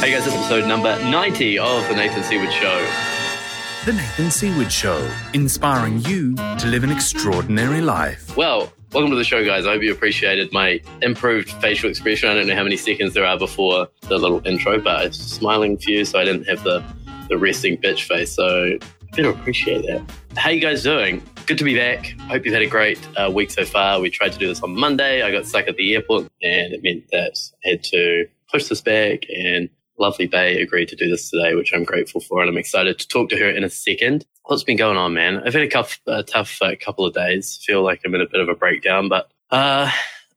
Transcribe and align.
Hey 0.00 0.12
guys, 0.12 0.24
this 0.24 0.32
is 0.32 0.40
episode 0.40 0.66
number 0.66 0.98
90 1.10 1.58
of 1.58 1.86
The 1.86 1.94
Nathan 1.94 2.22
Seaward 2.22 2.50
Show. 2.50 2.90
The 3.84 3.92
Nathan 3.92 4.30
Seaward 4.30 4.72
Show, 4.72 5.06
inspiring 5.34 6.00
you 6.00 6.34
to 6.36 6.68
live 6.68 6.84
an 6.84 6.90
extraordinary 6.90 7.82
life. 7.82 8.34
Well, 8.34 8.72
welcome 8.92 9.10
to 9.10 9.16
the 9.16 9.24
show, 9.24 9.44
guys. 9.44 9.66
I 9.66 9.72
hope 9.72 9.82
you 9.82 9.92
appreciated 9.92 10.54
my 10.54 10.80
improved 11.02 11.50
facial 11.50 11.90
expression. 11.90 12.30
I 12.30 12.34
don't 12.34 12.46
know 12.46 12.54
how 12.54 12.62
many 12.62 12.78
seconds 12.78 13.12
there 13.12 13.26
are 13.26 13.38
before 13.38 13.88
the 14.08 14.16
little 14.16 14.40
intro, 14.46 14.80
but 14.80 15.04
it's 15.04 15.18
smiling 15.18 15.76
for 15.76 15.90
you, 15.90 16.06
so 16.06 16.18
I 16.18 16.24
didn't 16.24 16.44
have 16.44 16.64
the, 16.64 16.82
the 17.28 17.36
resting 17.36 17.76
bitch 17.76 18.04
face. 18.04 18.32
So 18.32 18.78
I 18.78 19.14
better 19.14 19.28
appreciate 19.28 19.82
that. 19.82 20.02
How 20.34 20.48
you 20.48 20.62
guys 20.62 20.82
doing? 20.82 21.22
Good 21.44 21.58
to 21.58 21.64
be 21.64 21.76
back. 21.76 22.06
Hope 22.20 22.46
you've 22.46 22.54
had 22.54 22.62
a 22.62 22.66
great 22.66 22.98
uh, 23.18 23.30
week 23.30 23.50
so 23.50 23.66
far. 23.66 24.00
We 24.00 24.08
tried 24.08 24.32
to 24.32 24.38
do 24.38 24.46
this 24.46 24.62
on 24.62 24.74
Monday. 24.74 25.20
I 25.20 25.30
got 25.30 25.44
stuck 25.44 25.68
at 25.68 25.76
the 25.76 25.94
airport, 25.94 26.22
and 26.42 26.72
it 26.72 26.82
meant 26.82 27.04
that 27.12 27.38
I 27.66 27.68
had 27.68 27.84
to 27.84 28.28
push 28.50 28.64
this 28.68 28.80
back 28.80 29.24
and 29.28 29.68
lovely 30.00 30.26
Bay 30.26 30.60
agreed 30.60 30.88
to 30.88 30.96
do 30.96 31.08
this 31.08 31.30
today, 31.30 31.54
which 31.54 31.72
I'm 31.72 31.84
grateful 31.84 32.20
for, 32.20 32.40
and 32.40 32.48
I'm 32.48 32.56
excited 32.56 32.98
to 32.98 33.06
talk 33.06 33.28
to 33.30 33.36
her 33.36 33.48
in 33.48 33.62
a 33.62 33.70
second. 33.70 34.24
What's 34.46 34.64
been 34.64 34.78
going 34.78 34.96
on, 34.96 35.14
man? 35.14 35.42
I've 35.44 35.52
had 35.52 35.62
a, 35.62 35.68
tough, 35.68 36.00
a 36.06 36.22
tough 36.22 36.58
uh, 36.62 36.74
couple 36.80 37.04
of 37.04 37.14
days. 37.14 37.60
Feel 37.64 37.84
like 37.84 38.00
I'm 38.04 38.14
in 38.14 38.20
a 38.20 38.28
bit 38.28 38.40
of 38.40 38.48
a 38.48 38.54
breakdown, 38.54 39.08
but 39.08 39.30
uh, 39.50 39.90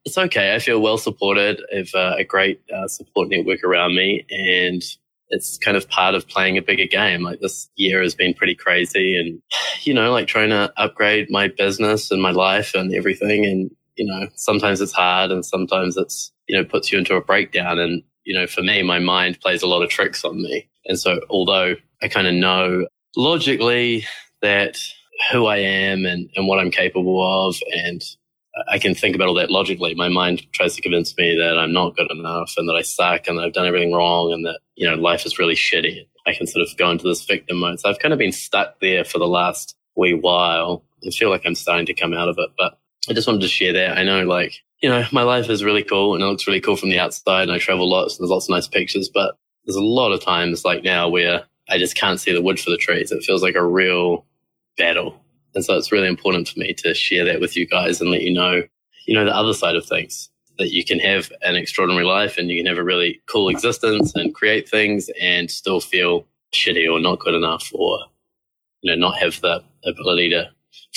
it's 0.05 0.17
okay. 0.17 0.53
I 0.53 0.59
feel 0.59 0.81
well 0.81 0.97
supported. 0.97 1.61
I 1.73 1.77
have 1.77 1.95
uh, 1.95 2.15
a 2.17 2.23
great 2.23 2.61
uh, 2.71 2.87
support 2.87 3.29
network 3.29 3.63
around 3.63 3.95
me, 3.95 4.25
and 4.29 4.83
it's 5.29 5.57
kind 5.57 5.77
of 5.77 5.89
part 5.89 6.13
of 6.13 6.27
playing 6.27 6.57
a 6.57 6.61
bigger 6.61 6.85
game. 6.85 7.23
Like 7.23 7.39
this 7.39 7.69
year 7.75 8.01
has 8.01 8.13
been 8.13 8.33
pretty 8.33 8.55
crazy, 8.55 9.15
and 9.15 9.41
you 9.81 9.93
know, 9.93 10.11
like 10.11 10.27
trying 10.27 10.49
to 10.49 10.71
upgrade 10.77 11.31
my 11.31 11.47
business 11.47 12.11
and 12.11 12.21
my 12.21 12.31
life 12.31 12.75
and 12.75 12.93
everything, 12.93 13.45
and 13.45 13.71
you 13.95 14.05
know, 14.05 14.27
sometimes 14.35 14.81
it's 14.81 14.91
hard, 14.91 15.31
and 15.31 15.45
sometimes 15.45 15.95
it's 15.95 16.31
you 16.47 16.57
know 16.57 16.65
puts 16.65 16.91
you 16.91 16.99
into 16.99 17.15
a 17.15 17.21
breakdown, 17.21 17.79
and 17.79 18.03
you 18.25 18.33
know, 18.33 18.47
for 18.47 18.61
me, 18.61 18.83
my 18.83 18.99
mind 18.99 19.39
plays 19.41 19.61
a 19.61 19.67
lot 19.67 19.83
of 19.83 19.89
tricks 19.89 20.23
on 20.23 20.41
me. 20.41 20.67
And 20.85 20.99
so, 20.99 21.21
although 21.29 21.75
I 22.01 22.07
kind 22.07 22.27
of 22.27 22.33
know 22.33 22.87
logically 23.15 24.05
that 24.41 24.77
who 25.31 25.45
I 25.45 25.57
am 25.57 26.05
and, 26.05 26.29
and 26.35 26.47
what 26.47 26.59
I'm 26.59 26.71
capable 26.71 27.47
of, 27.47 27.55
and 27.73 28.03
I 28.69 28.77
can 28.77 28.93
think 28.93 29.15
about 29.15 29.27
all 29.27 29.33
that 29.35 29.51
logically, 29.51 29.95
my 29.95 30.09
mind 30.09 30.43
tries 30.53 30.75
to 30.75 30.81
convince 30.81 31.17
me 31.17 31.35
that 31.37 31.57
I'm 31.57 31.73
not 31.73 31.95
good 31.95 32.11
enough 32.11 32.53
and 32.57 32.67
that 32.69 32.75
I 32.75 32.81
suck 32.81 33.27
and 33.27 33.37
that 33.37 33.43
I've 33.43 33.53
done 33.53 33.65
everything 33.65 33.93
wrong 33.93 34.31
and 34.31 34.45
that, 34.45 34.59
you 34.75 34.89
know, 34.89 34.95
life 34.95 35.25
is 35.25 35.39
really 35.39 35.55
shitty. 35.55 36.05
I 36.27 36.33
can 36.33 36.47
sort 36.47 36.65
of 36.65 36.77
go 36.77 36.89
into 36.89 37.07
this 37.07 37.23
victim 37.25 37.59
mode. 37.59 37.79
So 37.79 37.89
I've 37.89 37.99
kind 37.99 38.13
of 38.13 38.19
been 38.19 38.31
stuck 38.31 38.79
there 38.79 39.03
for 39.03 39.17
the 39.17 39.27
last 39.27 39.75
wee 39.95 40.13
while. 40.13 40.83
I 41.05 41.09
feel 41.09 41.29
like 41.29 41.43
I'm 41.45 41.55
starting 41.55 41.85
to 41.87 41.93
come 41.93 42.13
out 42.13 42.29
of 42.29 42.37
it, 42.37 42.49
but 42.57 42.77
I 43.09 43.13
just 43.13 43.27
wanted 43.27 43.41
to 43.41 43.47
share 43.47 43.73
that. 43.73 43.97
I 43.97 44.03
know 44.03 44.23
like 44.23 44.53
you 44.83 44.89
know, 44.89 45.05
my 45.13 45.23
life 45.23 45.49
is 45.49 45.63
really 45.63 45.81
cool 45.81 46.13
and 46.13 46.21
it 46.21 46.27
looks 46.27 46.45
really 46.45 46.59
cool 46.59 46.75
from 46.75 46.89
the 46.89 46.99
outside 46.99 47.43
and 47.43 47.53
I 47.53 47.57
travel 47.57 47.89
lots 47.89 48.15
and 48.15 48.23
there's 48.23 48.31
lots 48.31 48.47
of 48.47 48.49
nice 48.49 48.67
pictures, 48.67 49.09
but 49.11 49.37
there's 49.65 49.77
a 49.77 49.81
lot 49.81 50.11
of 50.11 50.21
times 50.21 50.65
like 50.65 50.83
now 50.83 51.07
where 51.07 51.45
I 51.69 51.77
just 51.77 51.95
can't 51.95 52.19
see 52.19 52.33
the 52.33 52.41
wood 52.41 52.59
for 52.59 52.69
the 52.69 52.77
trees. 52.77 53.09
It 53.09 53.23
feels 53.23 53.41
like 53.41 53.55
a 53.55 53.65
real 53.65 54.25
battle. 54.77 55.17
And 55.55 55.63
so 55.63 55.77
it's 55.77 55.93
really 55.93 56.09
important 56.09 56.49
for 56.49 56.59
me 56.59 56.73
to 56.73 56.93
share 56.93 57.23
that 57.23 57.39
with 57.39 57.55
you 57.55 57.65
guys 57.65 58.01
and 58.01 58.11
let 58.11 58.23
you 58.23 58.33
know, 58.33 58.63
you 59.07 59.15
know, 59.15 59.23
the 59.23 59.35
other 59.35 59.53
side 59.53 59.77
of 59.77 59.85
things 59.85 60.29
that 60.57 60.73
you 60.73 60.83
can 60.83 60.99
have 60.99 61.31
an 61.43 61.55
extraordinary 61.55 62.05
life 62.05 62.37
and 62.37 62.49
you 62.49 62.61
can 62.61 62.67
have 62.67 62.77
a 62.77 62.83
really 62.83 63.21
cool 63.29 63.47
existence 63.47 64.13
and 64.15 64.35
create 64.35 64.67
things 64.67 65.09
and 65.21 65.49
still 65.49 65.79
feel 65.79 66.27
shitty 66.53 66.91
or 66.91 66.99
not 66.99 67.19
good 67.19 67.35
enough 67.35 67.71
or, 67.73 67.99
you 68.81 68.91
know, 68.91 68.99
not 68.99 69.17
have 69.17 69.39
the 69.39 69.63
ability 69.85 70.29
to 70.31 70.49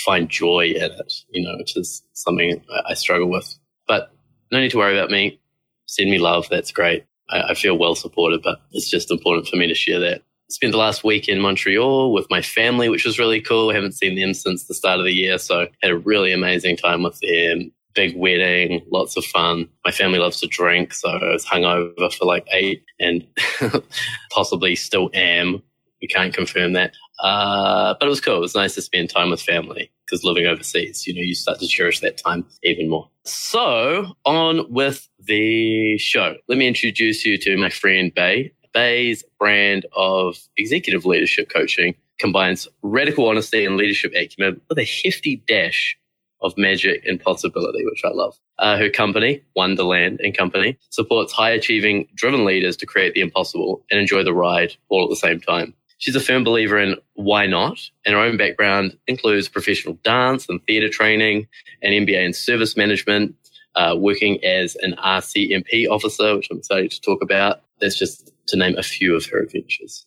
find 0.04 0.28
joy 0.28 0.72
in 0.74 0.90
it, 0.90 1.14
you 1.30 1.46
know, 1.46 1.56
which 1.58 1.76
is 1.76 2.02
something 2.14 2.60
I 2.88 2.94
struggle 2.94 3.30
with. 3.30 3.56
But 3.86 4.10
no 4.50 4.60
need 4.60 4.70
to 4.70 4.78
worry 4.78 4.96
about 4.98 5.10
me. 5.10 5.40
Send 5.86 6.10
me 6.10 6.18
love. 6.18 6.46
That's 6.50 6.72
great. 6.72 7.04
I, 7.30 7.50
I 7.50 7.54
feel 7.54 7.78
well 7.78 7.94
supported, 7.94 8.42
but 8.42 8.60
it's 8.72 8.90
just 8.90 9.10
important 9.10 9.48
for 9.48 9.56
me 9.56 9.66
to 9.66 9.74
share 9.74 10.00
that. 10.00 10.22
Spent 10.48 10.72
the 10.72 10.78
last 10.78 11.02
week 11.02 11.28
in 11.28 11.40
Montreal 11.40 12.12
with 12.12 12.26
my 12.30 12.40
family, 12.40 12.88
which 12.88 13.04
was 13.04 13.18
really 13.18 13.40
cool. 13.40 13.70
I 13.70 13.74
haven't 13.74 13.94
seen 13.94 14.14
them 14.14 14.32
since 14.32 14.64
the 14.64 14.74
start 14.74 15.00
of 15.00 15.04
the 15.04 15.12
year, 15.12 15.38
so 15.38 15.66
had 15.82 15.90
a 15.90 15.98
really 15.98 16.32
amazing 16.32 16.76
time 16.76 17.02
with 17.02 17.18
them. 17.20 17.72
Big 17.94 18.16
wedding, 18.16 18.82
lots 18.92 19.16
of 19.16 19.24
fun. 19.24 19.68
My 19.84 19.90
family 19.90 20.18
loves 20.18 20.40
to 20.40 20.46
drink, 20.46 20.92
so 20.94 21.08
I 21.08 21.32
was 21.32 21.44
hungover 21.44 22.12
for 22.12 22.26
like 22.26 22.46
eight 22.52 22.84
and 23.00 23.26
possibly 24.30 24.76
still 24.76 25.10
am. 25.14 25.62
We 26.00 26.06
can't 26.06 26.34
confirm 26.34 26.74
that. 26.74 26.92
Uh, 27.18 27.94
but 27.98 28.06
it 28.06 28.10
was 28.10 28.20
cool. 28.20 28.36
It 28.36 28.40
was 28.40 28.54
nice 28.54 28.74
to 28.74 28.82
spend 28.82 29.10
time 29.10 29.30
with 29.30 29.40
family 29.40 29.90
because 30.06 30.24
living 30.24 30.46
overseas, 30.46 31.06
you 31.06 31.14
know, 31.14 31.20
you 31.20 31.34
start 31.34 31.58
to 31.58 31.66
cherish 31.66 32.00
that 32.00 32.16
time 32.16 32.46
even 32.62 32.88
more. 32.88 33.08
So 33.24 34.14
on 34.24 34.72
with 34.72 35.08
the 35.18 35.98
show. 35.98 36.36
Let 36.48 36.58
me 36.58 36.68
introduce 36.68 37.24
you 37.24 37.38
to 37.38 37.56
my 37.56 37.70
friend 37.70 38.14
Bay. 38.14 38.52
Bay's 38.72 39.24
brand 39.38 39.86
of 39.96 40.38
executive 40.56 41.06
leadership 41.06 41.50
coaching 41.50 41.94
combines 42.18 42.68
radical 42.82 43.28
honesty 43.28 43.64
and 43.64 43.76
leadership 43.76 44.12
acumen 44.14 44.60
with 44.68 44.78
a 44.78 44.84
hefty 44.84 45.42
dash 45.48 45.96
of 46.42 46.56
magic 46.58 47.02
and 47.06 47.20
possibility, 47.20 47.84
which 47.84 48.02
I 48.04 48.10
love. 48.10 48.36
Uh, 48.58 48.76
her 48.76 48.90
company, 48.90 49.42
Wonderland 49.54 50.20
and 50.22 50.36
Company, 50.36 50.78
supports 50.90 51.32
high 51.32 51.50
achieving, 51.50 52.06
driven 52.14 52.44
leaders 52.44 52.76
to 52.78 52.86
create 52.86 53.14
the 53.14 53.20
impossible 53.20 53.82
and 53.90 54.00
enjoy 54.00 54.22
the 54.22 54.34
ride 54.34 54.74
all 54.88 55.04
at 55.04 55.10
the 55.10 55.16
same 55.16 55.40
time. 55.40 55.74
She's 55.98 56.16
a 56.16 56.20
firm 56.20 56.44
believer 56.44 56.78
in 56.78 56.96
why 57.14 57.46
not, 57.46 57.78
and 58.04 58.14
her 58.14 58.20
own 58.20 58.36
background 58.36 58.98
includes 59.06 59.48
professional 59.48 59.94
dance 60.04 60.46
and 60.48 60.60
theatre 60.66 60.90
training, 60.90 61.46
an 61.82 61.92
MBA 61.92 62.24
in 62.24 62.32
service 62.34 62.76
management, 62.76 63.34
uh, 63.76 63.94
working 63.96 64.42
as 64.44 64.76
an 64.76 64.94
RCMP 65.02 65.88
officer, 65.88 66.36
which 66.36 66.48
I'm 66.50 66.58
excited 66.58 66.90
to 66.90 67.00
talk 67.00 67.22
about. 67.22 67.62
That's 67.80 67.98
just 67.98 68.32
to 68.48 68.56
name 68.56 68.76
a 68.76 68.82
few 68.82 69.16
of 69.16 69.26
her 69.26 69.38
adventures. 69.38 70.04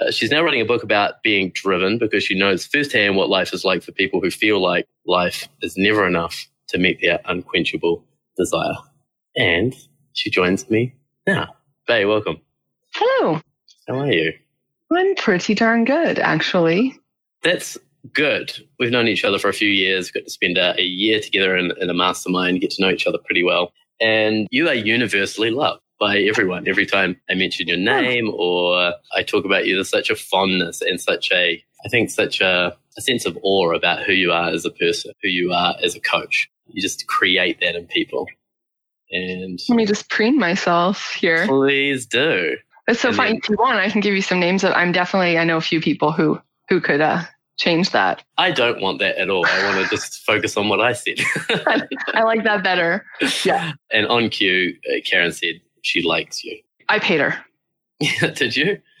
Uh, 0.00 0.10
she's 0.10 0.30
now 0.30 0.42
writing 0.42 0.60
a 0.60 0.64
book 0.64 0.82
about 0.82 1.22
being 1.22 1.50
driven 1.54 1.98
because 1.98 2.22
she 2.22 2.38
knows 2.38 2.66
firsthand 2.66 3.16
what 3.16 3.28
life 3.28 3.52
is 3.52 3.64
like 3.64 3.82
for 3.82 3.92
people 3.92 4.20
who 4.20 4.30
feel 4.30 4.60
like 4.62 4.86
life 5.06 5.48
is 5.62 5.76
never 5.76 6.06
enough 6.06 6.46
to 6.68 6.78
meet 6.78 7.00
their 7.00 7.20
unquenchable 7.24 8.04
desire. 8.36 8.74
And 9.36 9.74
she 10.12 10.30
joins 10.30 10.68
me 10.70 10.94
now. 11.26 11.54
Bay, 11.86 12.04
welcome. 12.04 12.40
Hello. 12.94 13.40
How 13.88 14.00
are 14.00 14.12
you? 14.12 14.32
I'm 14.92 15.14
pretty 15.16 15.54
darn 15.54 15.84
good, 15.84 16.18
actually. 16.18 16.98
That's 17.42 17.76
good. 18.12 18.52
We've 18.78 18.90
known 18.90 19.08
each 19.08 19.24
other 19.24 19.38
for 19.38 19.48
a 19.48 19.54
few 19.54 19.68
years, 19.68 20.10
got 20.10 20.24
to 20.24 20.30
spend 20.30 20.58
a, 20.58 20.74
a 20.78 20.82
year 20.82 21.20
together 21.20 21.56
in, 21.56 21.72
in, 21.80 21.90
a 21.90 21.94
mastermind, 21.94 22.60
get 22.60 22.70
to 22.72 22.82
know 22.82 22.90
each 22.90 23.06
other 23.06 23.18
pretty 23.24 23.42
well. 23.42 23.72
And 24.00 24.46
you 24.50 24.68
are 24.68 24.74
universally 24.74 25.50
loved 25.50 25.82
by 25.98 26.18
everyone. 26.18 26.68
Every 26.68 26.86
time 26.86 27.20
I 27.28 27.34
mention 27.34 27.68
your 27.68 27.76
name 27.76 28.30
or 28.32 28.94
I 29.14 29.22
talk 29.22 29.44
about 29.44 29.66
you, 29.66 29.74
there's 29.74 29.90
such 29.90 30.10
a 30.10 30.16
fondness 30.16 30.80
and 30.80 31.00
such 31.00 31.30
a, 31.32 31.62
I 31.84 31.88
think, 31.88 32.10
such 32.10 32.40
a, 32.40 32.76
a 32.96 33.00
sense 33.00 33.26
of 33.26 33.38
awe 33.42 33.74
about 33.74 34.04
who 34.04 34.12
you 34.12 34.32
are 34.32 34.50
as 34.50 34.64
a 34.64 34.70
person, 34.70 35.12
who 35.22 35.28
you 35.28 35.52
are 35.52 35.74
as 35.82 35.96
a 35.96 36.00
coach. 36.00 36.48
You 36.68 36.80
just 36.80 37.06
create 37.08 37.60
that 37.60 37.74
in 37.74 37.86
people. 37.86 38.26
And 39.10 39.58
let 39.68 39.76
me 39.76 39.86
just 39.86 40.10
preen 40.10 40.38
myself 40.38 41.14
here. 41.14 41.46
Please 41.46 42.06
do. 42.06 42.56
It's 42.88 43.00
so 43.00 43.12
funny. 43.12 43.36
If 43.36 43.48
you 43.50 43.56
want, 43.56 43.78
I 43.78 43.90
can 43.90 44.00
give 44.00 44.14
you 44.14 44.22
some 44.22 44.40
names. 44.40 44.64
Of, 44.64 44.72
I'm 44.72 44.92
definitely. 44.92 45.38
I 45.38 45.44
know 45.44 45.58
a 45.58 45.60
few 45.60 45.80
people 45.80 46.10
who 46.10 46.40
who 46.70 46.80
could 46.80 47.02
uh, 47.02 47.22
change 47.58 47.90
that. 47.90 48.24
I 48.38 48.50
don't 48.50 48.80
want 48.80 48.98
that 49.00 49.18
at 49.18 49.28
all. 49.28 49.46
I 49.46 49.64
want 49.64 49.84
to 49.84 49.94
just 49.94 50.24
focus 50.24 50.56
on 50.56 50.70
what 50.70 50.80
I 50.80 50.94
said. 50.94 51.18
I 52.14 52.22
like 52.22 52.44
that 52.44 52.64
better. 52.64 53.04
Yeah. 53.44 53.72
And 53.92 54.06
on 54.06 54.30
cue, 54.30 54.74
uh, 54.88 55.00
Karen 55.04 55.32
said 55.32 55.60
she 55.82 56.02
likes 56.02 56.42
you. 56.42 56.58
I 56.88 56.98
paid 56.98 57.20
her. 57.20 57.38
Did 58.34 58.56
you? 58.56 58.80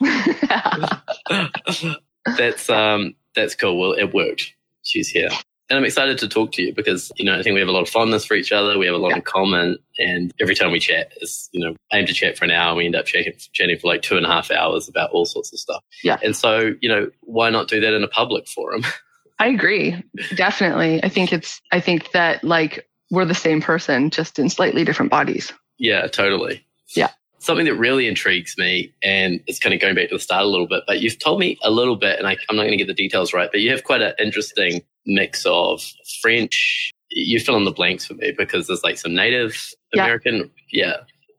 that's 2.36 2.68
um 2.68 3.14
that's 3.34 3.54
cool. 3.54 3.78
Well, 3.80 3.92
it 3.92 4.12
worked. 4.12 4.52
She's 4.82 5.08
here 5.08 5.30
and 5.70 5.78
I'm 5.78 5.84
excited 5.84 6.18
to 6.18 6.28
talk 6.28 6.52
to 6.52 6.62
you 6.62 6.74
because, 6.74 7.12
you 7.16 7.24
know, 7.24 7.38
I 7.38 7.42
think 7.42 7.54
we 7.54 7.60
have 7.60 7.68
a 7.68 7.72
lot 7.72 7.82
of 7.82 7.90
fondness 7.90 8.24
for 8.24 8.34
each 8.34 8.52
other. 8.52 8.78
We 8.78 8.86
have 8.86 8.94
a 8.94 8.98
lot 8.98 9.10
yeah. 9.10 9.16
in 9.16 9.22
common. 9.22 9.78
And 9.98 10.32
every 10.40 10.54
time 10.54 10.72
we 10.72 10.80
chat 10.80 11.12
is, 11.20 11.50
you 11.52 11.64
know, 11.64 11.76
aim 11.92 12.06
to 12.06 12.14
chat 12.14 12.38
for 12.38 12.46
an 12.46 12.50
hour. 12.50 12.70
And 12.70 12.78
we 12.78 12.86
end 12.86 12.96
up 12.96 13.04
chatting, 13.04 13.34
chatting 13.52 13.78
for 13.78 13.88
like 13.88 14.00
two 14.00 14.16
and 14.16 14.24
a 14.24 14.28
half 14.28 14.50
hours 14.50 14.88
about 14.88 15.10
all 15.10 15.26
sorts 15.26 15.52
of 15.52 15.58
stuff. 15.58 15.84
Yeah. 16.02 16.18
And 16.24 16.34
so, 16.34 16.74
you 16.80 16.88
know, 16.88 17.10
why 17.20 17.50
not 17.50 17.68
do 17.68 17.80
that 17.80 17.92
in 17.92 18.02
a 18.02 18.08
public 18.08 18.48
forum? 18.48 18.82
I 19.38 19.48
agree. 19.48 20.02
Definitely. 20.34 21.04
I 21.04 21.08
think 21.10 21.32
it's, 21.32 21.60
I 21.70 21.80
think 21.80 22.12
that 22.12 22.42
like 22.42 22.88
we're 23.10 23.26
the 23.26 23.34
same 23.34 23.60
person, 23.60 24.10
just 24.10 24.38
in 24.38 24.48
slightly 24.48 24.84
different 24.84 25.10
bodies. 25.10 25.52
Yeah, 25.78 26.06
totally. 26.06 26.64
Yeah. 26.94 27.10
Something 27.40 27.66
that 27.66 27.76
really 27.76 28.08
intrigues 28.08 28.58
me, 28.58 28.92
and 29.00 29.40
it's 29.46 29.60
kind 29.60 29.72
of 29.72 29.80
going 29.80 29.94
back 29.94 30.08
to 30.08 30.16
the 30.16 30.20
start 30.20 30.42
a 30.42 30.48
little 30.48 30.66
bit, 30.66 30.82
but 30.88 31.00
you've 31.00 31.20
told 31.20 31.38
me 31.38 31.56
a 31.62 31.70
little 31.70 31.94
bit, 31.94 32.18
and 32.18 32.26
I, 32.26 32.36
I'm 32.48 32.56
not 32.56 32.62
going 32.62 32.72
to 32.72 32.76
get 32.76 32.88
the 32.88 32.94
details 32.94 33.32
right, 33.32 33.48
but 33.50 33.60
you 33.60 33.70
have 33.70 33.84
quite 33.84 34.02
an 34.02 34.12
interesting 34.18 34.82
mix 35.08 35.44
of 35.46 35.82
French. 36.22 36.92
You 37.10 37.40
fill 37.40 37.56
in 37.56 37.64
the 37.64 37.72
blanks 37.72 38.06
for 38.06 38.14
me 38.14 38.32
because 38.36 38.66
there's 38.66 38.84
like 38.84 38.98
some 38.98 39.14
Native 39.14 39.74
American. 39.94 40.50
Yeah. 40.70 40.86
yeah. 40.86 40.96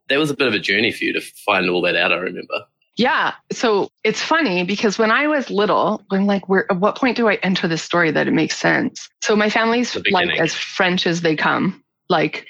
That 0.09 0.17
was 0.17 0.31
a 0.31 0.35
bit 0.35 0.47
of 0.47 0.53
a 0.53 0.59
journey 0.59 0.91
for 0.91 1.05
you 1.05 1.13
to 1.13 1.21
find 1.21 1.69
all 1.69 1.81
that 1.83 1.95
out, 1.95 2.11
I 2.11 2.17
remember. 2.17 2.65
Yeah. 2.97 3.35
So 3.51 3.89
it's 4.03 4.21
funny 4.21 4.65
because 4.65 4.97
when 4.97 5.11
I 5.11 5.27
was 5.27 5.49
little, 5.49 6.03
I'm 6.11 6.25
like, 6.25 6.49
where, 6.49 6.69
at 6.69 6.79
what 6.79 6.97
point 6.97 7.15
do 7.15 7.29
I 7.29 7.35
enter 7.35 7.67
this 7.67 7.81
story 7.81 8.11
that 8.11 8.27
it 8.27 8.33
makes 8.33 8.57
sense? 8.57 9.07
So 9.21 9.37
my 9.37 9.49
family's 9.49 9.95
like 10.11 10.37
as 10.37 10.53
French 10.53 11.07
as 11.07 11.21
they 11.21 11.35
come. 11.35 11.81
Like 12.09 12.47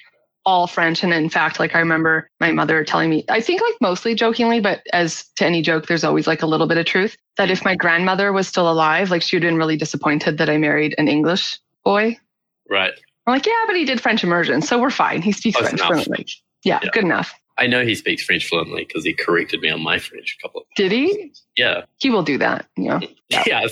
all 0.49 0.67
French. 0.67 1.03
And 1.03 1.13
in 1.13 1.29
fact, 1.29 1.59
like 1.59 1.75
I 1.75 1.79
remember 1.79 2.29
my 2.39 2.51
mother 2.51 2.83
telling 2.83 3.09
me, 3.09 3.23
I 3.29 3.39
think 3.41 3.61
like 3.61 3.75
mostly 3.81 4.15
jokingly, 4.15 4.59
but 4.59 4.81
as 4.93 5.25
to 5.37 5.45
any 5.45 5.61
joke, 5.61 5.85
there's 5.87 6.03
always 6.03 6.25
like 6.27 6.41
a 6.41 6.47
little 6.47 6.67
bit 6.67 6.77
of 6.77 6.85
truth 6.85 7.15
that 7.37 7.51
if 7.51 7.63
my 7.63 7.75
grandmother 7.75 8.33
was 8.33 8.47
still 8.47 8.69
alive, 8.69 9.11
like 9.11 9.21
she 9.21 9.35
would 9.35 9.43
have 9.43 9.49
been 9.51 9.57
really 9.57 9.77
disappointed 9.77 10.37
that 10.39 10.49
I 10.49 10.57
married 10.57 10.95
an 10.97 11.07
English 11.07 11.59
boy. 11.85 12.17
Right. 12.69 12.93
I'm 13.27 13.33
like, 13.33 13.45
yeah, 13.45 13.63
but 13.67 13.75
he 13.75 13.85
did 13.85 14.01
French 14.01 14.23
immersion, 14.23 14.61
so 14.61 14.79
we're 14.79 14.89
fine. 14.89 15.21
He 15.21 15.31
speaks 15.31 15.57
Close 15.57 15.69
French 15.69 15.81
enough. 15.81 16.03
fluently. 16.05 16.25
Yeah, 16.63 16.79
Yeah. 16.83 16.89
good 16.91 17.03
enough. 17.03 17.33
I 17.59 17.67
know 17.67 17.83
he 17.85 17.93
speaks 17.93 18.23
French 18.23 18.47
fluently 18.47 18.85
because 18.85 19.03
he 19.03 19.13
corrected 19.13 19.59
me 19.61 19.69
on 19.69 19.83
my 19.83 19.99
French 19.99 20.37
a 20.39 20.41
couple 20.47 20.61
of 20.61 20.67
Did 20.77 20.91
he? 20.93 21.33
Yeah. 21.57 21.81
He 21.99 22.09
will 22.09 22.23
do 22.23 22.37
that. 22.37 22.65
You 22.77 22.85
know, 22.89 22.99
Yeah, 23.29 23.43
Yeah. 23.45 23.65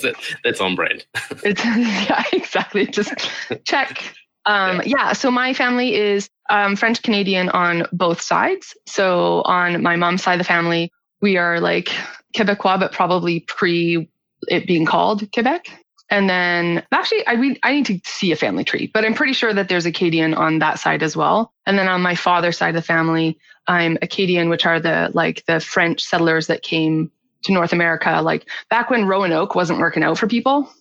that's 0.44 0.60
on 0.60 0.76
brand. 0.76 1.06
it's 1.42 1.64
yeah, 2.10 2.22
exactly. 2.32 2.86
Just 2.86 3.30
check. 3.64 4.14
Um, 4.46 4.80
yeah. 4.86 5.12
So 5.14 5.30
my 5.30 5.52
family 5.54 5.94
is 5.94 6.28
um, 6.48 6.76
French 6.76 7.02
Canadian 7.02 7.48
on 7.50 7.86
both 7.92 8.20
sides. 8.20 8.76
So 8.86 9.42
on 9.42 9.82
my 9.82 9.96
mom's 9.96 10.22
side 10.22 10.34
of 10.34 10.38
the 10.38 10.44
family, 10.44 10.92
we 11.20 11.36
are 11.36 11.60
like 11.60 11.90
Quebecois, 12.36 12.80
but 12.80 12.92
probably 12.92 13.40
pre 13.40 14.08
it 14.48 14.66
being 14.66 14.86
called 14.86 15.30
Quebec. 15.32 15.68
And 16.10 16.30
then 16.30 16.82
actually, 16.90 17.26
I 17.26 17.34
we, 17.34 17.58
I 17.62 17.72
need 17.72 17.86
to 17.86 18.00
see 18.04 18.32
a 18.32 18.36
family 18.36 18.64
tree, 18.64 18.90
but 18.92 19.04
I'm 19.04 19.14
pretty 19.14 19.34
sure 19.34 19.52
that 19.52 19.68
there's 19.68 19.84
Acadian 19.84 20.32
on 20.34 20.58
that 20.60 20.78
side 20.78 21.02
as 21.02 21.16
well. 21.16 21.52
And 21.66 21.78
then 21.78 21.88
on 21.88 22.00
my 22.00 22.14
father's 22.14 22.56
side 22.56 22.70
of 22.70 22.74
the 22.76 22.82
family, 22.82 23.38
I'm 23.66 23.98
Acadian, 24.00 24.48
which 24.48 24.64
are 24.64 24.80
the 24.80 25.10
like 25.12 25.44
the 25.46 25.60
French 25.60 26.02
settlers 26.02 26.46
that 26.46 26.62
came 26.62 27.10
to 27.44 27.52
North 27.52 27.72
America, 27.72 28.20
like 28.22 28.48
back 28.70 28.90
when 28.90 29.06
Roanoke 29.06 29.54
wasn't 29.54 29.80
working 29.80 30.02
out 30.02 30.18
for 30.18 30.26
people 30.26 30.72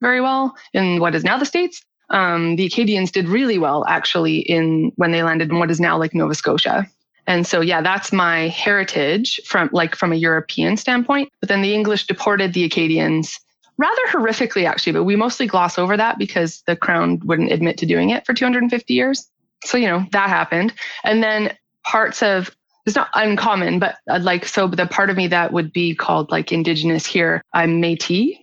very 0.00 0.20
well 0.20 0.54
in 0.72 1.00
what 1.00 1.14
is 1.14 1.24
now 1.24 1.36
the 1.38 1.46
states. 1.46 1.82
Um, 2.10 2.56
the 2.56 2.66
Acadians 2.66 3.10
did 3.10 3.28
really 3.28 3.58
well 3.58 3.84
actually 3.86 4.38
in 4.38 4.92
when 4.96 5.12
they 5.12 5.22
landed 5.22 5.50
in 5.50 5.58
what 5.58 5.70
is 5.70 5.80
now 5.80 5.98
like 5.98 6.14
Nova 6.14 6.34
Scotia. 6.34 6.86
And 7.26 7.46
so, 7.46 7.60
yeah, 7.60 7.80
that's 7.80 8.12
my 8.12 8.48
heritage 8.48 9.40
from 9.44 9.68
like 9.72 9.96
from 9.96 10.12
a 10.12 10.16
European 10.16 10.76
standpoint. 10.76 11.30
But 11.40 11.48
then 11.48 11.62
the 11.62 11.74
English 11.74 12.06
deported 12.06 12.52
the 12.52 12.64
Acadians 12.64 13.40
rather 13.78 14.02
horrifically, 14.08 14.66
actually. 14.66 14.92
But 14.92 15.04
we 15.04 15.16
mostly 15.16 15.46
gloss 15.46 15.78
over 15.78 15.96
that 15.96 16.18
because 16.18 16.62
the 16.66 16.76
crown 16.76 17.20
wouldn't 17.24 17.52
admit 17.52 17.78
to 17.78 17.86
doing 17.86 18.10
it 18.10 18.24
for 18.24 18.32
250 18.32 18.94
years. 18.94 19.28
So, 19.64 19.76
you 19.76 19.88
know, 19.88 20.06
that 20.12 20.28
happened. 20.28 20.72
And 21.02 21.22
then 21.22 21.56
parts 21.82 22.22
of 22.22 22.54
it's 22.86 22.94
not 22.94 23.08
uncommon, 23.14 23.80
but 23.80 23.96
uh, 24.08 24.20
like 24.22 24.46
so 24.46 24.68
the 24.68 24.86
part 24.86 25.10
of 25.10 25.16
me 25.16 25.26
that 25.26 25.52
would 25.52 25.72
be 25.72 25.94
called 25.94 26.30
like 26.30 26.52
indigenous 26.52 27.04
here, 27.04 27.42
I'm 27.52 27.82
Métis, 27.82 28.38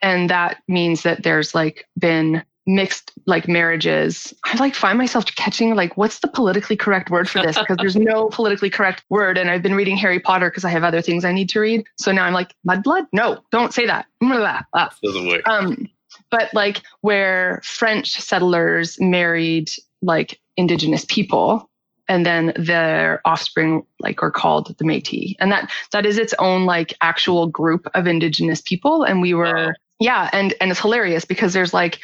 and 0.00 0.30
that 0.30 0.58
means 0.68 1.02
that 1.02 1.24
there's 1.24 1.52
like 1.52 1.84
been 1.98 2.44
mixed 2.68 3.12
like 3.26 3.48
marriages. 3.48 4.32
I 4.44 4.54
like 4.58 4.74
find 4.74 4.98
myself 4.98 5.24
catching 5.24 5.74
like 5.74 5.96
what's 5.96 6.20
the 6.20 6.28
politically 6.28 6.76
correct 6.76 7.10
word 7.10 7.28
for 7.28 7.42
this 7.42 7.58
because 7.58 7.78
there's 7.78 7.96
no 7.96 8.28
politically 8.28 8.70
correct 8.70 9.02
word, 9.08 9.38
and 9.38 9.50
I've 9.50 9.62
been 9.62 9.74
reading 9.74 9.96
Harry 9.96 10.20
Potter 10.20 10.50
because 10.50 10.64
I 10.64 10.70
have 10.70 10.84
other 10.84 11.00
things 11.00 11.24
I 11.24 11.32
need 11.32 11.48
to 11.50 11.60
read. 11.60 11.84
So 11.96 12.12
now 12.12 12.24
I'm 12.24 12.34
like 12.34 12.54
mudblood. 12.68 13.06
No, 13.12 13.40
don't 13.50 13.72
say 13.72 13.86
that. 13.86 14.06
Blah, 14.20 14.62
blah. 14.72 14.90
Doesn't 15.02 15.26
work. 15.26 15.48
Um, 15.48 15.88
but 16.30 16.52
like 16.52 16.82
where 17.00 17.60
French 17.64 18.10
settlers 18.10 19.00
married 19.00 19.70
like 20.02 20.38
indigenous 20.56 21.06
people 21.06 21.70
and 22.08 22.26
then 22.26 22.52
their 22.56 23.20
offspring 23.24 23.84
like 24.00 24.22
are 24.22 24.30
called 24.30 24.76
the 24.78 24.84
Métis. 24.84 25.34
And 25.40 25.50
that 25.52 25.70
that 25.92 26.04
is 26.04 26.18
its 26.18 26.34
own 26.38 26.66
like 26.66 26.94
actual 27.00 27.46
group 27.46 27.88
of 27.94 28.06
indigenous 28.06 28.60
people. 28.60 29.04
And 29.04 29.22
we 29.22 29.32
were 29.32 29.74
yeah, 30.00 30.30
and 30.32 30.54
and 30.60 30.70
it's 30.70 30.80
hilarious 30.80 31.24
because 31.24 31.52
there's 31.52 31.74
like 31.74 31.98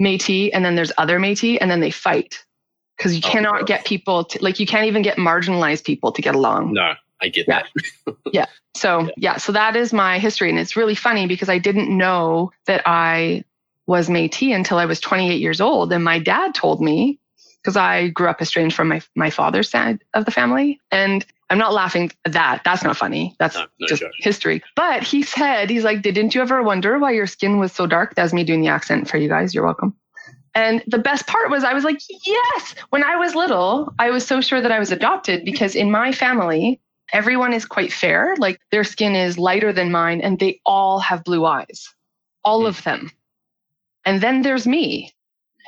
Métis 0.00 0.50
and 0.52 0.64
then 0.64 0.74
there's 0.74 0.92
other 0.98 1.18
Métis 1.18 1.58
and 1.60 1.70
then 1.70 1.80
they 1.80 1.90
fight. 1.90 2.44
Because 2.96 3.14
you 3.14 3.22
Oh, 3.24 3.30
cannot 3.30 3.54
gross. 3.58 3.68
get 3.68 3.84
people 3.84 4.24
to 4.24 4.42
like 4.42 4.58
you 4.58 4.66
can't 4.66 4.86
even 4.86 5.02
get 5.02 5.16
marginalized 5.18 5.84
people 5.84 6.10
to 6.12 6.20
get 6.22 6.34
along. 6.34 6.72
no, 6.72 6.94
I 7.22 7.28
get 7.28 7.46
Yeah. 7.48 7.62
that. 8.06 8.14
Yeah. 8.32 8.46
So 8.76 9.00
Yeah. 9.02 9.10
yeah. 9.16 9.36
so 9.36 9.52
that 9.52 9.76
is 9.76 9.92
my 9.92 10.18
history, 10.18 10.50
and 10.50 10.58
it's 10.58 10.76
really 10.76 10.94
funny 10.96 11.26
because 11.26 11.48
I 11.48 11.58
didn't 11.58 11.96
know 11.96 12.50
that 12.66 12.82
I 12.86 13.44
was 13.86 14.08
Métis 14.08 14.54
until 14.54 14.78
I 14.78 14.84
was 14.84 15.00
28 15.00 15.40
years 15.40 15.60
old, 15.60 15.92
and 15.92 16.02
my 16.04 16.18
dad 16.18 16.54
told 16.54 16.80
me 16.82 17.18
because 17.68 17.76
I 17.76 18.08
grew 18.08 18.28
up 18.28 18.40
estranged 18.40 18.74
from 18.74 18.88
my 18.88 19.02
my 19.14 19.28
father's 19.28 19.68
side 19.68 20.02
of 20.14 20.24
the 20.24 20.30
family, 20.30 20.80
and 20.90 21.24
I'm 21.50 21.58
not 21.58 21.74
laughing 21.74 22.10
at 22.24 22.32
that. 22.32 22.62
That's 22.64 22.82
not 22.82 22.96
funny. 22.96 23.36
That's 23.38 23.56
No, 23.56 23.66
no 23.78 23.86
just 23.86 24.00
joke. 24.00 24.12
history. 24.20 24.62
But 24.74 25.02
he 25.02 25.22
said 25.22 25.68
he's 25.68 25.84
like, 25.84 26.00
didn't 26.00 26.34
you 26.34 26.40
ever 26.40 26.62
wonder 26.62 26.98
why 26.98 27.10
your 27.10 27.26
skin 27.26 27.58
was 27.58 27.72
so 27.72 27.86
dark? 27.86 28.14
That's 28.14 28.32
me 28.32 28.42
doing 28.42 28.62
the 28.62 28.68
accent 28.68 29.10
for 29.10 29.18
you 29.18 29.28
guys. 29.28 29.54
You're 29.54 29.66
welcome. 29.66 29.94
And 30.54 30.82
the 30.86 30.98
best 30.98 31.26
part 31.26 31.50
was 31.50 31.62
I 31.62 31.74
was 31.74 31.84
like, 31.84 31.98
yes. 32.26 32.74
When 32.88 33.04
I 33.04 33.16
was 33.16 33.34
little, 33.34 33.92
I 33.98 34.10
was 34.12 34.26
so 34.26 34.40
sure 34.40 34.62
that 34.62 34.72
I 34.72 34.78
was 34.78 34.90
adopted 34.90 35.44
because 35.44 35.74
in 35.76 35.90
my 35.90 36.10
family, 36.10 36.80
everyone 37.12 37.52
is 37.52 37.66
quite 37.66 37.92
fair. 37.92 38.34
Like 38.38 38.58
their 38.70 38.82
skin 38.84 39.14
is 39.14 39.36
lighter 39.38 39.74
than 39.74 39.90
mine 39.92 40.22
and 40.22 40.38
they 40.38 40.60
all 40.64 41.00
have 41.00 41.22
blue 41.22 41.44
eyes, 41.44 41.94
all 42.44 42.60
Hmm. 42.60 42.66
of 42.68 42.82
them. 42.84 43.10
And 44.06 44.22
then 44.22 44.40
there's 44.40 44.66
me. 44.66 45.12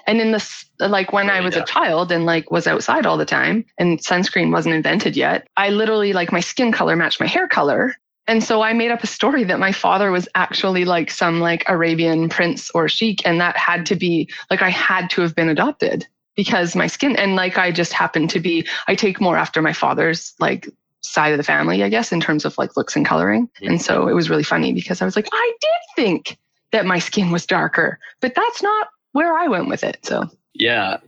And 0.06 0.20
in 0.20 0.32
this, 0.32 0.64
like 0.78 1.12
when 1.12 1.30
I 1.30 1.40
was 1.40 1.56
a 1.56 1.64
child 1.64 2.12
and 2.12 2.24
like 2.26 2.50
was 2.50 2.66
outside 2.66 3.06
all 3.06 3.16
the 3.16 3.24
time 3.24 3.64
and 3.78 3.98
sunscreen 3.98 4.52
wasn't 4.52 4.74
invented 4.74 5.16
yet, 5.16 5.46
I 5.56 5.70
literally 5.70 6.12
like 6.12 6.32
my 6.32 6.40
skin 6.40 6.72
color 6.72 6.96
matched 6.96 7.20
my 7.20 7.26
hair 7.26 7.48
color. 7.48 7.94
And 8.26 8.44
so 8.44 8.62
I 8.62 8.72
made 8.72 8.90
up 8.90 9.02
a 9.02 9.08
story 9.08 9.44
that 9.44 9.58
my 9.58 9.72
father 9.72 10.10
was 10.10 10.28
actually 10.34 10.84
like 10.84 11.10
some 11.10 11.40
like 11.40 11.64
Arabian 11.68 12.28
prince 12.28 12.70
or 12.70 12.88
sheik. 12.88 13.26
And 13.26 13.40
that 13.40 13.56
had 13.56 13.86
to 13.86 13.96
be 13.96 14.30
like, 14.50 14.62
I 14.62 14.70
had 14.70 15.10
to 15.10 15.22
have 15.22 15.34
been 15.34 15.48
adopted 15.48 16.06
because 16.36 16.76
my 16.76 16.86
skin 16.86 17.16
and 17.16 17.34
like 17.34 17.58
I 17.58 17.72
just 17.72 17.92
happened 17.92 18.30
to 18.30 18.40
be, 18.40 18.66
I 18.86 18.94
take 18.94 19.20
more 19.20 19.36
after 19.36 19.60
my 19.60 19.72
father's 19.72 20.34
like 20.38 20.68
side 21.02 21.32
of 21.32 21.38
the 21.38 21.44
family, 21.44 21.82
I 21.82 21.88
guess, 21.88 22.12
in 22.12 22.20
terms 22.20 22.44
of 22.44 22.56
like 22.58 22.76
looks 22.76 22.94
and 22.94 23.04
coloring. 23.04 23.48
And 23.62 23.80
so 23.80 24.06
it 24.06 24.14
was 24.14 24.30
really 24.30 24.44
funny 24.44 24.72
because 24.72 25.02
I 25.02 25.04
was 25.04 25.16
like, 25.16 25.28
I 25.32 25.52
did 25.60 26.02
think 26.02 26.38
that 26.72 26.86
my 26.86 26.98
skin 26.98 27.30
was 27.30 27.46
darker, 27.46 27.98
but 28.20 28.34
that's 28.34 28.62
not 28.62 28.88
where 29.12 29.36
I 29.38 29.48
went 29.48 29.68
with 29.68 29.82
it. 29.84 29.98
So 30.04 30.28
Yeah, 30.54 30.98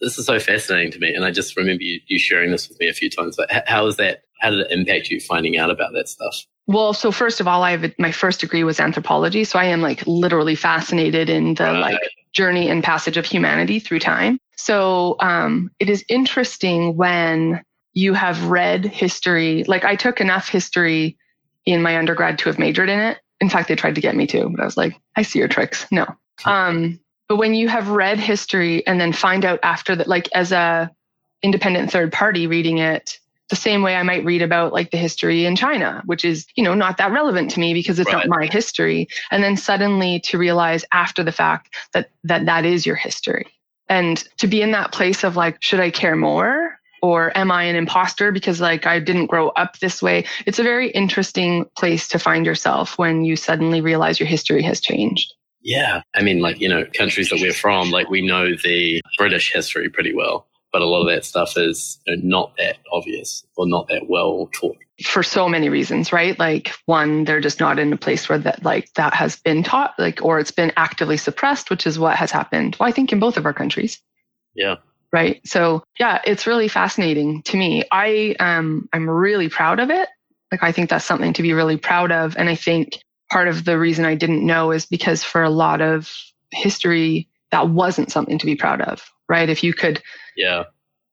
this 0.00 0.18
is 0.18 0.26
so 0.26 0.38
fascinating 0.40 0.92
to 0.92 0.98
me, 0.98 1.14
and 1.14 1.24
I 1.24 1.30
just 1.30 1.56
remember 1.56 1.82
you, 1.82 2.00
you 2.06 2.18
sharing 2.18 2.50
this 2.50 2.68
with 2.68 2.78
me 2.80 2.88
a 2.88 2.92
few 2.92 3.08
times. 3.10 3.36
But 3.36 3.52
h- 3.54 3.62
how 3.66 3.86
is 3.86 3.96
that? 3.96 4.22
How 4.40 4.50
did 4.50 4.60
it 4.60 4.70
impact 4.72 5.08
you 5.08 5.20
finding 5.20 5.56
out 5.56 5.70
about 5.70 5.92
that 5.92 6.08
stuff? 6.08 6.44
Well, 6.66 6.92
so 6.94 7.10
first 7.12 7.40
of 7.40 7.46
all, 7.48 7.62
I 7.62 7.72
have 7.72 7.92
my 7.98 8.10
first 8.12 8.40
degree 8.40 8.64
was 8.64 8.80
anthropology, 8.80 9.44
so 9.44 9.58
I 9.58 9.64
am 9.66 9.80
like 9.80 10.02
literally 10.06 10.54
fascinated 10.54 11.28
in 11.28 11.54
the 11.54 11.64
Right. 11.64 11.80
like 11.92 12.00
journey 12.32 12.68
and 12.68 12.82
passage 12.82 13.16
of 13.16 13.24
humanity 13.26 13.78
through 13.78 13.98
time. 14.00 14.38
So 14.56 15.16
um, 15.20 15.70
it 15.80 15.90
is 15.90 16.04
interesting 16.08 16.96
when 16.96 17.62
you 17.94 18.14
have 18.14 18.46
read 18.46 18.84
history. 18.86 19.64
Like 19.64 19.84
I 19.84 19.96
took 19.96 20.20
enough 20.20 20.48
history 20.48 21.16
in 21.66 21.82
my 21.82 21.96
undergrad 21.98 22.38
to 22.38 22.48
have 22.48 22.58
majored 22.58 22.88
in 22.88 22.98
it. 22.98 23.18
In 23.40 23.48
fact, 23.50 23.68
they 23.68 23.76
tried 23.76 23.94
to 23.96 24.00
get 24.00 24.16
me 24.16 24.26
to, 24.28 24.48
but 24.48 24.60
I 24.60 24.64
was 24.64 24.76
like, 24.76 24.94
I 25.16 25.22
see 25.22 25.38
your 25.40 25.48
tricks. 25.48 25.86
No. 25.92 26.06
Um, 26.46 26.98
but 27.32 27.38
when 27.38 27.54
you 27.54 27.66
have 27.66 27.88
read 27.88 28.18
history 28.18 28.86
and 28.86 29.00
then 29.00 29.10
find 29.10 29.46
out 29.46 29.58
after 29.62 29.96
that, 29.96 30.06
like 30.06 30.28
as 30.34 30.52
a 30.52 30.90
independent 31.42 31.90
third 31.90 32.12
party 32.12 32.46
reading 32.46 32.76
it, 32.76 33.18
the 33.48 33.56
same 33.56 33.80
way 33.80 33.96
I 33.96 34.02
might 34.02 34.22
read 34.26 34.42
about 34.42 34.74
like 34.74 34.90
the 34.90 34.98
history 34.98 35.46
in 35.46 35.56
China, 35.56 36.02
which 36.04 36.26
is, 36.26 36.44
you 36.56 36.62
know, 36.62 36.74
not 36.74 36.98
that 36.98 37.10
relevant 37.10 37.50
to 37.52 37.58
me 37.58 37.72
because 37.72 37.98
it's 37.98 38.12
Right. 38.12 38.28
not 38.28 38.38
my 38.38 38.44
history. 38.44 39.08
And 39.30 39.42
then 39.42 39.56
suddenly 39.56 40.20
to 40.24 40.36
realize 40.36 40.84
after 40.92 41.24
the 41.24 41.32
fact 41.32 41.74
that 41.94 42.10
that 42.24 42.44
that 42.44 42.66
is 42.66 42.84
your 42.84 42.96
history. 42.96 43.46
And 43.88 44.22
to 44.36 44.46
be 44.46 44.60
in 44.60 44.72
that 44.72 44.92
place 44.92 45.24
of 45.24 45.34
like, 45.34 45.56
should 45.62 45.80
I 45.80 45.88
care 45.88 46.16
more? 46.16 46.78
Or 47.00 47.34
am 47.34 47.50
I 47.50 47.62
an 47.62 47.76
imposter 47.76 48.30
because 48.30 48.60
like 48.60 48.86
I 48.86 48.98
didn't 48.98 49.28
grow 49.28 49.48
up 49.48 49.78
this 49.78 50.02
way? 50.02 50.26
It's 50.44 50.58
a 50.58 50.62
very 50.62 50.90
interesting 50.90 51.64
place 51.78 52.08
to 52.08 52.18
find 52.18 52.44
yourself 52.44 52.98
when 52.98 53.24
you 53.24 53.36
suddenly 53.36 53.80
realize 53.80 54.20
your 54.20 54.28
history 54.28 54.62
has 54.64 54.82
changed. 54.82 55.32
Yeah, 55.62 56.02
I 56.14 56.22
mean, 56.22 56.40
like 56.40 56.60
you 56.60 56.68
know, 56.68 56.84
countries 56.96 57.30
that 57.30 57.40
we're 57.40 57.52
from, 57.52 57.90
like 57.90 58.10
we 58.10 58.26
know 58.26 58.50
the 58.62 59.00
British 59.16 59.52
history 59.52 59.88
pretty 59.88 60.14
well, 60.14 60.46
but 60.72 60.82
a 60.82 60.86
lot 60.86 61.02
of 61.02 61.08
that 61.08 61.24
stuff 61.24 61.56
is 61.56 61.98
you 62.06 62.16
know, 62.16 62.22
not 62.24 62.52
that 62.58 62.78
obvious 62.92 63.44
or 63.56 63.66
not 63.66 63.88
that 63.88 64.08
well 64.08 64.48
taught. 64.52 64.76
for 65.04 65.22
so 65.22 65.48
many 65.48 65.68
reasons, 65.68 66.12
right? 66.12 66.38
Like 66.38 66.72
one, 66.86 67.24
they're 67.24 67.40
just 67.40 67.60
not 67.60 67.78
in 67.78 67.92
a 67.92 67.96
place 67.96 68.28
where 68.28 68.38
that 68.38 68.64
like 68.64 68.92
that 68.94 69.14
has 69.14 69.36
been 69.36 69.62
taught, 69.62 69.94
like 69.98 70.20
or 70.22 70.38
it's 70.40 70.50
been 70.50 70.72
actively 70.76 71.16
suppressed, 71.16 71.70
which 71.70 71.86
is 71.86 71.98
what 71.98 72.16
has 72.16 72.30
happened. 72.30 72.76
Well, 72.78 72.88
I 72.88 72.92
think 72.92 73.12
in 73.12 73.20
both 73.20 73.36
of 73.36 73.46
our 73.46 73.54
countries. 73.54 74.00
Yeah. 74.54 74.76
Right. 75.12 75.40
So 75.46 75.84
yeah, 76.00 76.20
it's 76.26 76.46
really 76.46 76.68
fascinating 76.68 77.42
to 77.42 77.56
me. 77.56 77.84
I 77.92 78.34
um 78.40 78.88
I'm 78.92 79.08
really 79.08 79.48
proud 79.48 79.78
of 79.78 79.90
it. 79.90 80.08
Like 80.50 80.62
I 80.62 80.72
think 80.72 80.90
that's 80.90 81.04
something 81.04 81.32
to 81.34 81.42
be 81.42 81.52
really 81.52 81.76
proud 81.76 82.10
of. 82.12 82.36
And 82.36 82.48
I 82.48 82.54
think 82.54 82.98
part 83.32 83.48
of 83.48 83.64
the 83.64 83.78
reason 83.78 84.04
I 84.04 84.14
didn't 84.14 84.44
know 84.46 84.70
is 84.72 84.84
because 84.86 85.24
for 85.24 85.42
a 85.42 85.50
lot 85.50 85.80
of 85.80 86.12
history, 86.50 87.28
that 87.50 87.70
wasn't 87.70 88.12
something 88.12 88.38
to 88.38 88.46
be 88.46 88.56
proud 88.56 88.82
of. 88.82 89.02
Right. 89.28 89.48
If 89.48 89.64
you 89.64 89.72
could 89.72 90.02
Yeah, 90.36 90.64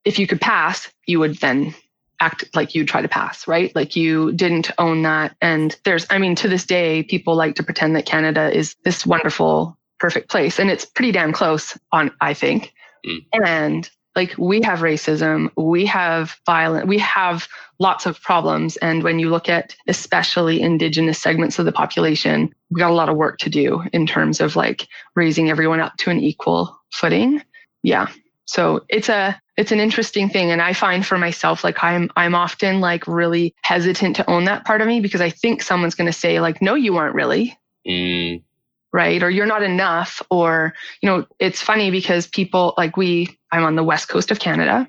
if 0.04 0.20
you 0.20 0.28
could 0.28 0.42
pass, 0.42 0.92
you 1.08 1.20
would 1.20 1.38
then 1.38 1.74
act 2.20 2.44
like 2.54 2.76
you 2.76 2.86
try 2.86 3.02
to 3.02 3.08
pass, 3.08 3.48
right? 3.48 3.74
Like 3.76 3.96
you 3.96 4.34
didn't 4.34 4.72
own 4.78 5.04
that. 5.04 5.36
And 5.42 5.78
there's, 5.86 6.06
I 6.10 6.18
mean, 6.18 6.36
to 6.36 6.50
this 6.50 6.66
day, 6.66 7.04
people 7.04 7.36
like 7.36 7.56
to 7.56 7.64
pretend 7.64 7.96
that 7.96 8.06
Canada 8.06 8.56
is 8.56 8.76
this 8.84 9.06
wonderful, 9.06 9.78
perfect 10.00 10.30
place. 10.30 10.60
And 10.60 10.70
it's 10.70 10.86
pretty 10.86 11.12
damn 11.12 11.32
close 11.32 11.78
on, 11.92 12.12
I 12.20 12.34
think. 12.34 12.74
Mm. 13.06 13.46
And 13.46 13.90
like 14.20 14.38
we 14.38 14.62
have 14.62 14.80
racism, 14.80 15.50
we 15.56 15.86
have 15.86 16.38
violent, 16.46 16.90
we 16.90 16.98
have 16.98 17.48
lots 17.80 18.06
of 18.06 18.22
problems. 18.22 18.76
And 18.78 19.02
when 19.02 19.18
you 19.18 19.30
look 19.30 19.48
at 19.48 19.78
especially 19.88 20.62
indigenous 20.62 21.18
segments 21.18 21.58
of 21.58 21.64
the 21.66 21.72
population, 21.72 22.54
we 22.70 22.80
got 22.82 22.92
a 22.92 22.94
lot 22.94 23.08
of 23.08 23.16
work 23.16 23.38
to 23.40 23.50
do 23.50 23.82
in 23.94 24.06
terms 24.06 24.42
of 24.42 24.58
like 24.58 24.90
raising 25.16 25.50
everyone 25.50 25.80
up 25.80 25.96
to 26.00 26.10
an 26.10 26.20
equal 26.20 26.78
footing. 26.92 27.42
Yeah. 27.82 28.08
So 28.44 28.84
it's 28.90 29.08
a 29.08 29.40
it's 29.56 29.72
an 29.72 29.80
interesting 29.80 30.28
thing 30.28 30.52
and 30.52 30.62
I 30.62 30.74
find 30.74 31.06
for 31.06 31.18
myself 31.18 31.64
like 31.64 31.82
I'm 31.82 32.10
I'm 32.18 32.36
often 32.36 32.82
like 32.82 33.08
really 33.08 33.56
hesitant 33.62 34.18
to 34.18 34.30
own 34.30 34.46
that 34.46 34.66
part 34.66 34.82
of 34.82 34.88
me 34.88 35.00
because 35.00 35.22
I 35.22 35.30
think 35.30 35.64
someone's 35.64 35.96
going 35.96 36.12
to 36.12 36.20
say 36.20 36.42
like 36.42 36.62
no 36.62 36.76
you 36.76 36.98
aren't 36.98 37.16
really. 37.16 37.58
Mm. 37.88 38.44
Right? 38.92 39.22
Or 39.22 39.30
you're 39.30 39.46
not 39.46 39.64
enough 39.64 40.22
or 40.32 40.74
you 41.02 41.10
know 41.10 41.26
it's 41.38 41.62
funny 41.62 41.92
because 41.92 42.26
people 42.28 42.74
like 42.78 42.98
we 42.98 43.38
I'm 43.52 43.64
on 43.64 43.76
the 43.76 43.84
west 43.84 44.10
coast 44.10 44.32
of 44.32 44.40
Canada. 44.40 44.88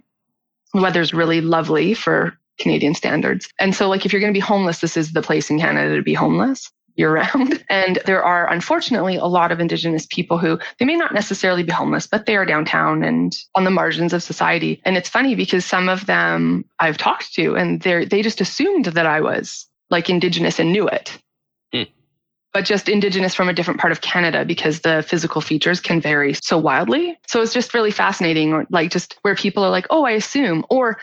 The 0.72 0.80
weather's 0.80 1.12
really 1.12 1.40
lovely 1.40 1.94
for 1.94 2.38
Canadian 2.58 2.94
standards. 2.94 3.48
And 3.58 3.74
so 3.74 3.88
like 3.88 4.06
if 4.06 4.12
you're 4.12 4.20
going 4.20 4.32
to 4.32 4.36
be 4.36 4.40
homeless 4.40 4.80
this 4.80 4.96
is 4.96 5.12
the 5.12 5.22
place 5.22 5.50
in 5.50 5.58
Canada 5.58 5.96
to 5.96 6.02
be 6.02 6.14
homeless 6.14 6.70
year 6.96 7.12
round. 7.12 7.64
And 7.70 8.00
there 8.04 8.22
are 8.22 8.52
unfortunately 8.52 9.16
a 9.16 9.26
lot 9.26 9.52
of 9.52 9.60
Indigenous 9.60 10.06
people 10.10 10.38
who 10.38 10.58
they 10.78 10.84
may 10.84 10.96
not 10.96 11.14
necessarily 11.14 11.62
be 11.62 11.72
homeless, 11.72 12.06
but 12.06 12.26
they 12.26 12.36
are 12.36 12.44
downtown 12.44 13.04
and 13.04 13.36
on 13.54 13.64
the 13.64 13.70
margins 13.70 14.12
of 14.12 14.22
society. 14.22 14.80
And 14.84 14.96
it's 14.96 15.08
funny 15.08 15.34
because 15.34 15.64
some 15.64 15.88
of 15.88 16.06
them 16.06 16.64
I've 16.80 16.98
talked 16.98 17.32
to 17.34 17.54
and 17.54 17.80
they 17.82 18.04
they 18.04 18.22
just 18.22 18.40
assumed 18.40 18.86
that 18.86 19.06
I 19.06 19.20
was 19.20 19.68
like 19.88 20.10
Indigenous 20.10 20.58
and 20.58 20.72
knew 20.72 20.88
it. 20.88 21.16
But 22.52 22.64
just 22.64 22.88
Indigenous 22.88 23.34
from 23.34 23.48
a 23.48 23.52
different 23.52 23.78
part 23.78 23.92
of 23.92 24.00
Canada 24.00 24.44
because 24.44 24.80
the 24.80 25.04
physical 25.06 25.40
features 25.40 25.80
can 25.80 26.00
vary 26.00 26.34
so 26.34 26.58
wildly. 26.58 27.16
So 27.28 27.40
it's 27.42 27.52
just 27.52 27.74
really 27.74 27.92
fascinating, 27.92 28.52
or 28.52 28.66
like 28.70 28.90
just 28.90 29.18
where 29.22 29.36
people 29.36 29.62
are 29.62 29.70
like, 29.70 29.86
oh, 29.90 30.04
I 30.04 30.12
assume, 30.12 30.64
or 30.68 30.98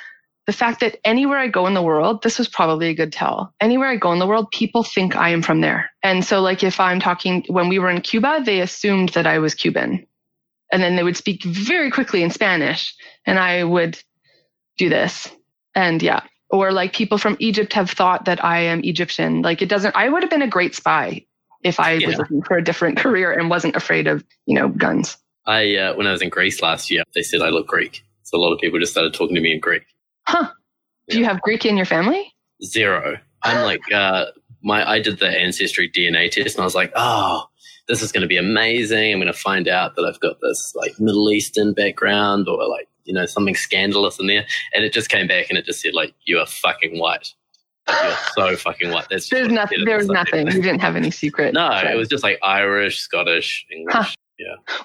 the 0.46 0.54
fact 0.54 0.80
that 0.80 0.98
anywhere 1.04 1.38
I 1.38 1.48
go 1.48 1.68
in 1.68 1.74
the 1.74 1.82
world, 1.82 2.24
this 2.24 2.40
was 2.40 2.48
probably 2.48 2.88
a 2.88 2.94
good 2.94 3.12
tell. 3.12 3.54
Anywhere 3.60 3.90
I 3.90 3.98
go 3.98 4.14
in 4.14 4.20
the 4.20 4.28
world, 4.28 4.50
people 4.52 4.82
think 4.82 5.16
I 5.16 5.30
am 5.30 5.42
from 5.42 5.60
there. 5.62 5.92
And 6.04 6.24
so, 6.24 6.42
like, 6.42 6.64
if 6.64 6.80
I'm 6.80 7.02
talking, 7.02 7.44
when 7.48 7.68
we 7.68 7.80
were 7.80 7.90
in 7.90 8.02
Cuba, 8.02 8.42
they 8.44 8.62
assumed 8.62 9.10
that 9.10 9.28
I 9.28 9.40
was 9.40 9.54
Cuban. 9.54 10.08
And 10.72 10.82
then 10.82 10.96
they 10.96 11.04
would 11.04 11.18
speak 11.18 11.44
very 11.44 11.92
quickly 11.92 12.24
in 12.24 12.32
Spanish, 12.32 12.96
and 13.26 13.38
I 13.38 13.64
would 13.64 14.02
do 14.78 14.90
this. 14.90 15.30
And 15.76 16.02
yeah. 16.02 16.22
Or 16.50 16.72
like 16.72 16.94
people 16.94 17.18
from 17.18 17.36
Egypt 17.40 17.74
have 17.74 17.92
thought 17.92 18.26
that 18.26 18.44
I 18.44 18.60
am 18.60 18.84
Egyptian. 18.86 19.42
Like, 19.42 19.62
it 19.62 19.68
doesn't, 19.68 19.96
I 19.98 20.08
would 20.08 20.24
have 20.24 20.30
been 20.30 20.42
a 20.42 20.48
great 20.48 20.76
spy 20.76 21.26
if 21.64 21.80
I 21.80 21.94
Yeah. 21.94 22.08
was 22.08 22.18
looking 22.18 22.42
for 22.44 22.58
a 22.58 22.64
different 22.64 22.98
career 23.04 23.32
and 23.32 23.50
wasn't 23.50 23.76
afraid 23.76 24.08
of, 24.08 24.24
you 24.46 24.56
know, 24.56 24.70
guns. 24.70 25.18
I 25.46 25.76
uh, 25.76 25.96
when 25.96 26.08
I 26.08 26.12
was 26.12 26.22
in 26.22 26.30
Greece 26.30 26.62
last 26.62 26.92
year, 26.92 27.04
they 27.16 27.22
said 27.22 27.42
I 27.42 27.50
look 27.50 27.68
Greek. 27.68 28.04
So 28.24 28.38
a 28.38 28.40
lot 28.42 28.54
of 28.54 28.60
people 28.60 28.80
just 28.80 28.92
started 28.92 29.14
talking 29.14 29.36
to 29.36 29.42
me 29.42 29.54
in 29.54 29.60
Greek. 29.60 29.84
Huh. 30.28 30.52
Do 31.10 31.18
you 31.18 31.24
have 31.26 31.42
Greek 31.42 31.66
in 31.66 31.78
your 31.78 31.86
family? 31.86 32.34
Zero. 32.64 33.18
I'm 33.44 33.64
like 33.72 33.80
uh, 33.94 34.26
my 34.62 34.88
I 34.90 35.00
did 35.02 35.20
the 35.20 35.28
ancestry 35.30 35.90
DNA 35.90 36.30
test, 36.30 36.56
and 36.56 36.62
I 36.62 36.66
was 36.66 36.76
like, 36.76 36.92
oh, 36.96 37.46
this 37.88 38.02
is 38.02 38.12
going 38.12 38.24
to 38.24 38.28
be 38.28 38.36
amazing. 38.36 39.14
I'm 39.14 39.20
going 39.20 39.32
to 39.32 39.40
find 39.40 39.68
out 39.70 39.96
that 39.96 40.04
I've 40.04 40.20
got 40.20 40.42
this 40.42 40.74
like 40.76 41.00
Middle 41.00 41.32
Eastern 41.32 41.74
background 41.74 42.50
or 42.50 42.68
like 42.68 42.90
you 43.06 43.14
know 43.14 43.26
something 43.26 43.56
scandalous 43.56 44.20
in 44.20 44.28
there, 44.28 44.46
and 44.74 44.84
it 44.84 44.92
just 44.92 45.08
came 45.10 45.28
back 45.28 45.46
and 45.50 45.58
it 45.58 45.64
just 45.66 45.80
said 45.82 45.94
like 45.94 46.14
you 46.26 46.40
are 46.40 46.46
fucking 46.46 47.00
white. 47.00 47.34
You're 47.90 48.18
so 48.36 48.56
fucking 48.56 48.92
white. 48.92 49.08
There's 49.10 49.32
it 49.32 49.52
nothing. 49.52 49.86
There 49.86 49.98
was 49.98 50.08
nothing. 50.08 50.48
You 50.48 50.62
didn't 50.62 50.82
have 50.82 50.96
any 50.96 51.12
secret. 51.12 51.54
No, 51.54 51.70
thread. 51.70 51.94
it 51.94 51.98
was 51.98 52.10
just 52.10 52.24
like 52.24 52.40
Irish, 52.44 53.00
Scottish, 53.00 53.66
English. 53.72 53.94
Huh. 53.94 54.06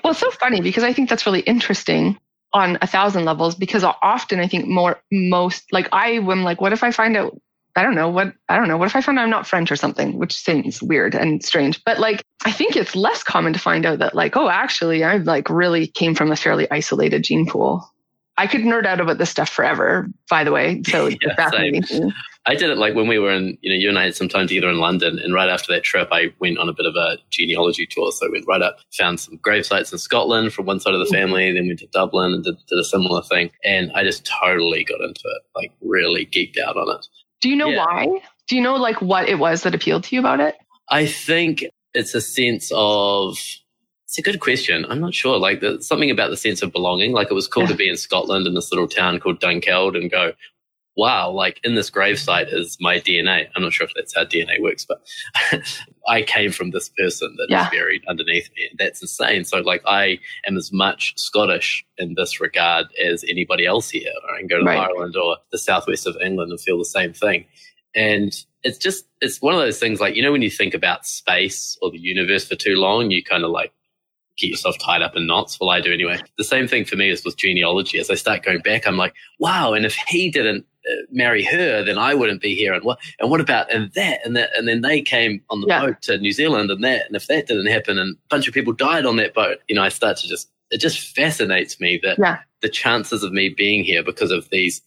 Well, 0.02 0.12
it's 0.12 0.20
so 0.20 0.30
funny 0.30 0.60
because 0.60 0.84
I 0.84 0.92
think 0.92 1.08
that's 1.08 1.26
really 1.26 1.40
interesting 1.40 2.18
on 2.54 2.78
a 2.82 2.86
thousand 2.86 3.24
levels 3.24 3.54
because 3.54 3.84
often 3.84 4.40
I 4.40 4.46
think 4.46 4.66
more, 4.66 5.00
most, 5.10 5.72
like 5.72 5.88
I 5.92 6.10
am 6.10 6.42
like, 6.42 6.60
what 6.60 6.72
if 6.72 6.82
I 6.82 6.90
find 6.90 7.16
out, 7.16 7.38
I 7.76 7.82
don't 7.82 7.94
know, 7.94 8.10
what, 8.10 8.34
I 8.48 8.56
don't 8.56 8.68
know, 8.68 8.76
what 8.76 8.86
if 8.86 8.96
I 8.96 9.00
find 9.00 9.18
out 9.18 9.22
I'm 9.22 9.30
not 9.30 9.46
French 9.46 9.72
or 9.72 9.76
something, 9.76 10.18
which 10.18 10.34
seems 10.34 10.82
weird 10.82 11.14
and 11.14 11.42
strange. 11.42 11.82
But 11.84 11.98
like, 11.98 12.22
I 12.44 12.52
think 12.52 12.76
it's 12.76 12.94
less 12.94 13.22
common 13.22 13.52
to 13.54 13.58
find 13.58 13.86
out 13.86 13.98
that 14.00 14.14
like, 14.14 14.36
oh, 14.36 14.48
actually, 14.48 15.04
I 15.04 15.16
like 15.18 15.48
really 15.48 15.86
came 15.86 16.14
from 16.14 16.30
a 16.30 16.36
fairly 16.36 16.70
isolated 16.70 17.24
gene 17.24 17.46
pool. 17.46 17.88
I 18.36 18.46
could 18.46 18.62
nerd 18.62 18.86
out 18.86 19.00
about 19.00 19.18
this 19.18 19.30
stuff 19.30 19.48
forever, 19.48 20.08
by 20.28 20.44
the 20.44 20.52
way. 20.52 20.82
So 20.86 21.06
Yeah, 21.22 21.36
fascinating. 21.36 22.12
I 22.44 22.56
did 22.56 22.70
it 22.70 22.78
like 22.78 22.94
when 22.94 23.06
we 23.06 23.20
were 23.20 23.30
in, 23.30 23.56
you 23.60 23.70
know, 23.70 23.76
you 23.76 23.88
and 23.88 23.98
I 23.98 24.04
had 24.04 24.16
some 24.16 24.28
time 24.28 24.48
together 24.48 24.68
in 24.68 24.78
London, 24.78 25.18
and 25.18 25.32
right 25.32 25.48
after 25.48 25.72
that 25.72 25.84
trip, 25.84 26.08
I 26.10 26.34
went 26.40 26.58
on 26.58 26.68
a 26.68 26.72
bit 26.72 26.86
of 26.86 26.96
a 26.96 27.18
genealogy 27.30 27.86
tour. 27.86 28.10
So 28.10 28.26
I 28.26 28.30
went 28.30 28.46
right 28.48 28.62
up, 28.62 28.78
found 28.92 29.20
some 29.20 29.36
grave 29.36 29.64
sites 29.64 29.92
in 29.92 29.98
Scotland 29.98 30.52
from 30.52 30.66
one 30.66 30.80
side 30.80 30.94
of 30.94 30.98
the 30.98 31.04
mm-hmm. 31.06 31.14
family, 31.14 31.52
then 31.52 31.68
went 31.68 31.78
to 31.80 31.86
Dublin 31.92 32.32
and 32.32 32.42
did, 32.42 32.56
did 32.68 32.78
a 32.78 32.84
similar 32.84 33.22
thing. 33.22 33.50
And 33.64 33.92
I 33.94 34.02
just 34.02 34.26
totally 34.42 34.82
got 34.82 35.00
into 35.00 35.22
it, 35.24 35.42
like 35.54 35.72
really 35.80 36.26
geeked 36.26 36.58
out 36.58 36.76
on 36.76 36.96
it. 36.96 37.06
Do 37.40 37.48
you 37.48 37.54
know 37.56 37.68
Yeah. 37.68 37.84
why? 37.86 38.20
Do 38.48 38.56
you 38.56 38.62
know 38.62 38.74
like 38.74 39.00
what 39.00 39.28
it 39.28 39.38
was 39.38 39.62
that 39.62 39.74
appealed 39.74 40.04
to 40.04 40.16
you 40.16 40.20
about 40.20 40.40
it? 40.40 40.56
I 40.90 41.06
think 41.06 41.64
it's 41.94 42.14
a 42.14 42.20
sense 42.20 42.72
of, 42.74 43.38
it's 44.08 44.18
a 44.18 44.22
good 44.22 44.40
question. 44.40 44.84
I'm 44.88 45.00
not 45.00 45.14
sure. 45.14 45.38
Like 45.38 45.60
there's 45.60 45.86
something 45.86 46.10
about 46.10 46.30
the 46.30 46.36
sense 46.36 46.60
of 46.60 46.72
belonging. 46.72 47.12
Like 47.12 47.30
it 47.30 47.34
was 47.34 47.46
cool 47.46 47.62
Yeah. 47.62 47.68
to 47.70 47.74
be 47.76 47.88
in 47.88 47.96
Scotland 47.96 48.48
in 48.48 48.54
this 48.54 48.72
little 48.72 48.88
town 48.88 49.20
called 49.20 49.40
Dunkeld 49.40 49.96
and 49.96 50.10
go, 50.10 50.32
wow, 50.96 51.30
like 51.30 51.58
in 51.64 51.74
this 51.74 51.90
gravesite 51.90 52.52
is 52.52 52.76
my 52.80 52.96
DNA. 52.98 53.46
I'm 53.56 53.62
not 53.62 53.72
sure 53.72 53.86
if 53.86 53.92
that's 53.94 54.14
how 54.14 54.24
DNA 54.24 54.60
works, 54.60 54.84
but 54.84 55.02
I 56.08 56.22
came 56.22 56.50
from 56.52 56.70
this 56.70 56.88
person 56.90 57.34
that 57.38 57.44
is 57.44 57.50
Yeah. 57.50 57.70
buried 57.70 58.02
underneath 58.08 58.50
me. 58.56 58.68
That's 58.78 59.00
insane. 59.00 59.44
So 59.44 59.58
like 59.60 59.82
I 59.86 60.18
am 60.46 60.56
as 60.56 60.72
much 60.72 61.14
Scottish 61.16 61.84
in 61.98 62.14
this 62.14 62.40
regard 62.40 62.86
as 63.02 63.24
anybody 63.28 63.64
else 63.66 63.88
here. 63.90 64.12
I 64.34 64.38
can 64.38 64.46
go 64.48 64.58
to 64.58 64.64
Right. 64.64 64.78
Ireland 64.78 65.16
or 65.16 65.38
the 65.50 65.58
southwest 65.58 66.06
of 66.06 66.16
England 66.22 66.50
and 66.50 66.60
feel 66.60 66.78
the 66.78 66.84
same 66.84 67.12
thing. 67.12 67.46
And 67.94 68.34
it's 68.62 68.78
just 68.78 69.06
it's 69.20 69.40
one 69.42 69.54
of 69.54 69.60
those 69.60 69.78
things 69.78 70.00
like, 70.00 70.14
you 70.16 70.22
know, 70.22 70.32
when 70.32 70.42
you 70.42 70.50
think 70.50 70.74
about 70.74 71.06
space 71.06 71.76
or 71.82 71.90
the 71.90 71.98
universe 71.98 72.44
for 72.46 72.54
too 72.54 72.76
long, 72.76 73.10
you 73.10 73.22
kind 73.24 73.44
of 73.44 73.50
like 73.50 73.72
get 74.38 74.48
yourself 74.50 74.78
tied 74.78 75.02
up 75.02 75.14
in 75.16 75.26
knots. 75.26 75.58
Well, 75.60 75.68
I 75.70 75.80
do 75.80 75.92
anyway. 75.92 76.18
The 76.38 76.44
same 76.44 76.66
thing 76.66 76.84
for 76.84 76.96
me 76.96 77.10
is 77.10 77.24
with 77.24 77.36
genealogy. 77.36 77.98
As 77.98 78.08
I 78.10 78.14
start 78.14 78.42
going 78.42 78.60
back, 78.60 78.86
I'm 78.86 78.96
like, 78.96 79.14
wow. 79.38 79.72
And 79.74 79.84
if 79.84 79.94
he 80.08 80.30
didn't 80.30 80.64
marry 81.10 81.42
her, 81.44 81.84
then 81.84 81.98
I 81.98 82.14
wouldn't 82.14 82.40
be 82.40 82.54
here. 82.54 82.72
And 82.72 82.84
what? 82.84 82.98
And 83.20 83.30
what 83.30 83.40
about 83.40 83.72
and 83.72 83.92
that 83.92 84.20
and 84.24 84.36
that? 84.36 84.50
And 84.56 84.66
then 84.68 84.80
they 84.82 85.00
came 85.00 85.42
on 85.50 85.60
the 85.60 85.66
Yeah. 85.68 85.80
boat 85.80 86.02
to 86.02 86.18
New 86.18 86.32
Zealand 86.32 86.70
and 86.70 86.82
that. 86.84 87.06
And 87.06 87.16
if 87.16 87.26
that 87.26 87.46
didn't 87.46 87.66
happen, 87.66 87.98
and 87.98 88.16
a 88.16 88.28
bunch 88.28 88.48
of 88.48 88.54
people 88.54 88.72
died 88.72 89.06
on 89.06 89.16
that 89.16 89.34
boat, 89.34 89.58
you 89.68 89.74
know, 89.74 89.82
I 89.82 89.88
start 89.88 90.16
to 90.18 90.28
just 90.28 90.48
it 90.70 90.80
just 90.80 91.14
fascinates 91.14 91.78
me 91.80 92.00
that 92.02 92.18
Yeah. 92.18 92.38
the 92.62 92.68
chances 92.68 93.22
of 93.22 93.32
me 93.32 93.50
being 93.50 93.84
here 93.84 94.02
because 94.02 94.30
of 94.30 94.48
these 94.50 94.80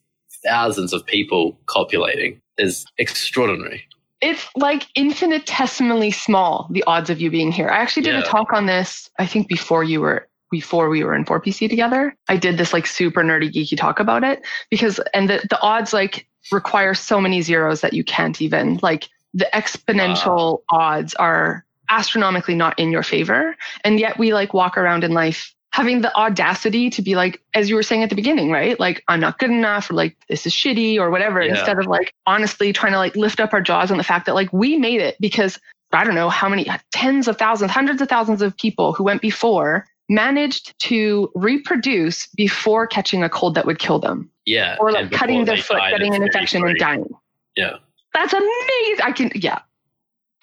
thousands 0.43 0.93
of 0.93 1.05
people 1.05 1.57
copulating 1.67 2.41
is 2.57 2.85
extraordinary. 2.97 3.83
It's 4.21 4.47
like 4.55 4.87
infinitesimally 4.95 6.09
small, 6.09 6.67
the 6.71 6.83
odds 6.87 7.09
of 7.11 7.21
you 7.21 7.29
being 7.29 7.51
here. 7.51 7.69
I 7.69 7.77
actually 7.77 8.03
did 8.03 8.15
a 8.15 8.23
talk 8.23 8.53
on 8.53 8.65
this, 8.65 9.09
I 9.19 9.27
think 9.27 9.47
before 9.47 9.83
you 9.83 10.01
were 10.01 10.27
before 10.51 10.89
we 10.89 11.03
were 11.03 11.15
in 11.15 11.25
4PC 11.25 11.69
together. 11.69 12.15
I 12.29 12.37
did 12.37 12.57
this 12.57 12.73
like 12.73 12.87
super 12.87 13.23
nerdy 13.23 13.51
geeky 13.51 13.77
talk 13.77 13.99
about 13.99 14.23
it 14.23 14.45
because 14.69 14.99
and 15.13 15.29
the, 15.29 15.45
the 15.49 15.59
odds 15.61 15.93
like 15.93 16.27
require 16.51 16.93
so 16.93 17.19
many 17.19 17.41
zeros 17.41 17.81
that 17.81 17.93
you 17.93 18.03
can't 18.03 18.41
even 18.41 18.79
like 18.81 19.09
the 19.33 19.47
exponential 19.53 20.59
odds 20.69 21.13
are 21.15 21.65
astronomically 21.89 22.55
not 22.55 22.77
in 22.79 22.91
your 22.91 23.03
favor. 23.03 23.55
And 23.83 23.99
yet 23.99 24.17
we 24.17 24.33
like 24.33 24.53
walk 24.53 24.77
around 24.77 25.03
in 25.03 25.11
life 25.11 25.53
having 25.71 25.99
the 26.01 26.15
audacity 26.15 26.89
to 26.89 27.01
be 27.01 27.15
like, 27.15 27.41
as 27.53 27.69
you 27.69 27.75
were 27.75 27.83
saying 27.83 28.01
at 28.01 28.09
the 28.09 28.15
beginning, 28.15 28.49
right? 28.49 28.79
Like, 28.79 29.03
I'm 29.09 29.19
not 29.19 29.39
good 29.39 29.49
enough, 29.49 29.91
or 29.91 29.93
like, 29.95 30.15
this 30.29 30.45
is 30.45 30.53
shitty, 30.53 30.97
or 30.97 31.11
whatever, 31.11 31.41
Yeah. 31.41 31.49
instead 31.49 31.77
of 31.77 31.85
like 31.85 32.13
honestly 32.25 32.71
trying 32.71 32.93
to 32.93 32.97
like 32.97 33.17
lift 33.17 33.41
up 33.41 33.51
our 33.51 33.59
jaws 33.59 33.91
on 33.91 33.97
the 33.97 34.03
fact 34.03 34.25
that 34.27 34.35
like 34.35 34.53
we 34.53 34.77
made 34.77 35.01
it 35.01 35.17
because 35.19 35.59
I 35.91 36.05
don't 36.05 36.15
know 36.15 36.29
how 36.29 36.47
many 36.47 36.65
tens 36.93 37.27
of 37.27 37.37
thousands, 37.37 37.71
hundreds 37.71 38.01
of 38.01 38.07
thousands 38.07 38.41
of 38.41 38.55
people 38.55 38.93
who 38.93 39.03
went 39.03 39.21
before 39.21 39.85
managed 40.09 40.77
to 40.79 41.31
reproduce 41.35 42.27
before 42.27 42.85
catching 42.87 43.23
a 43.23 43.29
cold 43.29 43.55
that 43.55 43.65
would 43.65 43.79
kill 43.79 43.99
them 43.99 44.29
Yeah. 44.45 44.77
or 44.79 44.91
like 44.91 45.11
cutting 45.11 45.45
their 45.45 45.57
foot, 45.57 45.79
getting 45.89 46.13
an 46.15 46.23
infection 46.23 46.65
and 46.67 46.77
dying. 46.77 47.09
Yeah. 47.55 47.77
That's 48.13 48.33
amazing. 48.33 49.03
I 49.03 49.11
can, 49.15 49.31
yeah. 49.35 49.59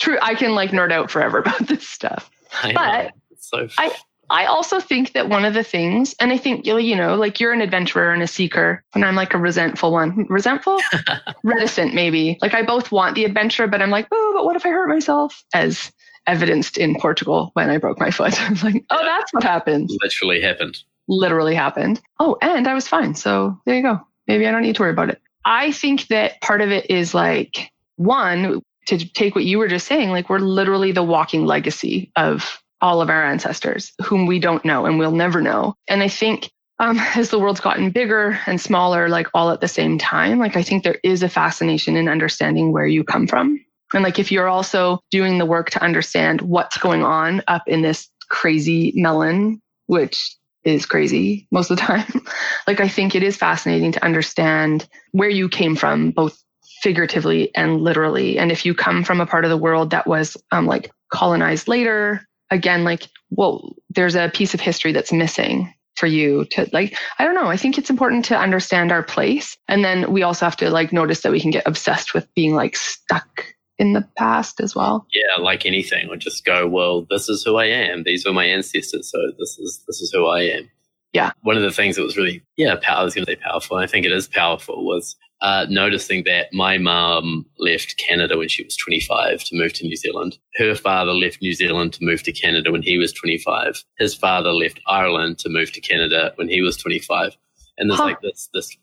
True. 0.00 0.18
I 0.20 0.34
can 0.34 0.54
like 0.54 0.70
nerd 0.70 0.92
out 0.92 1.10
forever 1.10 1.38
about 1.40 1.66
this 1.66 1.88
stuff. 1.88 2.30
I 2.62 2.72
But. 2.72 3.12
So 3.38 3.68
I- 3.78 3.94
I 4.30 4.46
also 4.46 4.80
think 4.80 5.12
that 5.12 5.28
one 5.28 5.44
of 5.44 5.52
the 5.52 5.64
things, 5.64 6.14
and 6.18 6.32
I 6.32 6.38
think, 6.38 6.64
you 6.64 6.78
you 6.78 6.96
know, 6.96 7.16
like 7.16 7.38
you're 7.38 7.52
an 7.52 7.60
adventurer 7.60 8.12
and 8.14 8.22
a 8.22 8.26
seeker, 8.26 8.82
and 8.94 9.04
I'm 9.04 9.14
like 9.14 9.34
a 9.34 9.38
resentful 9.38 9.92
one. 9.92 10.24
Resentful? 10.30 10.78
Reticent, 11.42 11.92
maybe. 11.92 12.38
Like 12.40 12.54
I 12.54 12.62
both 12.62 12.90
want 12.90 13.14
the 13.14 13.26
adventure, 13.26 13.66
but 13.66 13.82
I'm 13.82 13.90
like, 13.90 14.06
oh, 14.10 14.32
but 14.34 14.46
what 14.46 14.56
if 14.56 14.64
I 14.64 14.70
hurt 14.70 14.88
myself? 14.88 15.44
As 15.52 15.92
evidenced 16.26 16.76
in 16.78 16.94
Portugal 17.00 17.50
when 17.54 17.70
I 17.70 17.78
broke 17.78 17.98
my 17.98 18.10
foot. 18.10 18.40
I 18.46 18.48
was 18.50 18.62
like, 18.64 18.84
oh, 18.90 18.98
Yeah. 19.00 19.04
that's 19.06 19.32
what 19.32 19.42
happened. 19.42 19.90
literally 20.02 20.40
happened. 20.40 20.78
Literally 21.08 21.54
happened. 21.54 22.00
Oh, 22.20 22.36
and 22.40 22.66
I 22.68 22.74
was 22.74 22.86
fine. 22.88 23.14
So 23.14 23.58
there 23.66 23.76
you 23.76 23.82
go. 23.82 24.00
Maybe 24.28 24.46
I 24.46 24.52
don't 24.52 24.62
need 24.62 24.76
to 24.76 24.82
worry 24.82 24.92
about 24.92 25.10
it. 25.10 25.20
I 25.44 25.72
think 25.72 26.06
that 26.08 26.40
part 26.40 26.60
of 26.60 26.70
it 26.70 26.88
is 26.90 27.12
like, 27.14 27.70
one, 27.96 28.62
to 28.86 28.98
take 29.12 29.34
what 29.34 29.44
you 29.44 29.58
were 29.58 29.68
just 29.68 29.86
saying, 29.86 30.10
like 30.10 30.28
we're 30.30 30.38
literally 30.38 30.92
the 30.92 31.02
walking 31.02 31.44
legacy 31.44 32.12
of 32.16 32.62
all 32.80 33.00
of 33.00 33.10
our 33.10 33.24
ancestors 33.24 33.92
whom 34.04 34.26
we 34.26 34.38
don't 34.38 34.64
know 34.64 34.86
and 34.86 34.98
we'll 34.98 35.12
never 35.12 35.40
know. 35.40 35.74
And 35.88 36.02
I 36.02 36.08
think 36.08 36.50
um, 36.78 36.98
as 37.16 37.30
the 37.30 37.38
world's 37.38 37.60
gotten 37.60 37.90
bigger 37.90 38.38
and 38.46 38.60
smaller, 38.60 39.08
like 39.08 39.26
all 39.34 39.50
at 39.50 39.60
the 39.60 39.68
same 39.68 39.98
time, 39.98 40.38
like 40.38 40.56
I 40.56 40.62
think 40.62 40.84
there 40.84 40.98
is 41.02 41.22
a 41.24 41.28
fascination 41.28 41.96
in 41.96 42.08
understanding 42.08 42.72
where 42.72 42.86
you 42.86 43.02
come 43.04 43.26
from. 43.26 43.64
And 43.94 44.02
like 44.02 44.18
if 44.18 44.32
you're 44.32 44.48
also 44.48 45.00
doing 45.10 45.38
the 45.38 45.46
work 45.46 45.70
to 45.70 45.82
understand 45.82 46.40
what's 46.40 46.78
going 46.78 47.02
on 47.02 47.42
up 47.48 47.62
in 47.66 47.82
this 47.82 48.08
crazy 48.28 48.92
melon, 48.96 49.60
which 49.86 50.36
is 50.64 50.86
crazy 50.86 51.46
most 51.50 51.70
of 51.70 51.76
the 51.76 51.82
time, 51.82 52.24
like 52.66 52.80
I 52.80 52.88
think 52.88 53.14
it 53.14 53.22
is 53.22 53.36
fascinating 53.36 53.92
to 53.92 54.04
understand 54.04 54.88
where 55.12 55.30
you 55.30 55.48
came 55.48 55.76
from, 55.76 56.10
both 56.10 56.42
figuratively 56.82 57.54
and 57.54 57.80
literally. 57.80 58.38
And 58.38 58.50
if 58.50 58.66
you 58.66 58.74
come 58.74 59.04
from 59.04 59.20
a 59.20 59.26
part 59.26 59.44
of 59.44 59.50
the 59.50 59.56
world 59.56 59.90
that 59.90 60.06
was 60.06 60.36
um, 60.50 60.66
like 60.66 60.90
colonized 61.10 61.68
later, 61.68 62.26
again, 62.50 62.84
like, 62.84 63.08
well, 63.30 63.76
there's 63.90 64.14
a 64.14 64.30
piece 64.30 64.54
of 64.54 64.60
history 64.60 64.92
that's 64.92 65.12
missing 65.12 65.72
for 65.96 66.06
you 66.06 66.46
to 66.46 66.68
like 66.72 66.96
i 67.18 67.24
don't 67.24 67.34
know 67.34 67.48
i 67.48 67.56
think 67.56 67.76
it's 67.76 67.90
important 67.90 68.24
to 68.24 68.36
understand 68.36 68.90
our 68.90 69.02
place 69.02 69.58
and 69.68 69.84
then 69.84 70.10
we 70.10 70.22
also 70.22 70.46
have 70.46 70.56
to 70.56 70.70
like 70.70 70.90
notice 70.90 71.20
that 71.20 71.32
we 71.32 71.38
can 71.40 71.50
get 71.50 71.66
obsessed 71.66 72.14
with 72.14 72.26
being 72.34 72.54
like 72.54 72.74
stuck 72.74 73.44
in 73.82 73.92
the 73.92 74.08
past 74.16 74.60
as 74.60 74.74
well 74.74 75.06
yeah 75.12 75.42
like 75.42 75.66
anything 75.66 76.08
or 76.08 76.16
just 76.16 76.44
go 76.44 76.66
well 76.66 77.06
this 77.10 77.28
is 77.28 77.42
who 77.42 77.56
i 77.56 77.64
am 77.64 78.04
these 78.04 78.24
are 78.24 78.32
my 78.32 78.44
ancestors 78.44 79.10
so 79.10 79.18
this 79.38 79.58
is 79.58 79.82
this 79.86 80.00
is 80.00 80.10
who 80.12 80.26
i 80.26 80.40
am 80.40 80.70
yeah 81.12 81.32
one 81.42 81.56
of 81.56 81.62
the 81.62 81.70
things 81.70 81.96
that 81.96 82.02
was 82.02 82.16
really 82.16 82.42
yeah 82.56 82.76
i 82.88 83.02
was 83.02 83.14
going 83.14 83.26
to 83.26 83.32
say 83.32 83.36
powerful 83.36 83.76
i 83.76 83.86
think 83.86 84.06
it 84.06 84.12
is 84.12 84.28
powerful 84.28 84.84
was 84.84 85.16
uh, 85.42 85.66
noticing 85.68 86.22
that 86.22 86.52
my 86.52 86.78
mom 86.78 87.44
left 87.58 87.98
Canada 87.98 88.38
when 88.38 88.48
she 88.48 88.62
was 88.62 88.76
25 88.76 89.42
to 89.42 89.56
move 89.56 89.72
to 89.72 89.84
New 89.84 89.96
Zealand. 89.96 90.38
Her 90.54 90.76
father 90.76 91.12
left 91.12 91.42
New 91.42 91.52
Zealand 91.52 91.92
to 91.94 92.04
move 92.04 92.22
to 92.22 92.32
Canada 92.32 92.70
when 92.70 92.82
he 92.82 92.96
was 92.96 93.12
25. 93.12 93.82
His 93.98 94.14
father 94.14 94.52
left 94.52 94.78
Ireland 94.86 95.38
to 95.40 95.48
move 95.48 95.72
to 95.72 95.80
Canada 95.80 96.32
when 96.36 96.48
he 96.48 96.62
was 96.62 96.76
25. 96.76 97.36
And 97.76 97.90
there's 97.90 97.98
huh. 97.98 98.06
like 98.06 98.20
this, 98.20 98.48
this, 98.54 98.76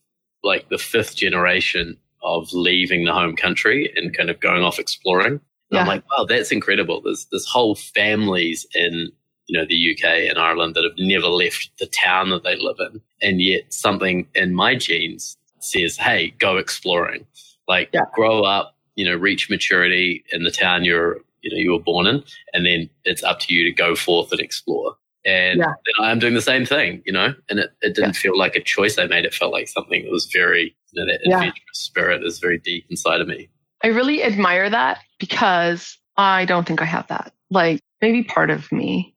like 0.43 0.67
the 0.67 0.77
fifth 0.77 1.15
generation 1.15 1.97
of 2.21 2.51
leaving 2.53 3.05
the 3.05 3.13
home 3.13 3.35
country 3.35 3.91
and 3.95 4.15
kind 4.15 4.29
of 4.29 4.39
going 4.39 4.63
off 4.63 4.79
exploring. 4.79 5.33
And 5.33 5.41
yeah. 5.71 5.81
I'm 5.81 5.87
like, 5.87 6.03
wow, 6.11 6.25
that's 6.25 6.51
incredible. 6.51 7.01
There's 7.01 7.25
this 7.31 7.45
whole 7.45 7.75
families 7.75 8.65
in 8.73 9.11
you 9.47 9.57
know 9.57 9.65
the 9.67 9.93
UK 9.93 10.29
and 10.29 10.37
Ireland 10.37 10.75
that 10.75 10.83
have 10.83 10.97
never 10.97 11.27
left 11.27 11.71
the 11.79 11.87
town 11.87 12.29
that 12.29 12.43
they 12.43 12.55
live 12.55 12.77
in, 12.79 13.01
and 13.21 13.41
yet 13.41 13.73
something 13.73 14.27
in 14.35 14.53
my 14.53 14.75
genes 14.75 15.37
says, 15.59 15.97
hey, 15.97 16.33
go 16.39 16.57
exploring. 16.57 17.25
Like 17.67 17.89
yeah. 17.93 18.01
grow 18.13 18.43
up, 18.43 18.75
you 18.95 19.05
know, 19.05 19.15
reach 19.15 19.49
maturity 19.49 20.23
in 20.31 20.43
the 20.43 20.51
town 20.51 20.83
you're, 20.83 21.17
you 21.41 21.51
know, 21.51 21.57
you 21.57 21.71
were 21.71 21.79
born 21.79 22.07
in, 22.07 22.23
and 22.53 22.65
then 22.65 22.89
it's 23.03 23.23
up 23.23 23.39
to 23.41 23.53
you 23.53 23.63
to 23.65 23.71
go 23.71 23.95
forth 23.95 24.31
and 24.31 24.41
explore. 24.41 24.95
And 25.25 25.59
yeah. 25.59 25.73
I'm 25.99 26.19
doing 26.19 26.33
the 26.33 26.41
same 26.41 26.65
thing, 26.65 27.03
you 27.05 27.11
know, 27.11 27.33
and 27.49 27.59
it, 27.59 27.71
it 27.81 27.93
didn't 27.93 28.15
yeah. 28.15 28.21
feel 28.21 28.37
like 28.37 28.55
a 28.55 28.63
choice 28.63 28.97
I 28.97 29.05
made. 29.05 29.25
It 29.25 29.33
felt 29.33 29.51
like 29.51 29.67
something 29.67 30.03
that 30.03 30.11
was 30.11 30.25
very, 30.31 30.75
you 30.91 31.05
know, 31.05 31.11
that 31.11 31.21
adventurous 31.25 31.61
spirit 31.73 32.23
is 32.23 32.39
very 32.39 32.57
deep 32.57 32.85
inside 32.89 33.21
of 33.21 33.27
me. 33.27 33.49
I 33.83 33.87
really 33.87 34.23
admire 34.23 34.69
that 34.69 34.99
because 35.19 35.97
I 36.17 36.45
don't 36.45 36.67
think 36.67 36.81
I 36.81 36.85
have 36.85 37.07
that. 37.07 37.33
Like 37.49 37.79
maybe 38.01 38.23
part 38.23 38.49
of 38.49 38.71
me, 38.71 39.15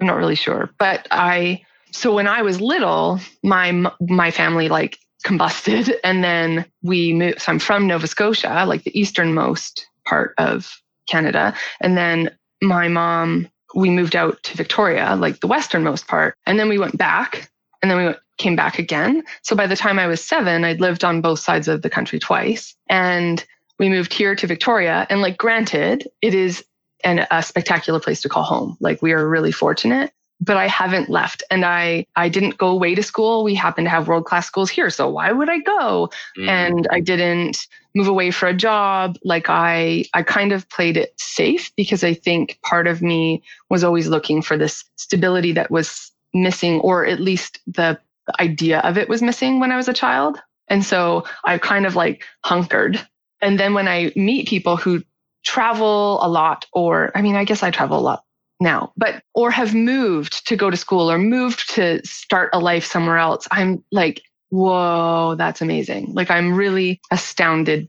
I'm 0.00 0.06
not 0.06 0.16
really 0.16 0.34
sure, 0.34 0.70
but 0.78 1.06
I, 1.10 1.62
so 1.92 2.14
when 2.14 2.26
I 2.26 2.42
was 2.42 2.60
little, 2.60 3.20
my, 3.42 3.90
my 4.00 4.30
family 4.30 4.68
like 4.68 4.98
combusted. 5.24 5.92
And 6.04 6.24
then 6.24 6.64
we 6.82 7.12
moved. 7.12 7.42
So 7.42 7.52
I'm 7.52 7.58
from 7.58 7.86
Nova 7.86 8.06
Scotia, 8.06 8.64
like 8.66 8.84
the 8.84 8.98
easternmost 8.98 9.86
part 10.06 10.34
of 10.38 10.80
Canada. 11.08 11.54
And 11.80 11.96
then 11.96 12.30
my 12.62 12.88
mom, 12.88 13.48
we 13.74 13.90
moved 13.90 14.16
out 14.16 14.42
to 14.44 14.56
Victoria, 14.56 15.16
like 15.16 15.40
the 15.40 15.46
westernmost 15.46 16.06
part. 16.06 16.34
And 16.46 16.58
then 16.58 16.68
we 16.68 16.78
went 16.78 16.96
back 16.96 17.50
and 17.82 17.90
then 17.90 17.98
we 17.98 18.04
went, 18.06 18.18
came 18.38 18.56
back 18.56 18.78
again. 18.78 19.22
So 19.42 19.54
by 19.54 19.66
the 19.66 19.76
time 19.76 19.98
I 19.98 20.06
was 20.06 20.22
seven, 20.24 20.64
I'd 20.64 20.80
lived 20.80 21.04
on 21.04 21.20
both 21.20 21.40
sides 21.40 21.68
of 21.68 21.82
the 21.82 21.90
country 21.90 22.18
twice. 22.18 22.74
And 22.88 23.44
we 23.78 23.88
moved 23.88 24.12
here 24.12 24.34
to 24.34 24.46
Victoria. 24.46 25.06
And 25.10 25.20
like, 25.20 25.36
granted, 25.36 26.08
it 26.22 26.34
is 26.34 26.64
an, 27.04 27.26
a 27.30 27.42
spectacular 27.42 28.00
place 28.00 28.22
to 28.22 28.28
call 28.28 28.44
home. 28.44 28.76
Like, 28.80 29.02
we 29.02 29.12
are 29.12 29.28
really 29.28 29.52
fortunate 29.52 30.12
but 30.40 30.56
I 30.56 30.68
haven't 30.68 31.08
left 31.08 31.42
and 31.50 31.64
I, 31.64 32.06
I 32.16 32.28
didn't 32.28 32.58
go 32.58 32.68
away 32.68 32.94
to 32.94 33.02
school. 33.02 33.42
We 33.42 33.54
happen 33.54 33.84
to 33.84 33.90
have 33.90 34.08
world 34.08 34.24
class 34.24 34.46
schools 34.46 34.70
here. 34.70 34.90
So 34.90 35.08
why 35.08 35.32
would 35.32 35.48
I 35.48 35.58
go? 35.58 36.10
Mm. 36.38 36.48
And 36.48 36.88
I 36.92 37.00
didn't 37.00 37.66
move 37.94 38.06
away 38.06 38.30
for 38.30 38.46
a 38.46 38.54
job. 38.54 39.18
Like 39.24 39.48
I, 39.48 40.04
I 40.14 40.22
kind 40.22 40.52
of 40.52 40.68
played 40.68 40.96
it 40.96 41.12
safe 41.18 41.72
because 41.76 42.04
I 42.04 42.14
think 42.14 42.58
part 42.62 42.86
of 42.86 43.02
me 43.02 43.42
was 43.68 43.82
always 43.82 44.08
looking 44.08 44.42
for 44.42 44.56
this 44.56 44.84
stability 44.96 45.52
that 45.52 45.70
was 45.70 46.12
missing, 46.32 46.80
or 46.80 47.04
at 47.06 47.20
least 47.20 47.60
the 47.66 47.98
idea 48.40 48.80
of 48.80 48.98
it 48.98 49.08
was 49.08 49.22
missing 49.22 49.60
when 49.60 49.72
I 49.72 49.76
was 49.76 49.88
a 49.88 49.92
child. 49.92 50.38
And 50.68 50.84
so 50.84 51.24
I 51.44 51.58
kind 51.58 51.86
of 51.86 51.96
like 51.96 52.24
hunkered. 52.44 53.00
And 53.40 53.58
then 53.58 53.74
when 53.74 53.88
I 53.88 54.12
meet 54.16 54.48
people 54.48 54.76
who 54.76 55.02
travel 55.44 56.18
a 56.22 56.28
lot, 56.28 56.66
or 56.72 57.10
I 57.14 57.22
mean, 57.22 57.36
I 57.36 57.44
guess 57.44 57.62
I 57.62 57.70
travel 57.70 57.98
a 57.98 58.00
lot 58.00 58.24
now, 58.60 58.92
but 58.96 59.22
or 59.34 59.50
have 59.50 59.74
moved 59.74 60.46
to 60.48 60.56
go 60.56 60.70
to 60.70 60.76
school 60.76 61.10
or 61.10 61.18
moved 61.18 61.74
to 61.74 62.04
start 62.04 62.50
a 62.52 62.58
life 62.58 62.84
somewhere 62.84 63.18
else. 63.18 63.46
I'm 63.50 63.84
like, 63.92 64.22
whoa, 64.50 65.36
that's 65.36 65.60
amazing. 65.60 66.12
Like 66.14 66.30
I'm 66.30 66.54
really 66.54 67.00
astounded 67.10 67.88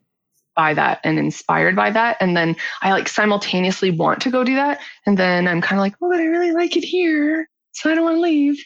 by 0.55 0.73
that 0.73 0.99
and 1.03 1.17
inspired 1.17 1.75
by 1.75 1.89
that. 1.89 2.17
And 2.19 2.35
then 2.35 2.55
I 2.81 2.91
like 2.91 3.07
simultaneously 3.07 3.91
want 3.91 4.21
to 4.23 4.29
go 4.29 4.43
do 4.43 4.55
that. 4.55 4.79
And 5.05 5.17
then 5.17 5.47
I'm 5.47 5.61
kind 5.61 5.79
of 5.79 5.81
like, 5.81 5.95
oh, 6.01 6.09
but 6.09 6.19
I 6.19 6.25
really 6.25 6.51
like 6.51 6.75
it 6.75 6.83
here. 6.83 7.47
So 7.71 7.89
I 7.89 7.95
don't 7.95 8.03
want 8.03 8.17
to 8.17 8.21
leave. 8.21 8.63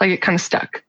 Like 0.00 0.10
it 0.10 0.20
kind 0.20 0.34
of 0.34 0.42
stuck. 0.42 0.84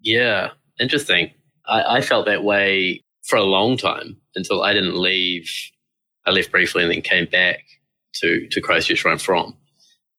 Yeah. 0.00 0.50
Interesting. 0.80 1.30
I, 1.66 1.96
I 1.96 2.00
felt 2.00 2.26
that 2.26 2.44
way 2.44 3.02
for 3.24 3.36
a 3.36 3.42
long 3.42 3.76
time 3.76 4.16
until 4.34 4.62
I 4.62 4.72
didn't 4.72 4.96
leave. 4.96 5.50
I 6.26 6.30
left 6.30 6.50
briefly 6.50 6.82
and 6.82 6.92
then 6.92 7.02
came 7.02 7.26
back 7.26 7.64
to, 8.14 8.46
to 8.48 8.60
Christchurch 8.60 9.04
where 9.04 9.12
I'm 9.12 9.18
from. 9.18 9.56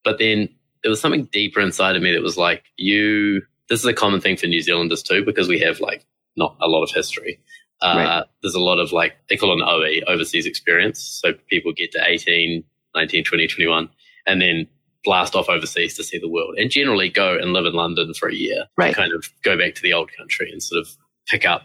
But 0.03 0.17
then 0.19 0.49
there 0.83 0.89
was 0.89 1.01
something 1.01 1.27
deeper 1.31 1.59
inside 1.59 1.95
of 1.95 2.01
me 2.01 2.13
that 2.13 2.21
was 2.21 2.37
like, 2.37 2.63
you, 2.77 3.41
this 3.69 3.79
is 3.79 3.85
a 3.85 3.93
common 3.93 4.21
thing 4.21 4.37
for 4.37 4.47
New 4.47 4.61
Zealanders 4.61 5.03
too, 5.03 5.23
because 5.25 5.47
we 5.47 5.59
have 5.59 5.79
like 5.79 6.05
not 6.35 6.55
a 6.61 6.67
lot 6.67 6.83
of 6.83 6.91
history. 6.91 7.39
Uh, 7.81 7.95
right. 7.97 8.23
There's 8.41 8.55
a 8.55 8.59
lot 8.59 8.79
of 8.79 8.91
like, 8.91 9.13
they 9.29 9.37
call 9.37 9.51
it 9.51 9.61
an 9.61 9.67
OE, 9.67 10.11
overseas 10.11 10.45
experience. 10.45 11.01
So 11.01 11.33
people 11.49 11.73
get 11.73 11.91
to 11.93 12.03
18, 12.05 12.63
19, 12.95 13.23
20, 13.23 13.47
21, 13.47 13.89
and 14.25 14.41
then 14.41 14.67
blast 15.03 15.35
off 15.35 15.49
overseas 15.49 15.95
to 15.95 16.03
see 16.03 16.17
the 16.17 16.29
world 16.29 16.55
and 16.57 16.69
generally 16.69 17.09
go 17.09 17.37
and 17.37 17.53
live 17.53 17.65
in 17.65 17.73
London 17.73 18.13
for 18.13 18.29
a 18.29 18.35
year. 18.35 18.65
Right. 18.77 18.95
kind 18.95 19.13
of 19.13 19.29
go 19.43 19.57
back 19.57 19.75
to 19.75 19.81
the 19.81 19.93
old 19.93 20.11
country 20.17 20.51
and 20.51 20.61
sort 20.61 20.81
of 20.81 20.89
pick 21.27 21.45
up 21.45 21.63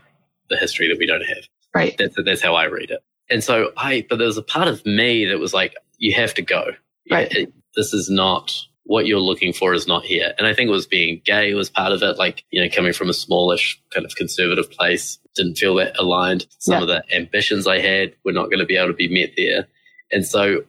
the 0.51 0.57
history 0.57 0.89
that 0.89 0.99
we 0.99 1.07
don't 1.07 1.25
have. 1.25 1.45
Right. 1.75 1.97
That's, 1.99 2.15
that's 2.25 2.43
how 2.43 2.55
I 2.55 2.67
read 2.67 2.91
it. 2.91 3.01
And 3.31 3.43
so 3.43 3.73
I, 3.77 4.07
but 4.09 4.17
there 4.17 4.27
was 4.27 4.39
a 4.39 4.43
part 4.43 4.69
of 4.69 4.85
me 4.87 5.25
that 5.27 5.39
was 5.39 5.53
like, 5.55 5.75
you 5.99 6.15
have 6.15 6.35
to 6.35 6.43
go. 6.43 6.73
Right 7.11 7.49
this 7.77 7.93
is 7.93 8.09
not 8.11 8.53
what 8.85 9.07
you're 9.07 9.19
looking 9.19 9.53
for 9.53 9.73
is 9.73 9.87
not 9.87 10.05
here. 10.05 10.35
And 10.37 10.47
I 10.47 10.53
think 10.53 10.69
it 10.69 10.73
was 10.73 10.87
being 10.87 11.23
gay 11.25 11.55
was 11.55 11.71
part 11.71 11.93
of 11.93 12.03
it. 12.03 12.19
Like, 12.19 12.45
you 12.51 12.63
know, 12.63 12.69
coming 12.75 12.93
from 12.93 13.09
a 13.09 13.15
smallish 13.15 13.81
kind 13.91 14.05
of 14.05 14.15
conservative 14.15 14.71
place, 14.71 15.19
didn't 15.35 15.57
feel 15.57 15.75
that 15.77 15.99
aligned. 15.99 16.47
Some 16.59 16.75
yeah. 16.75 16.81
of 16.83 16.89
the 16.89 17.17
ambitions 17.17 17.67
I 17.67 17.81
had 17.81 18.15
were 18.25 18.33
not 18.33 18.47
going 18.47 18.59
to 18.59 18.67
be 18.67 18.77
able 18.77 18.89
to 18.89 18.95
be 18.95 19.09
met 19.09 19.31
there. 19.37 19.67
And 20.13 20.27
so 20.27 20.65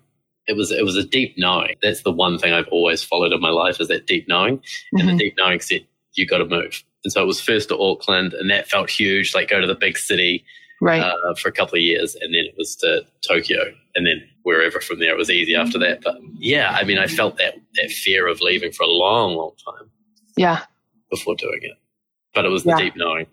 it 0.48 0.56
was, 0.56 0.72
it 0.72 0.84
was 0.84 0.96
a 0.96 1.04
deep 1.04 1.36
knowing. 1.38 1.76
That's 1.82 2.04
the 2.04 2.12
one 2.12 2.38
thing 2.38 2.54
I've 2.54 2.68
always 2.68 3.04
followed 3.04 3.34
in 3.34 3.42
my 3.42 3.50
life 3.50 3.80
is 3.80 3.88
that 3.88 4.08
deep 4.08 4.28
knowing. 4.28 4.58
Mm-hmm. 4.58 4.98
And 4.98 5.08
the 5.08 5.12
mm-hmm. 5.12 5.18
deep 5.18 5.34
knowing 5.38 5.60
said, 5.60 5.86
you 6.14 6.26
got 6.26 6.38
to 6.38 6.46
move. 6.46 6.84
And 7.04 7.12
so 7.12 7.22
it 7.22 7.26
was 7.26 7.42
first 7.42 7.70
to 7.70 7.78
Auckland 7.78 8.34
and 8.34 8.50
that 8.50 8.68
felt 8.68 8.90
huge, 8.90 9.36
like 9.36 9.50
go 9.50 9.62
to 9.62 9.68
the 9.68 9.76
big 9.76 9.98
city 9.98 10.44
right. 10.82 11.02
Uh, 11.02 11.36
for 11.36 11.50
a 11.50 11.52
couple 11.52 11.76
of 11.76 11.82
years. 11.82 12.16
And 12.16 12.34
then 12.34 12.46
it 12.46 12.56
was 12.58 12.76
to 12.78 13.02
Tokyo 13.28 13.74
and 13.96 14.08
then 14.08 14.24
wherever 14.44 14.82
from 14.82 15.00
there. 15.00 15.12
It 15.12 15.18
was 15.18 15.30
easy 15.30 15.56
after 15.56 15.78
that. 15.80 16.02
But 16.04 16.18
yeah, 16.38 16.72
I 16.72 16.84
mean, 16.84 16.98
I 16.98 17.08
felt 17.08 17.38
that, 17.38 17.56
that 17.76 17.92
fear 17.92 18.28
of 18.28 18.42
leaving 18.42 18.72
for 18.72 18.84
a 18.84 18.88
long, 18.88 19.36
long 19.36 19.52
time. 19.66 19.90
Yeah. 20.38 20.64
Before 21.10 21.36
doing 21.36 21.60
it. 21.62 21.78
But 22.34 22.46
it 22.46 22.50
was 22.50 22.64
the 22.64 22.72
yeah. 22.72 22.78
deep 22.78 22.96
knowing 22.96 23.28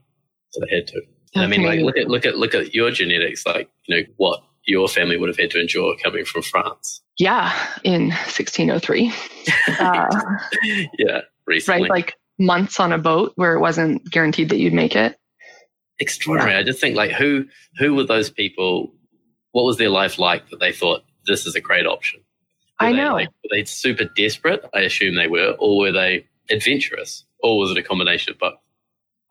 that 0.55 0.69
I 0.71 0.75
had 0.75 0.87
to. 0.89 1.03
And 1.35 1.45
I 1.45 1.47
mean, 1.47 1.63
like, 1.63 1.81
look 1.81 1.97
at, 1.97 2.09
look 2.09 2.27
at, 2.27 2.37
look 2.37 2.55
at 2.55 2.75
your 2.75 2.91
genetics, 2.91 3.47
like, 3.47 3.71
you 3.87 3.97
know, 3.97 4.03
what 4.19 4.43
your 4.65 4.89
family 4.89 5.17
would 5.17 5.29
have 5.29 5.39
had 5.39 5.51
to 5.51 5.61
endure 5.61 5.97
coming 6.03 6.25
from 6.25 6.43
France. 6.43 7.03
Yeah. 7.19 7.53
In 7.85 8.09
1603. 8.09 9.13
uh, 9.79 10.07
yeah. 10.99 11.21
Recently. 11.47 11.83
Right. 11.83 11.91
Like 11.91 12.15
months 12.39 12.81
on 12.81 12.93
a 12.93 12.99
boat 12.99 13.33
where 13.37 13.55
it 13.55 13.61
wasn't 13.61 14.09
guaranteed 14.11 14.49
that 14.51 14.59
you'd 14.59 14.73
make 14.73 14.97
it 14.97 15.17
extraordinary. 16.01 16.53
Yeah. 16.53 16.61
I 16.61 16.63
just 16.63 16.81
think 16.81 16.97
like 16.97 17.13
who 17.13 17.47
who 17.79 17.95
were 17.95 18.05
those 18.05 18.31
people 18.31 18.93
what 19.53 19.65
was 19.65 19.77
their 19.77 19.91
life 19.91 20.19
like 20.19 20.49
that 20.51 20.61
they 20.61 20.73
thought 20.73 21.03
this 21.27 21.47
is 21.47 21.55
a 21.55 21.61
great 21.61 21.87
option? 21.87 22.21
Were 22.81 22.89
I 22.89 22.93
know. 22.93 23.13
Like, 23.13 23.29
were 23.29 23.51
they 23.57 23.65
super 23.65 24.05
desperate? 24.17 24.65
I 24.75 24.81
assume 24.81 25.15
they 25.15 25.29
were, 25.29 25.55
or 25.59 25.79
were 25.79 25.93
they 25.93 26.27
adventurous, 26.51 27.25
or 27.43 27.59
was 27.59 27.71
it 27.71 27.77
a 27.77 27.83
combination 27.83 28.33
of 28.33 28.39
both? 28.39 28.55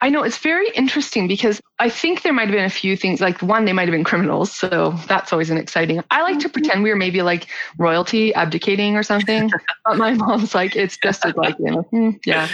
I 0.02 0.10
know 0.10 0.24
it's 0.24 0.40
very 0.40 0.68
interesting 0.72 1.28
because 1.28 1.62
I 1.78 1.88
think 1.88 2.24
there 2.24 2.34
might 2.34 2.48
have 2.48 2.56
been 2.56 2.66
a 2.66 2.70
few 2.70 2.98
things 2.98 3.22
like 3.22 3.40
one, 3.44 3.66
they 3.66 3.74
might 3.74 3.88
have 3.88 3.92
been 3.92 4.04
criminals. 4.04 4.52
So 4.52 4.96
that's 5.08 5.32
always 5.32 5.52
an 5.52 5.58
exciting. 5.58 6.04
I 6.10 6.24
like 6.24 6.40
to 6.40 6.50
pretend 6.50 6.82
we 6.82 6.90
were 6.90 6.96
maybe 6.96 7.22
like 7.22 7.48
royalty 7.78 8.34
abdicating 8.34 8.98
or 8.98 9.04
something. 9.04 9.52
but 9.86 9.98
my 9.98 10.14
mom's 10.14 10.56
like, 10.56 10.76
it's 10.76 10.98
just 10.98 11.24
as 11.24 11.36
like, 11.36 11.56
you 11.60 11.66
know, 11.66 11.88
mm, 11.94 12.20
yeah, 12.26 12.48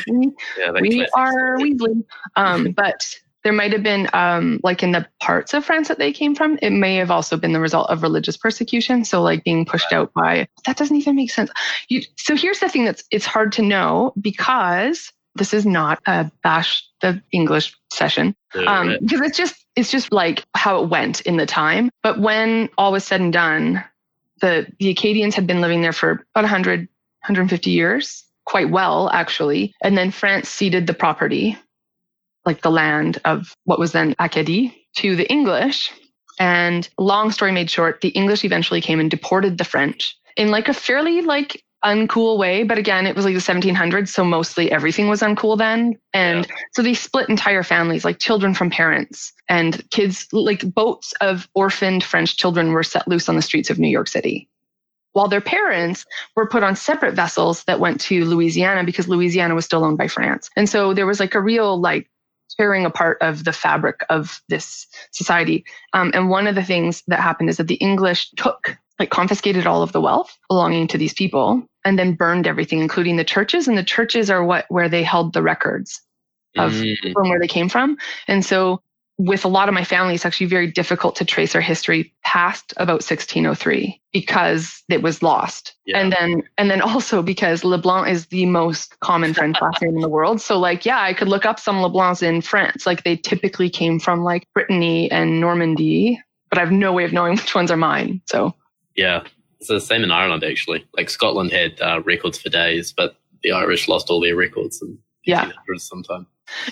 yeah 0.58 0.72
we 0.72 1.08
are 1.16 1.58
Weasley. 1.58 2.04
Um, 2.36 2.72
but 2.76 3.02
there 3.44 3.54
might 3.54 3.72
have 3.72 3.84
been 3.84 4.10
um, 4.12 4.60
like 4.62 4.84
in 4.84 4.92
the 4.92 5.08
parts 5.22 5.54
of 5.54 5.64
France 5.64 5.88
that 5.88 6.00
they 6.00 6.12
came 6.12 6.36
from, 6.36 6.60
it 6.62 6.72
may 6.72 6.98
have 6.98 7.12
also 7.12 7.38
been 7.38 7.54
the 7.54 7.62
result 7.62 7.90
of 7.90 8.04
religious 8.04 8.36
persecution. 8.36 9.06
So 9.06 9.22
like 9.22 9.46
being 9.46 9.66
pushed 9.66 9.94
out 9.94 10.12
by 10.14 10.50
that 10.66 10.76
doesn't 10.76 10.98
even 10.98 11.16
make 11.16 11.32
sense. 11.32 11.50
You, 11.88 12.02
so 12.18 12.36
here's 12.36 12.60
the 12.60 12.68
thing 12.68 12.84
that's 12.84 13.06
it's 13.10 13.26
hard 13.26 13.54
to 13.54 13.62
know 13.62 14.12
because 14.20 15.14
this 15.38 15.54
is 15.54 15.66
not 15.66 16.00
a 16.06 16.32
bash 16.44 16.84
the 17.02 17.22
English 17.32 17.76
session 17.92 18.36
um, 18.68 18.98
because 19.02 19.22
it's 19.22 19.38
just 19.38 19.66
it's 19.76 19.92
just 19.92 20.12
like 20.12 20.44
how 20.56 20.84
it 20.84 20.90
went 20.90 21.22
in 21.22 21.38
the 21.38 21.46
time. 21.46 21.90
But 22.04 22.20
when 22.20 22.70
all 22.78 22.92
was 22.92 23.04
said 23.04 23.22
and 23.22 23.32
done, 23.32 23.84
the 24.42 24.68
the 24.80 24.90
Acadians 24.90 25.36
had 25.36 25.48
been 25.48 25.62
living 25.62 25.82
there 25.82 25.94
for 25.94 26.12
about 26.12 26.44
100 26.44 26.80
150 26.80 27.72
years, 27.72 28.24
quite 28.46 28.70
well 28.70 29.10
actually, 29.12 29.74
and 29.84 29.98
then 29.98 30.12
France 30.12 30.50
ceded 30.50 30.88
the 30.88 30.94
property, 30.94 31.58
like 32.46 32.62
the 32.62 32.72
land 32.72 33.20
of 33.26 33.54
what 33.66 33.80
was 33.80 33.92
then 33.92 34.16
Acadie, 34.20 34.88
to 34.98 35.16
the 35.16 35.30
English. 35.30 35.92
And 36.40 36.88
long 36.98 37.32
story 37.32 37.52
made 37.52 37.70
short, 37.70 38.02
the 38.02 38.10
English 38.10 38.46
eventually 38.46 38.80
came 38.80 39.00
and 39.00 39.10
deported 39.10 39.58
the 39.58 39.64
French 39.64 40.16
in 40.38 40.52
like 40.52 40.70
a 40.70 40.74
fairly 40.74 41.22
like 41.22 41.64
uncool 41.84 42.38
way. 42.38 42.64
But 42.64 42.78
again, 42.78 43.06
it 43.06 43.16
was 43.16 43.26
like 43.26 43.36
the 43.36 43.40
1700s. 43.40 44.10
So 44.10 44.24
mostly 44.24 44.72
everything 44.72 45.08
was 45.08 45.22
uncool 45.22 45.58
then. 45.58 45.98
And 46.14 46.46
yeah. 46.46 46.56
so 46.74 46.82
they 46.82 46.94
split 46.94 47.30
entire 47.30 47.64
families, 47.64 48.04
like 48.04 48.20
children 48.20 48.54
from 48.54 48.70
parents 48.70 49.34
and 49.48 49.88
kids, 49.92 50.28
like 50.32 50.62
boats 50.74 51.14
of 51.22 51.48
orphaned 51.54 52.04
French 52.04 52.38
children 52.38 52.72
were 52.72 52.84
set 52.84 53.08
loose 53.08 53.30
on 53.30 53.36
the 53.36 53.42
streets 53.42 53.70
of 53.70 53.80
New 53.80 53.90
York 53.90 54.08
City. 54.08 54.50
While 55.14 55.28
their 55.28 55.42
parents 55.42 56.06
were 56.36 56.48
put 56.48 56.64
on 56.64 56.76
separate 56.76 57.16
vessels 57.16 57.64
that 57.64 57.80
went 57.80 58.02
to 58.02 58.26
Louisiana 58.26 58.84
because 58.84 59.08
Louisiana 59.08 59.56
was 59.56 59.66
still 59.66 59.84
owned 59.84 59.98
by 59.98 60.08
France. 60.08 60.50
And 60.56 60.70
so 60.70 60.94
there 60.94 61.08
was 61.08 61.20
like 61.20 61.34
a 61.34 61.42
real 61.42 61.80
like 61.80 62.10
tearing 62.58 62.86
apart 62.86 63.18
of 63.22 63.44
the 63.44 63.54
fabric 63.54 64.06
of 64.10 64.42
this 64.48 64.88
society. 65.12 65.66
Um, 65.94 66.12
and 66.14 66.30
one 66.30 66.48
of 66.48 66.56
the 66.56 66.64
things 66.64 67.04
that 67.08 67.20
happened 67.20 67.50
is 67.50 67.58
that 67.58 67.68
the 67.68 67.76
English 67.76 68.30
took 68.32 68.78
like 69.00 69.10
confiscated 69.10 69.68
all 69.68 69.84
of 69.84 69.92
the 69.92 70.02
wealth 70.02 70.38
belonging 70.50 70.88
to 70.88 70.98
these 70.98 71.14
people 71.14 71.64
and 71.86 71.98
then 71.98 72.16
burned 72.16 72.48
everything, 72.48 72.80
including 72.80 73.16
the 73.16 73.24
churches. 73.24 73.68
And 73.68 73.78
the 73.78 73.84
churches 73.84 74.30
are 74.30 74.44
what 74.44 74.66
where 74.70 74.90
they 74.90 75.04
held 75.04 75.34
the 75.34 75.42
records 75.42 76.02
of 76.58 76.74
mm. 76.74 77.14
from 77.14 77.30
where 77.30 77.40
they 77.40 77.48
came 77.48 77.70
from. 77.70 77.98
And 78.28 78.44
so 78.44 78.82
with 79.20 79.44
a 79.46 79.48
lot 79.48 79.68
of 79.68 79.74
my 79.74 79.84
family, 79.84 80.14
it's 80.14 80.26
actually 80.26 80.46
very 80.46 80.70
difficult 80.70 81.16
to 81.16 81.26
trace 81.26 81.56
our 81.56 81.62
history 81.62 82.14
past 82.24 82.72
about 82.78 83.02
1603 83.02 84.00
because 84.14 84.84
it 84.90 85.02
was 85.02 85.24
lost. 85.24 85.74
Yeah. 85.86 85.98
And 85.98 86.12
then, 86.12 86.44
and 86.58 86.70
then 86.70 86.82
also 86.82 87.24
because 87.24 87.64
LeBlanc 87.64 88.08
is 88.10 88.28
the 88.28 88.46
most 88.46 89.00
common 89.00 89.34
French 89.34 89.58
last 89.60 89.82
name 89.82 89.96
in 89.96 90.02
the 90.02 90.10
world. 90.10 90.40
So 90.40 90.60
like, 90.60 90.86
yeah, 90.86 91.02
I 91.02 91.14
could 91.14 91.30
look 91.30 91.46
up 91.46 91.60
some 91.60 91.78
LeBlancs 91.78 92.22
in 92.22 92.42
France. 92.42 92.86
Like 92.86 93.04
they 93.04 93.16
typically 93.16 93.72
came 93.72 94.00
from 94.00 94.24
like 94.24 94.48
Brittany 94.54 95.10
and 95.10 95.40
Normandy, 95.40 96.22
but 96.50 96.60
I 96.60 96.62
have 96.62 96.72
no 96.72 96.94
way 96.94 97.04
of 97.04 97.12
knowing 97.12 97.38
which 97.38 97.56
ones 97.56 97.72
are 97.72 97.78
mine. 97.78 98.22
So 98.26 98.54
yeah, 98.98 99.24
it's 99.60 99.70
the 99.70 99.80
same 99.80 100.04
in 100.04 100.12
Ireland 100.12 100.44
actually. 100.44 100.86
Like 100.96 101.10
Scotland 101.10 101.52
had 101.52 101.80
uh, 101.82 102.02
records 102.04 102.38
for 102.38 102.50
days, 102.50 102.92
but 102.92 103.16
the 103.44 103.52
Irish 103.52 103.88
lost 103.88 104.10
all 104.10 104.20
their 104.20 104.36
records 104.36 104.82
in 104.82 104.98
the 105.26 105.32
yeah 105.32 105.52
sometime. 105.78 106.28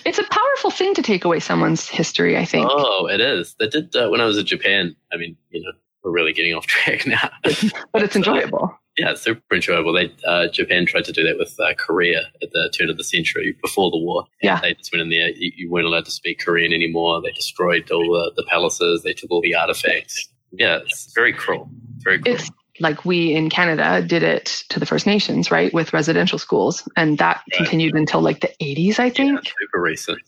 It's 0.06 0.18
a 0.18 0.24
powerful 0.24 0.70
thing 0.70 0.94
to 0.94 1.02
take 1.02 1.24
away 1.24 1.40
someone's 1.40 1.88
history. 1.88 2.36
I 2.36 2.44
think. 2.44 2.68
Oh, 2.70 3.06
it 3.06 3.20
is. 3.20 3.54
They 3.58 3.68
did 3.68 3.94
uh, 3.94 4.08
when 4.08 4.20
I 4.20 4.26
was 4.26 4.38
in 4.38 4.46
Japan. 4.46 4.96
I 5.12 5.16
mean, 5.16 5.36
you 5.50 5.62
know, 5.62 5.72
we're 6.02 6.12
really 6.12 6.32
getting 6.32 6.54
off 6.54 6.66
track 6.66 7.06
now, 7.06 7.30
but 7.92 8.02
it's 8.02 8.16
enjoyable. 8.16 8.74
yeah, 8.96 9.10
it's 9.10 9.22
super 9.22 9.54
enjoyable. 9.54 9.92
They 9.92 10.14
uh, 10.26 10.48
Japan 10.48 10.86
tried 10.86 11.04
to 11.04 11.12
do 11.12 11.22
that 11.24 11.38
with 11.38 11.54
uh, 11.60 11.74
Korea 11.74 12.22
at 12.42 12.52
the 12.52 12.72
turn 12.76 12.88
of 12.88 12.96
the 12.96 13.04
century 13.04 13.56
before 13.62 13.90
the 13.90 13.98
war. 13.98 14.24
Yeah, 14.42 14.60
they 14.60 14.74
just 14.74 14.92
went 14.92 15.02
in 15.02 15.10
there. 15.10 15.30
You, 15.30 15.52
you, 15.54 15.70
weren't 15.70 15.86
allowed 15.86 16.06
to 16.06 16.10
speak 16.10 16.40
Korean 16.40 16.72
anymore. 16.72 17.20
They 17.20 17.32
destroyed 17.32 17.90
all 17.90 18.10
the, 18.10 18.32
the 18.36 18.46
palaces. 18.48 19.02
They 19.02 19.12
took 19.12 19.30
all 19.30 19.42
the 19.42 19.54
artifacts. 19.54 20.28
Yeah, 20.52 20.78
it's 20.78 21.12
very 21.14 21.32
cruel. 21.32 21.68
Very 21.98 22.20
cruel. 22.20 22.36
It's 22.36 22.50
like 22.80 23.04
we 23.04 23.34
in 23.34 23.50
Canada 23.50 24.06
did 24.06 24.22
it 24.22 24.64
to 24.68 24.80
the 24.80 24.86
First 24.86 25.06
Nations, 25.06 25.50
right, 25.50 25.72
with 25.72 25.92
residential 25.92 26.38
schools, 26.38 26.86
and 26.96 27.18
that 27.18 27.36
right. 27.36 27.56
continued 27.56 27.94
until 27.94 28.20
like 28.20 28.40
the 28.40 28.52
80s, 28.60 28.98
I 28.98 29.10
think. 29.10 29.44
Yeah, 29.44 29.50
super 29.58 29.80
recent. 29.80 30.18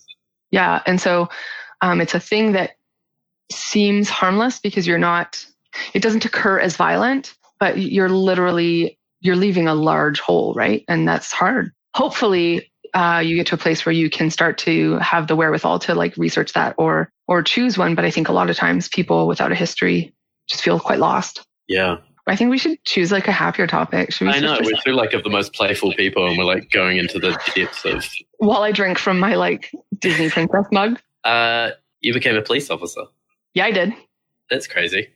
Yeah, 0.51 0.81
and 0.85 0.99
so 0.99 1.29
um, 1.81 2.01
it's 2.01 2.13
a 2.13 2.19
thing 2.19 2.53
that 2.53 2.71
seems 3.51 4.09
harmless 4.09 4.59
because 4.59 4.87
you're 4.87 4.97
not. 4.97 5.45
It 5.93 6.01
doesn't 6.01 6.25
occur 6.25 6.59
as 6.59 6.75
violent, 6.75 7.35
but 7.59 7.77
you're 7.77 8.09
literally 8.09 8.97
you're 9.21 9.35
leaving 9.35 9.67
a 9.67 9.75
large 9.75 10.19
hole, 10.19 10.53
right? 10.53 10.83
And 10.87 11.07
that's 11.07 11.31
hard. 11.31 11.71
Hopefully, 11.93 12.68
uh, 12.93 13.21
you 13.23 13.35
get 13.35 13.47
to 13.47 13.55
a 13.55 13.57
place 13.57 13.85
where 13.85 13.93
you 13.93 14.09
can 14.09 14.29
start 14.29 14.57
to 14.59 14.97
have 14.97 15.27
the 15.27 15.35
wherewithal 15.35 15.79
to 15.79 15.95
like 15.95 16.15
research 16.17 16.53
that 16.53 16.75
or 16.77 17.11
or 17.27 17.43
choose 17.43 17.77
one. 17.77 17.95
But 17.95 18.05
I 18.05 18.11
think 18.11 18.29
a 18.29 18.33
lot 18.33 18.49
of 18.49 18.55
times 18.55 18.87
people 18.89 19.27
without 19.27 19.51
a 19.51 19.55
history 19.55 20.13
just 20.47 20.63
feel 20.63 20.79
quite 20.79 20.99
lost. 20.99 21.45
Yeah. 21.67 21.97
I 22.27 22.35
think 22.35 22.51
we 22.51 22.59
should 22.59 22.83
choose 22.83 23.11
like 23.11 23.27
a 23.27 23.31
happier 23.31 23.65
topic. 23.65 24.13
Should 24.13 24.27
we 24.27 24.33
I 24.33 24.39
know 24.39 24.59
we're 24.63 24.79
two 24.85 24.93
like 24.93 25.13
of 25.13 25.23
the 25.23 25.29
most 25.29 25.53
playful 25.53 25.93
people, 25.93 26.27
and 26.27 26.37
we're 26.37 26.45
like 26.45 26.69
going 26.69 26.97
into 26.97 27.17
the 27.17 27.39
depths 27.55 27.85
of. 27.85 28.07
While 28.37 28.61
I 28.61 28.71
drink 28.71 28.99
from 28.99 29.19
my 29.19 29.35
like 29.35 29.71
Disney 29.97 30.29
princess 30.29 30.65
mug. 30.71 30.99
Uh, 31.23 31.71
you 32.01 32.13
became 32.13 32.35
a 32.35 32.41
police 32.41 32.69
officer. 32.69 33.03
Yeah, 33.53 33.65
I 33.65 33.71
did. 33.71 33.93
That's 34.49 34.67
crazy. 34.67 35.09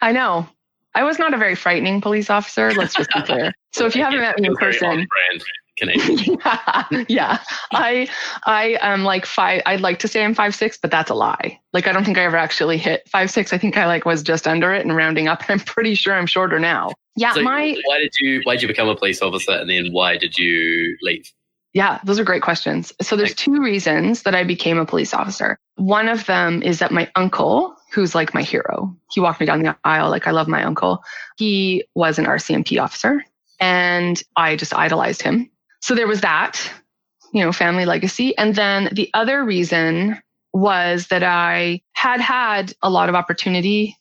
I 0.00 0.12
know. 0.12 0.48
I 0.94 1.04
was 1.04 1.18
not 1.18 1.34
a 1.34 1.38
very 1.38 1.54
frightening 1.54 2.00
police 2.00 2.30
officer. 2.30 2.72
Let's 2.72 2.94
just 2.94 3.10
be 3.12 3.22
clear. 3.26 3.52
So 3.72 3.86
if 3.86 3.94
you 3.94 4.02
haven't 4.02 4.20
met 4.20 4.38
me 4.38 4.48
in 4.48 4.56
person, 4.56 5.06
Canadian. 5.80 6.38
yeah, 6.44 7.04
yeah. 7.08 7.38
I 7.72 8.08
I 8.46 8.78
am 8.80 9.02
like 9.02 9.26
five. 9.26 9.62
I'd 9.66 9.80
like 9.80 9.98
to 10.00 10.08
say 10.08 10.24
I'm 10.24 10.34
five 10.34 10.54
six, 10.54 10.76
but 10.76 10.90
that's 10.90 11.10
a 11.10 11.14
lie. 11.14 11.58
Like 11.72 11.86
I 11.86 11.92
don't 11.92 12.04
think 12.04 12.18
I 12.18 12.24
ever 12.24 12.36
actually 12.36 12.78
hit 12.78 13.08
five 13.08 13.30
six. 13.30 13.52
I 13.52 13.58
think 13.58 13.76
I 13.76 13.86
like 13.86 14.04
was 14.04 14.22
just 14.22 14.46
under 14.46 14.72
it 14.72 14.84
and 14.84 14.94
rounding 14.94 15.28
up. 15.28 15.42
I'm 15.48 15.60
pretty 15.60 15.94
sure 15.94 16.14
I'm 16.14 16.26
shorter 16.26 16.58
now. 16.58 16.90
Yeah, 17.16 17.32
so 17.32 17.42
my. 17.42 17.76
Why 17.84 17.98
did 17.98 18.14
you 18.20 18.40
Why 18.44 18.54
did 18.54 18.62
you 18.62 18.68
become 18.68 18.88
a 18.88 18.96
police 18.96 19.22
officer, 19.22 19.52
and 19.52 19.68
then 19.68 19.92
why 19.92 20.16
did 20.16 20.38
you 20.38 20.96
leave? 21.02 21.30
Yeah, 21.72 22.00
those 22.04 22.18
are 22.18 22.24
great 22.24 22.42
questions. 22.42 22.92
So 23.00 23.14
there's 23.14 23.34
two 23.34 23.62
reasons 23.62 24.22
that 24.24 24.34
I 24.34 24.42
became 24.42 24.76
a 24.76 24.84
police 24.84 25.14
officer. 25.14 25.56
One 25.76 26.08
of 26.08 26.26
them 26.26 26.62
is 26.62 26.80
that 26.80 26.90
my 26.90 27.08
uncle, 27.14 27.76
who's 27.92 28.12
like 28.12 28.34
my 28.34 28.42
hero, 28.42 28.96
he 29.12 29.20
walked 29.20 29.38
me 29.38 29.46
down 29.46 29.62
the 29.62 29.76
aisle. 29.84 30.10
Like 30.10 30.26
I 30.26 30.32
love 30.32 30.48
my 30.48 30.64
uncle. 30.64 31.04
He 31.36 31.84
was 31.94 32.18
an 32.18 32.24
RCMP 32.24 32.82
officer 32.82 33.24
and 33.60 34.20
I 34.36 34.56
just 34.56 34.74
idolized 34.74 35.22
him. 35.22 35.50
So 35.80 35.94
there 35.94 36.06
was 36.06 36.20
that, 36.20 36.60
you 37.32 37.44
know, 37.44 37.52
family 37.52 37.84
legacy. 37.84 38.36
And 38.36 38.54
then 38.54 38.90
the 38.92 39.10
other 39.14 39.44
reason 39.44 40.20
was 40.52 41.08
that 41.08 41.22
I 41.22 41.80
had 41.92 42.20
had 42.20 42.74
a 42.82 42.90
lot 42.90 43.08
of 43.08 43.14
opportunity. 43.14 43.96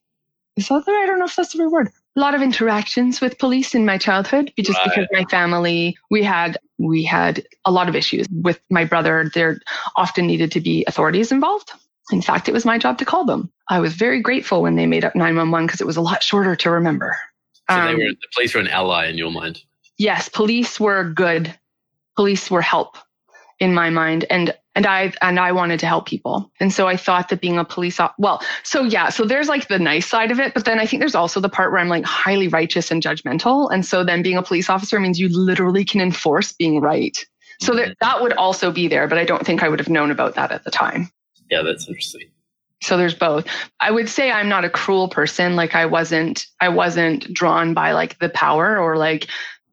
Is 0.55 0.67
that 0.67 0.85
the, 0.85 0.91
I 0.91 1.05
don't 1.05 1.19
know 1.19 1.25
if 1.25 1.35
that's 1.35 1.53
the 1.53 1.63
right 1.63 1.71
word. 1.71 1.89
A 2.15 2.19
lot 2.19 2.35
of 2.35 2.41
interactions 2.41 3.21
with 3.21 3.37
police 3.37 3.75
in 3.75 3.85
my 3.85 3.97
childhood, 3.97 4.51
just 4.57 4.77
right. 4.79 4.89
because 4.89 5.07
my 5.11 5.23
family, 5.25 5.95
we 6.09 6.23
had 6.23 6.57
we 6.79 7.03
had 7.03 7.45
a 7.65 7.71
lot 7.71 7.87
of 7.87 7.95
issues 7.95 8.25
with 8.31 8.59
my 8.69 8.83
brother. 8.83 9.29
There 9.33 9.59
often 9.95 10.27
needed 10.27 10.51
to 10.53 10.59
be 10.59 10.83
authorities 10.87 11.31
involved. 11.31 11.71
In 12.11 12.21
fact, 12.21 12.49
it 12.49 12.51
was 12.51 12.65
my 12.65 12.77
job 12.77 12.97
to 12.97 13.05
call 13.05 13.25
them. 13.25 13.51
I 13.69 13.79
was 13.79 13.93
very 13.93 14.21
grateful 14.21 14.63
when 14.63 14.75
they 14.75 14.87
made 14.87 15.05
up 15.05 15.15
911 15.15 15.67
because 15.67 15.81
it 15.81 15.87
was 15.87 15.97
a 15.97 16.01
lot 16.01 16.23
shorter 16.23 16.55
to 16.55 16.71
remember. 16.71 17.15
So 17.69 17.77
um, 17.77 17.85
they 17.85 17.93
were 17.93 18.09
the 18.09 18.27
police 18.33 18.55
were 18.55 18.61
an 18.61 18.67
ally 18.67 19.07
in 19.07 19.17
your 19.17 19.31
mind. 19.31 19.61
Yes, 19.99 20.29
police 20.29 20.79
were 20.79 21.03
good 21.03 21.55
police 22.19 22.51
were 22.51 22.61
help 22.61 22.97
in 23.61 23.73
my 23.73 23.89
mind 23.89 24.25
and 24.29 24.53
and 24.75 24.85
I 24.85 25.13
and 25.21 25.39
I 25.39 25.53
wanted 25.53 25.79
to 25.79 25.85
help 25.85 26.05
people. 26.05 26.51
And 26.59 26.73
so 26.73 26.85
I 26.85 26.97
thought 26.97 27.29
that 27.29 27.39
being 27.39 27.57
a 27.57 27.63
police 27.63 27.97
op- 27.97 28.13
well, 28.17 28.43
so 28.63 28.83
yeah, 28.83 29.07
so 29.07 29.23
there's 29.23 29.47
like 29.47 29.69
the 29.69 29.79
nice 29.79 30.05
side 30.05 30.29
of 30.29 30.37
it, 30.37 30.53
but 30.53 30.65
then 30.65 30.79
I 30.79 30.85
think 30.85 30.99
there's 30.99 31.15
also 31.15 31.39
the 31.39 31.47
part 31.47 31.71
where 31.71 31.79
I'm 31.79 31.87
like 31.87 32.03
highly 32.03 32.49
righteous 32.49 32.91
and 32.91 33.01
judgmental. 33.01 33.71
And 33.71 33.85
so 33.85 34.03
then 34.03 34.21
being 34.21 34.35
a 34.35 34.43
police 34.43 34.69
officer 34.69 34.99
means 34.99 35.17
you 35.17 35.29
literally 35.29 35.85
can 35.85 36.01
enforce 36.01 36.51
being 36.51 36.81
right. 36.81 37.17
So 37.61 37.73
that 37.75 37.95
that 38.01 38.21
would 38.21 38.33
also 38.33 38.69
be 38.69 38.89
there, 38.89 39.07
but 39.07 39.17
I 39.17 39.23
don't 39.23 39.45
think 39.45 39.63
I 39.63 39.69
would 39.69 39.79
have 39.79 39.87
known 39.87 40.11
about 40.11 40.35
that 40.35 40.51
at 40.51 40.65
the 40.65 40.71
time. 40.71 41.09
Yeah, 41.49 41.61
that's 41.61 41.87
interesting. 41.87 42.27
So 42.81 42.97
there's 42.97 43.15
both. 43.15 43.45
I 43.79 43.91
would 43.91 44.09
say 44.09 44.29
I'm 44.29 44.49
not 44.49 44.65
a 44.65 44.69
cruel 44.69 45.07
person. 45.07 45.55
Like 45.55 45.73
I 45.73 45.85
wasn't 45.85 46.45
I 46.59 46.67
wasn't 46.67 47.33
drawn 47.33 47.73
by 47.73 47.93
like 47.93 48.19
the 48.19 48.27
power 48.27 48.77
or 48.77 48.97
like 48.97 49.29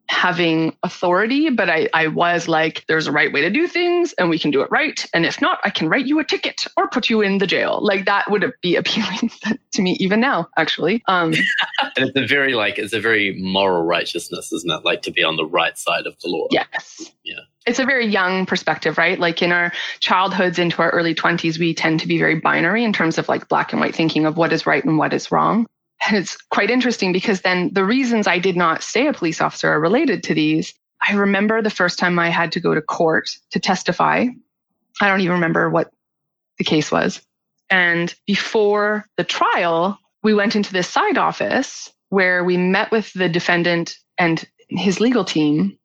having 0.09 0.75
authority, 0.83 1.49
but 1.49 1.69
I, 1.69 1.89
I 1.93 2.07
was 2.07 2.47
like, 2.47 2.85
there's 2.87 3.07
a 3.07 3.11
right 3.11 3.31
way 3.31 3.41
to 3.41 3.49
do 3.49 3.67
things 3.67 4.13
and 4.13 4.29
we 4.29 4.39
can 4.39 4.51
do 4.51 4.61
it 4.61 4.71
right. 4.71 5.05
And 5.13 5.25
if 5.25 5.41
not, 5.41 5.59
I 5.63 5.69
can 5.69 5.89
write 5.89 6.05
you 6.05 6.19
a 6.19 6.23
ticket 6.23 6.65
or 6.77 6.87
put 6.89 7.09
you 7.09 7.21
in 7.21 7.39
the 7.39 7.47
jail. 7.47 7.79
Like 7.81 8.05
that 8.05 8.29
would 8.31 8.51
be 8.61 8.75
appealing 8.77 9.31
to 9.73 9.81
me 9.81 9.97
even 9.99 10.19
now, 10.19 10.47
actually. 10.57 11.03
Um, 11.07 11.33
and 11.97 12.09
it's 12.09 12.17
a 12.17 12.25
very 12.25 12.53
like, 12.53 12.77
it's 12.77 12.93
a 12.93 13.01
very 13.01 13.35
moral 13.41 13.83
righteousness, 13.83 14.51
isn't 14.51 14.71
it? 14.71 14.85
Like 14.85 15.01
to 15.03 15.11
be 15.11 15.23
on 15.23 15.35
the 15.35 15.45
right 15.45 15.77
side 15.77 16.07
of 16.07 16.15
the 16.21 16.29
law. 16.29 16.47
Yes. 16.51 17.11
Yeah. 17.23 17.39
it's 17.65 17.79
a 17.79 17.85
very 17.85 18.07
young 18.07 18.45
perspective, 18.45 18.97
right? 18.97 19.19
Like 19.19 19.41
in 19.41 19.51
our 19.51 19.73
childhoods 19.99 20.57
into 20.57 20.81
our 20.81 20.89
early 20.91 21.13
20s, 21.13 21.59
we 21.59 21.73
tend 21.73 21.99
to 21.99 22.07
be 22.07 22.17
very 22.17 22.35
binary 22.39 22.85
in 22.85 22.93
terms 22.93 23.17
of 23.17 23.27
like 23.27 23.49
black 23.49 23.73
and 23.73 23.81
white 23.81 23.95
thinking 23.95 24.25
of 24.25 24.37
what 24.37 24.53
is 24.53 24.65
right 24.65 24.83
and 24.83 24.97
what 24.97 25.13
is 25.13 25.31
wrong. 25.31 25.67
And 26.05 26.17
it's 26.17 26.37
quite 26.37 26.69
interesting 26.69 27.11
because 27.11 27.41
then 27.41 27.73
the 27.73 27.83
reasons 27.83 28.27
I 28.27 28.39
did 28.39 28.55
not 28.55 28.83
stay 28.83 29.07
a 29.07 29.13
police 29.13 29.41
officer 29.41 29.69
are 29.69 29.79
related 29.79 30.23
to 30.23 30.33
these. 30.33 30.73
I 31.07 31.13
remember 31.15 31.61
the 31.61 31.69
first 31.69 31.99
time 31.99 32.19
I 32.19 32.29
had 32.29 32.51
to 32.53 32.59
go 32.59 32.73
to 32.73 32.81
court 32.81 33.29
to 33.51 33.59
testify. 33.59 34.27
I 35.01 35.07
don't 35.07 35.21
even 35.21 35.35
remember 35.35 35.69
what 35.69 35.91
the 36.57 36.63
case 36.63 36.91
was. 36.91 37.21
And 37.69 38.13
before 38.25 39.05
the 39.17 39.23
trial, 39.23 39.99
we 40.23 40.33
went 40.33 40.55
into 40.55 40.71
this 40.73 40.87
side 40.87 41.17
office 41.17 41.91
where 42.09 42.43
we 42.43 42.57
met 42.57 42.91
with 42.91 43.11
the 43.13 43.29
defendant 43.29 43.97
and 44.17 44.43
his 44.69 44.99
legal 44.99 45.25
team 45.25 45.77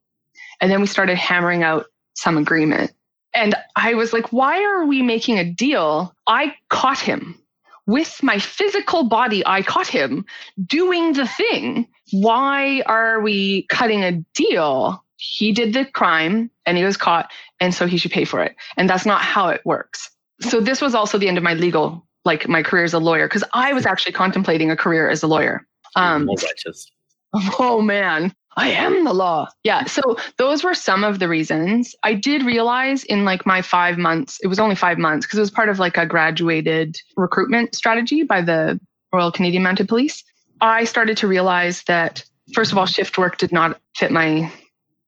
and 0.63 0.71
then 0.71 0.81
we 0.81 0.87
started 0.87 1.19
hammering 1.19 1.65
out 1.65 1.87
some 2.15 2.39
agreement. 2.39 2.93
And 3.35 3.55
I 3.75 3.95
was 3.95 4.13
like, 4.13 4.33
why 4.33 4.63
are 4.63 4.87
we 4.87 5.03
making 5.03 5.39
a 5.39 5.45
deal? 5.45 6.15
I 6.27 6.55
caught 6.71 7.01
him 7.01 7.42
with 7.87 8.23
my 8.23 8.39
physical 8.39 9.05
body. 9.05 9.43
I 9.47 9.63
caught 9.63 9.87
him 9.87 10.25
doing 10.65 11.13
the 11.13 11.27
thing. 11.27 11.89
Why 12.13 12.83
are 12.87 13.21
we 13.21 13.67
cutting 13.69 14.03
a 14.05 14.13
deal? 14.35 15.05
He 15.17 15.53
did 15.53 15.73
the 15.73 15.85
crime 15.85 16.51
and 16.67 16.77
he 16.77 16.85
was 16.85 16.97
caught. 16.97 17.31
And 17.61 17.75
so 17.75 17.87
he 17.87 17.97
should 17.97 18.11
pay 18.11 18.25
for 18.25 18.43
it. 18.43 18.57
And 18.77 18.89
that's 18.89 19.07
not 19.07 19.23
how 19.23 19.49
it 19.49 19.61
works. 19.65 20.11
So 20.41 20.61
this 20.61 20.81
was 20.81 20.95
also 20.95 21.19
the 21.19 21.29
end 21.29 21.39
of 21.39 21.45
my 21.45 21.55
legal, 21.55 22.07
like 22.25 22.49
my 22.49 22.63
career 22.63 22.85
as 22.85 22.93
a 22.93 22.99
lawyer, 22.99 23.29
because 23.29 23.45
I 23.55 23.73
was 23.73 23.87
actually 23.87 24.13
contemplating 24.13 24.71
a 24.71 24.77
career 24.77 25.09
as 25.09 25.23
a 25.23 25.27
lawyer. 25.27 25.67
Um, 25.97 26.27
More 26.27 26.37
righteous. 26.37 26.91
Oh 27.59 27.81
man. 27.81 28.35
I 28.57 28.71
am 28.71 29.05
the 29.05 29.15
law. 29.15 29.49
Yeah. 29.65 29.85
So 29.85 30.17
those 30.37 30.63
were 30.63 30.75
some 30.75 31.05
of 31.05 31.19
the 31.19 31.29
reasons. 31.29 31.95
I 32.03 32.15
did 32.15 32.43
realize 32.43 33.05
in 33.05 33.25
like 33.25 33.47
my 33.47 33.63
five 33.63 33.97
months, 33.97 34.39
it 34.43 34.47
was 34.47 34.59
only 34.59 34.75
five 34.75 34.99
months 34.99 35.27
because 35.27 35.39
it 35.39 35.43
was 35.43 35.51
part 35.51 35.69
of 35.69 35.79
like 35.79 35.97
a 35.97 36.07
graduated 36.07 36.97
recruitment 37.17 37.75
strategy 37.75 38.23
by 38.23 38.43
the 38.43 38.79
Royal 39.13 39.33
Canadian 39.33 39.63
Mounted 39.63 39.89
Police. 39.89 40.23
I 40.61 40.85
started 40.85 41.17
to 41.19 41.27
realize 41.27 41.83
that, 41.85 42.25
first 42.55 42.73
of 42.73 42.79
all, 42.79 42.87
shift 42.87 43.19
work 43.19 43.39
did 43.39 43.53
not 43.53 43.81
fit 43.97 44.11
my 44.11 44.53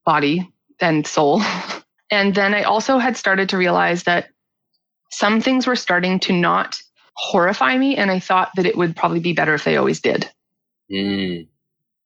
body 0.04 0.50
and 0.80 1.06
soul. 1.06 1.42
And 2.10 2.34
then 2.34 2.54
I 2.54 2.62
also 2.62 2.98
had 2.98 3.16
started 3.16 3.48
to 3.48 3.58
realize 3.58 4.04
that 4.04 4.28
some 5.10 5.40
things 5.40 5.66
were 5.66 5.74
starting 5.74 6.20
to 6.20 6.32
not 6.32 6.80
horrify 7.14 7.76
me. 7.76 7.96
And 7.96 8.08
I 8.10 8.20
thought 8.20 8.50
that 8.54 8.66
it 8.66 8.76
would 8.76 8.94
probably 8.94 9.18
be 9.18 9.32
better 9.32 9.54
if 9.54 9.64
they 9.64 9.76
always 9.76 10.00
did. 10.00 10.30
Mm. 10.92 11.48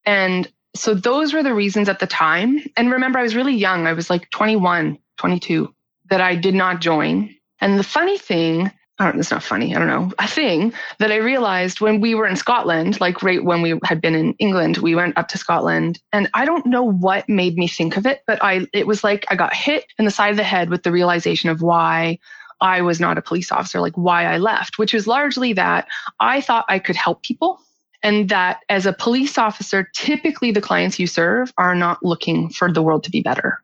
And 0.06 0.50
so 0.78 0.94
those 0.94 1.32
were 1.32 1.42
the 1.42 1.54
reasons 1.54 1.88
at 1.88 1.98
the 1.98 2.06
time. 2.06 2.60
And 2.76 2.90
remember, 2.90 3.18
I 3.18 3.22
was 3.22 3.36
really 3.36 3.54
young. 3.54 3.86
I 3.86 3.92
was 3.92 4.08
like 4.10 4.30
21, 4.30 4.98
22 5.18 5.74
that 6.10 6.20
I 6.20 6.36
did 6.36 6.54
not 6.54 6.80
join. 6.80 7.34
And 7.60 7.78
the 7.78 7.84
funny 7.84 8.18
thing, 8.18 8.70
I 8.98 9.04
don't, 9.04 9.18
it's 9.18 9.30
not 9.30 9.42
funny. 9.42 9.74
I 9.74 9.78
don't 9.78 9.88
know. 9.88 10.12
A 10.18 10.26
thing 10.26 10.72
that 10.98 11.12
I 11.12 11.16
realized 11.16 11.80
when 11.80 12.00
we 12.00 12.14
were 12.14 12.26
in 12.26 12.36
Scotland, 12.36 13.00
like 13.00 13.22
right 13.22 13.44
when 13.44 13.62
we 13.62 13.78
had 13.84 14.00
been 14.00 14.14
in 14.14 14.34
England, 14.34 14.78
we 14.78 14.94
went 14.94 15.18
up 15.18 15.28
to 15.28 15.38
Scotland 15.38 16.00
and 16.12 16.28
I 16.34 16.44
don't 16.44 16.66
know 16.66 16.82
what 16.82 17.28
made 17.28 17.56
me 17.56 17.68
think 17.68 17.96
of 17.96 18.06
it, 18.06 18.22
but 18.26 18.42
I, 18.42 18.66
it 18.72 18.86
was 18.86 19.04
like 19.04 19.26
I 19.30 19.36
got 19.36 19.54
hit 19.54 19.84
in 19.98 20.04
the 20.04 20.10
side 20.10 20.30
of 20.30 20.36
the 20.36 20.44
head 20.44 20.70
with 20.70 20.82
the 20.82 20.92
realization 20.92 21.50
of 21.50 21.62
why 21.62 22.18
I 22.60 22.82
was 22.82 22.98
not 22.98 23.18
a 23.18 23.22
police 23.22 23.52
officer, 23.52 23.80
like 23.80 23.96
why 23.96 24.24
I 24.24 24.38
left, 24.38 24.78
which 24.78 24.92
was 24.92 25.06
largely 25.06 25.52
that 25.52 25.86
I 26.18 26.40
thought 26.40 26.64
I 26.68 26.78
could 26.78 26.96
help 26.96 27.22
people 27.22 27.60
and 28.08 28.30
that 28.30 28.60
as 28.70 28.86
a 28.86 28.94
police 28.94 29.36
officer, 29.36 29.86
typically 29.94 30.50
the 30.50 30.62
clients 30.62 30.98
you 30.98 31.06
serve 31.06 31.52
are 31.58 31.74
not 31.74 32.02
looking 32.02 32.48
for 32.48 32.72
the 32.72 32.82
world 32.82 33.04
to 33.04 33.10
be 33.10 33.20
better. 33.20 33.62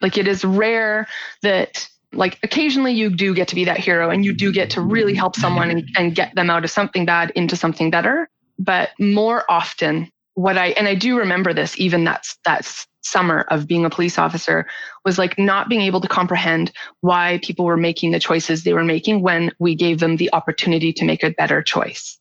Like 0.00 0.16
it 0.16 0.26
is 0.26 0.46
rare 0.46 1.06
that 1.42 1.86
like 2.10 2.38
occasionally 2.42 2.92
you 2.92 3.10
do 3.10 3.34
get 3.34 3.48
to 3.48 3.54
be 3.54 3.66
that 3.66 3.76
hero 3.76 4.08
and 4.08 4.24
you 4.24 4.32
do 4.32 4.50
get 4.50 4.70
to 4.70 4.80
really 4.80 5.12
help 5.12 5.36
someone 5.36 5.70
and, 5.70 5.86
and 5.94 6.14
get 6.14 6.34
them 6.34 6.48
out 6.48 6.64
of 6.64 6.70
something 6.70 7.04
bad 7.04 7.32
into 7.32 7.54
something 7.54 7.90
better. 7.90 8.30
But 8.58 8.92
more 8.98 9.44
often 9.46 10.10
what 10.32 10.56
I, 10.56 10.68
and 10.68 10.88
I 10.88 10.94
do 10.94 11.18
remember 11.18 11.52
this, 11.52 11.78
even 11.78 12.02
that's, 12.02 12.38
that's 12.46 12.86
summer 13.02 13.42
of 13.50 13.66
being 13.66 13.84
a 13.84 13.90
police 13.90 14.18
officer 14.18 14.66
was 15.04 15.18
like 15.18 15.38
not 15.38 15.68
being 15.68 15.82
able 15.82 16.00
to 16.00 16.08
comprehend 16.08 16.72
why 17.02 17.40
people 17.42 17.66
were 17.66 17.76
making 17.76 18.12
the 18.12 18.20
choices 18.20 18.64
they 18.64 18.72
were 18.72 18.84
making 18.84 19.20
when 19.20 19.52
we 19.58 19.74
gave 19.74 20.00
them 20.00 20.16
the 20.16 20.32
opportunity 20.32 20.94
to 20.94 21.04
make 21.04 21.22
a 21.22 21.30
better 21.30 21.62
choice 21.62 22.18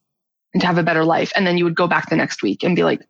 and 0.55 0.61
to 0.61 0.67
have 0.67 0.77
a 0.77 0.83
better 0.83 1.03
life. 1.03 1.33
And 1.35 1.45
then 1.45 1.57
you 1.57 1.65
would 1.65 1.75
go 1.75 1.85
back 1.85 2.09
the 2.09 2.15
next 2.15 2.41
week 2.41 2.63
and 2.63 2.77
be 2.77 2.85
like, 2.85 3.01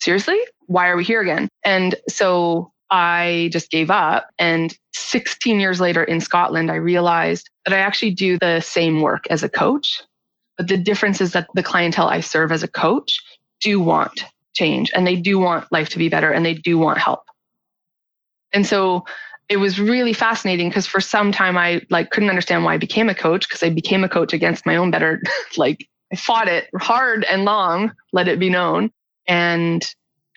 seriously? 0.00 0.38
Why 0.66 0.86
are 0.86 0.96
we 0.96 1.02
here 1.02 1.20
again? 1.20 1.48
And 1.64 1.96
so 2.08 2.72
I 2.90 3.48
just 3.52 3.72
gave 3.72 3.90
up. 3.90 4.28
And 4.38 4.72
16 4.94 5.58
years 5.58 5.80
later 5.80 6.04
in 6.04 6.20
Scotland, 6.20 6.70
I 6.70 6.76
realized 6.76 7.50
that 7.64 7.74
I 7.74 7.78
actually 7.78 8.12
do 8.12 8.38
the 8.38 8.60
same 8.60 9.00
work 9.00 9.26
as 9.30 9.42
a 9.42 9.48
coach. 9.48 10.00
But 10.56 10.68
the 10.68 10.76
difference 10.76 11.20
is 11.20 11.32
that 11.32 11.48
the 11.54 11.62
clientele 11.64 12.06
I 12.06 12.20
serve 12.20 12.52
as 12.52 12.62
a 12.62 12.68
coach 12.68 13.18
do 13.60 13.80
want 13.80 14.24
change 14.54 14.92
and 14.94 15.04
they 15.04 15.16
do 15.16 15.40
want 15.40 15.70
life 15.72 15.88
to 15.88 15.98
be 15.98 16.08
better 16.08 16.30
and 16.30 16.46
they 16.46 16.54
do 16.54 16.78
want 16.78 16.98
help. 16.98 17.24
And 18.52 18.64
so 18.64 19.04
it 19.48 19.56
was 19.56 19.80
really 19.80 20.12
fascinating 20.12 20.68
because 20.68 20.86
for 20.86 21.00
some 21.00 21.32
time 21.32 21.58
I 21.58 21.82
like 21.90 22.10
couldn't 22.10 22.30
understand 22.30 22.62
why 22.62 22.74
I 22.74 22.78
became 22.78 23.08
a 23.08 23.14
coach 23.14 23.48
because 23.48 23.64
I 23.64 23.70
became 23.70 24.04
a 24.04 24.08
coach 24.08 24.32
against 24.32 24.66
my 24.66 24.76
own 24.76 24.92
better 24.92 25.20
like 25.56 25.88
I 26.12 26.16
fought 26.16 26.48
it 26.48 26.68
hard 26.78 27.24
and 27.24 27.44
long, 27.44 27.92
let 28.12 28.28
it 28.28 28.38
be 28.38 28.50
known, 28.50 28.90
and 29.26 29.84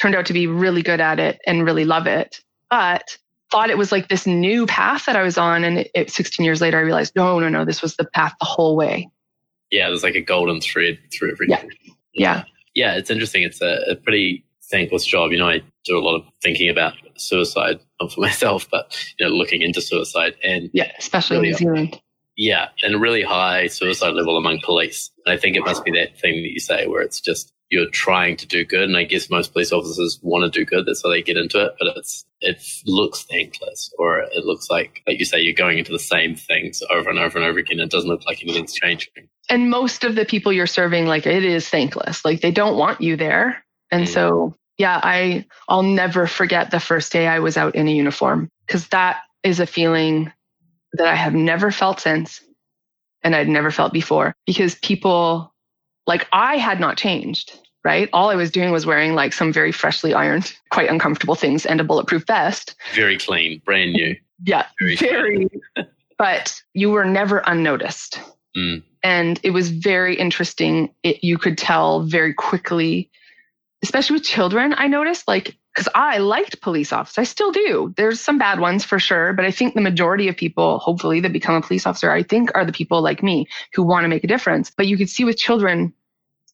turned 0.02 0.16
out 0.16 0.26
to 0.28 0.34
be 0.34 0.48
really 0.48 0.82
good 0.82 1.02
at 1.02 1.20
it 1.20 1.40
and 1.46 1.66
really 1.66 1.86
love 1.86 2.08
it. 2.08 2.42
But 2.70 3.18
thought 3.52 3.70
it 3.70 3.78
was 3.78 3.92
like 3.92 4.08
this 4.08 4.26
new 4.26 4.66
path 4.66 5.06
that 5.06 5.16
I 5.16 5.24
was 5.24 5.38
on. 5.38 5.64
And 5.64 5.80
it, 5.80 5.92
it, 5.94 6.12
16 6.12 6.44
years 6.44 6.62
later, 6.62 6.78
I 6.78 6.82
realized, 6.82 7.16
no, 7.16 7.40
no, 7.40 7.50
no, 7.50 7.66
this 7.66 7.82
was 7.82 7.96
the 7.96 8.06
path 8.06 8.36
the 8.40 8.46
whole 8.46 8.76
way. 8.76 9.10
Yeah, 9.72 9.90
there's 9.90 10.04
like 10.04 10.16
a 10.16 10.22
golden 10.22 10.62
thread 10.62 11.00
through 11.12 11.32
everything. 11.32 11.72
Yeah. 11.84 11.94
Yeah. 12.14 12.44
Yeah, 12.76 12.96
it's 12.96 13.10
interesting. 13.10 13.44
It's 13.44 13.62
a, 13.62 13.92
a 13.92 13.96
pretty 13.96 14.46
thankless 14.70 15.06
job. 15.06 15.32
You 15.32 15.40
know, 15.40 15.50
I 15.50 15.62
do 15.84 15.98
a 15.98 16.02
lot 16.02 16.16
of 16.16 16.26
thinking 16.42 16.70
about 16.70 16.94
suicide, 17.18 17.80
not 18.00 18.12
for 18.12 18.22
myself, 18.22 18.68
but, 18.70 18.96
you 19.18 19.26
know, 19.26 19.34
looking 19.34 19.62
into 19.62 19.82
suicide. 19.82 20.36
And 20.44 20.70
yeah, 20.74 20.92
especially 20.98 21.38
really, 21.38 21.50
New 21.50 21.56
Zealand. 21.56 22.02
Yeah, 22.40 22.70
and 22.82 22.96
a 22.96 23.00
really 23.00 23.22
high 23.22 23.68
suicide 23.68 24.14
level 24.14 24.38
among 24.38 24.62
police. 24.64 25.12
And 25.26 25.34
I 25.34 25.38
think 25.38 25.58
it 25.58 25.66
must 25.66 25.84
be 25.84 25.92
that 25.92 26.18
thing 26.18 26.42
that 26.42 26.54
you 26.54 26.62
say 26.62 26.88
where 26.88 27.02
it's 27.02 27.20
just 27.20 27.52
you're 27.70 27.90
trying 27.90 28.38
to 28.38 28.48
do 28.48 28.64
good. 28.64 28.84
And 28.84 28.96
I 28.96 29.04
guess 29.04 29.30
most 29.30 29.52
police 29.52 29.74
officers 29.74 30.22
want 30.24 30.46
to 30.46 30.60
do 30.60 30.66
good. 30.66 30.86
That's 30.86 31.04
why 31.04 31.12
they 31.12 31.22
get 31.22 31.36
into 31.36 31.62
it. 31.62 31.74
But 31.78 31.98
it's 31.98 32.26
it 32.40 32.64
looks 32.86 33.24
thankless, 33.24 33.94
or 34.00 34.20
it 34.22 34.46
looks 34.46 34.70
like, 34.70 35.02
like 35.06 35.20
you 35.20 35.26
say, 35.26 35.42
you're 35.42 35.54
going 35.54 35.80
into 35.80 35.92
the 35.92 36.00
same 36.00 36.34
things 36.34 36.82
over 36.90 37.10
and 37.10 37.20
over 37.20 37.38
and 37.38 37.46
over 37.46 37.60
again. 37.60 37.82
It 37.82 37.92
doesn't 37.92 38.10
look 38.10 38.26
like 38.26 38.42
anything's 38.42 38.74
changing. 38.74 39.28
And 39.50 39.70
most 39.70 40.06
of 40.06 40.16
the 40.16 40.24
people 40.24 40.54
you're 40.54 40.66
serving, 40.66 41.08
like 41.08 41.26
it 41.26 41.44
is 41.44 41.68
thankless. 41.68 42.24
Like 42.24 42.40
they 42.40 42.52
don't 42.52 42.78
want 42.78 43.02
you 43.02 43.18
there. 43.18 43.66
And 43.92 44.06
mm. 44.06 44.14
so, 44.14 44.56
yeah, 44.78 45.02
I 45.04 45.44
I'll 45.68 45.84
never 45.84 46.26
forget 46.26 46.72
the 46.72 46.80
first 46.80 47.12
day 47.12 47.28
I 47.28 47.40
was 47.40 47.58
out 47.58 47.76
in 47.76 47.90
a 47.90 47.92
uniform 47.92 48.48
because 48.66 48.88
that 48.88 49.24
is 49.44 49.60
a 49.60 49.68
feeling 49.68 50.32
that 50.94 51.08
I 51.08 51.16
have 51.16 51.34
never 51.34 51.72
felt 51.72 52.00
since 52.00 52.42
and 53.24 53.36
I'd 53.36 53.50
never 53.50 53.72
felt 53.72 53.94
before 53.94 54.36
because 54.46 54.76
people 54.76 55.54
like 56.08 56.28
I 56.34 56.58
had 56.58 56.80
not 56.80 56.98
changed, 56.98 57.60
right? 57.84 58.10
All 58.14 58.30
I 58.30 58.36
was 58.36 58.50
doing 58.50 58.72
was 58.72 58.86
wearing 58.86 59.14
like 59.14 59.34
some 59.34 59.54
very 59.54 59.72
freshly 59.72 60.14
ironed, 60.14 60.54
quite 60.72 60.90
uncomfortable 60.90 61.36
things 61.36 61.66
and 61.66 61.80
a 61.80 61.84
bulletproof 61.84 62.26
vest. 62.26 62.76
Very 62.96 63.18
clean, 63.18 63.62
brand 63.66 63.94
new. 63.94 64.16
Yeah, 64.44 64.66
very. 64.80 64.96
very 64.96 65.50
but 66.20 66.62
you 66.74 66.90
were 66.92 67.06
never 67.06 67.42
unnoticed. 67.46 68.20
Mm. 68.56 68.84
And 69.04 69.40
it 69.44 69.52
was 69.52 69.70
very 69.70 70.16
interesting. 70.16 70.94
It, 71.04 71.24
you 71.24 71.38
could 71.38 71.58
tell 71.58 72.02
very 72.02 72.34
quickly, 72.34 73.10
especially 73.82 74.16
with 74.16 74.24
children, 74.24 74.76
I 74.78 74.88
noticed 74.88 75.28
like 75.28 75.58
because 75.80 75.94
I 75.96 76.18
liked 76.18 76.60
police 76.60 76.92
officers. 76.92 77.18
I 77.18 77.24
still 77.24 77.54
do. 77.54 77.94
There's 77.96 78.20
some 78.20 78.38
bad 78.38 78.60
ones 78.60 78.84
for 78.84 79.00
sure, 79.00 79.32
but 79.32 79.46
I 79.46 79.52
think 79.52 79.76
the 79.76 79.82
majority 79.82 80.28
of 80.28 80.36
people, 80.36 80.80
hopefully, 80.80 81.22
that 81.22 81.32
become 81.32 81.56
a 81.56 81.62
police 81.62 81.88
officer, 81.88 82.12
I 82.12 82.22
think 82.22 82.52
are 82.54 82.66
the 82.66 82.74
people 82.74 83.02
like 83.02 83.24
me 83.24 83.48
who 83.74 83.84
want 83.84 84.04
to 84.04 84.10
make 84.10 84.26
a 84.26 84.28
difference. 84.28 84.70
But 84.70 84.88
you 84.88 84.98
could 84.98 85.10
see 85.10 85.24
with 85.24 85.38
children 85.38 85.94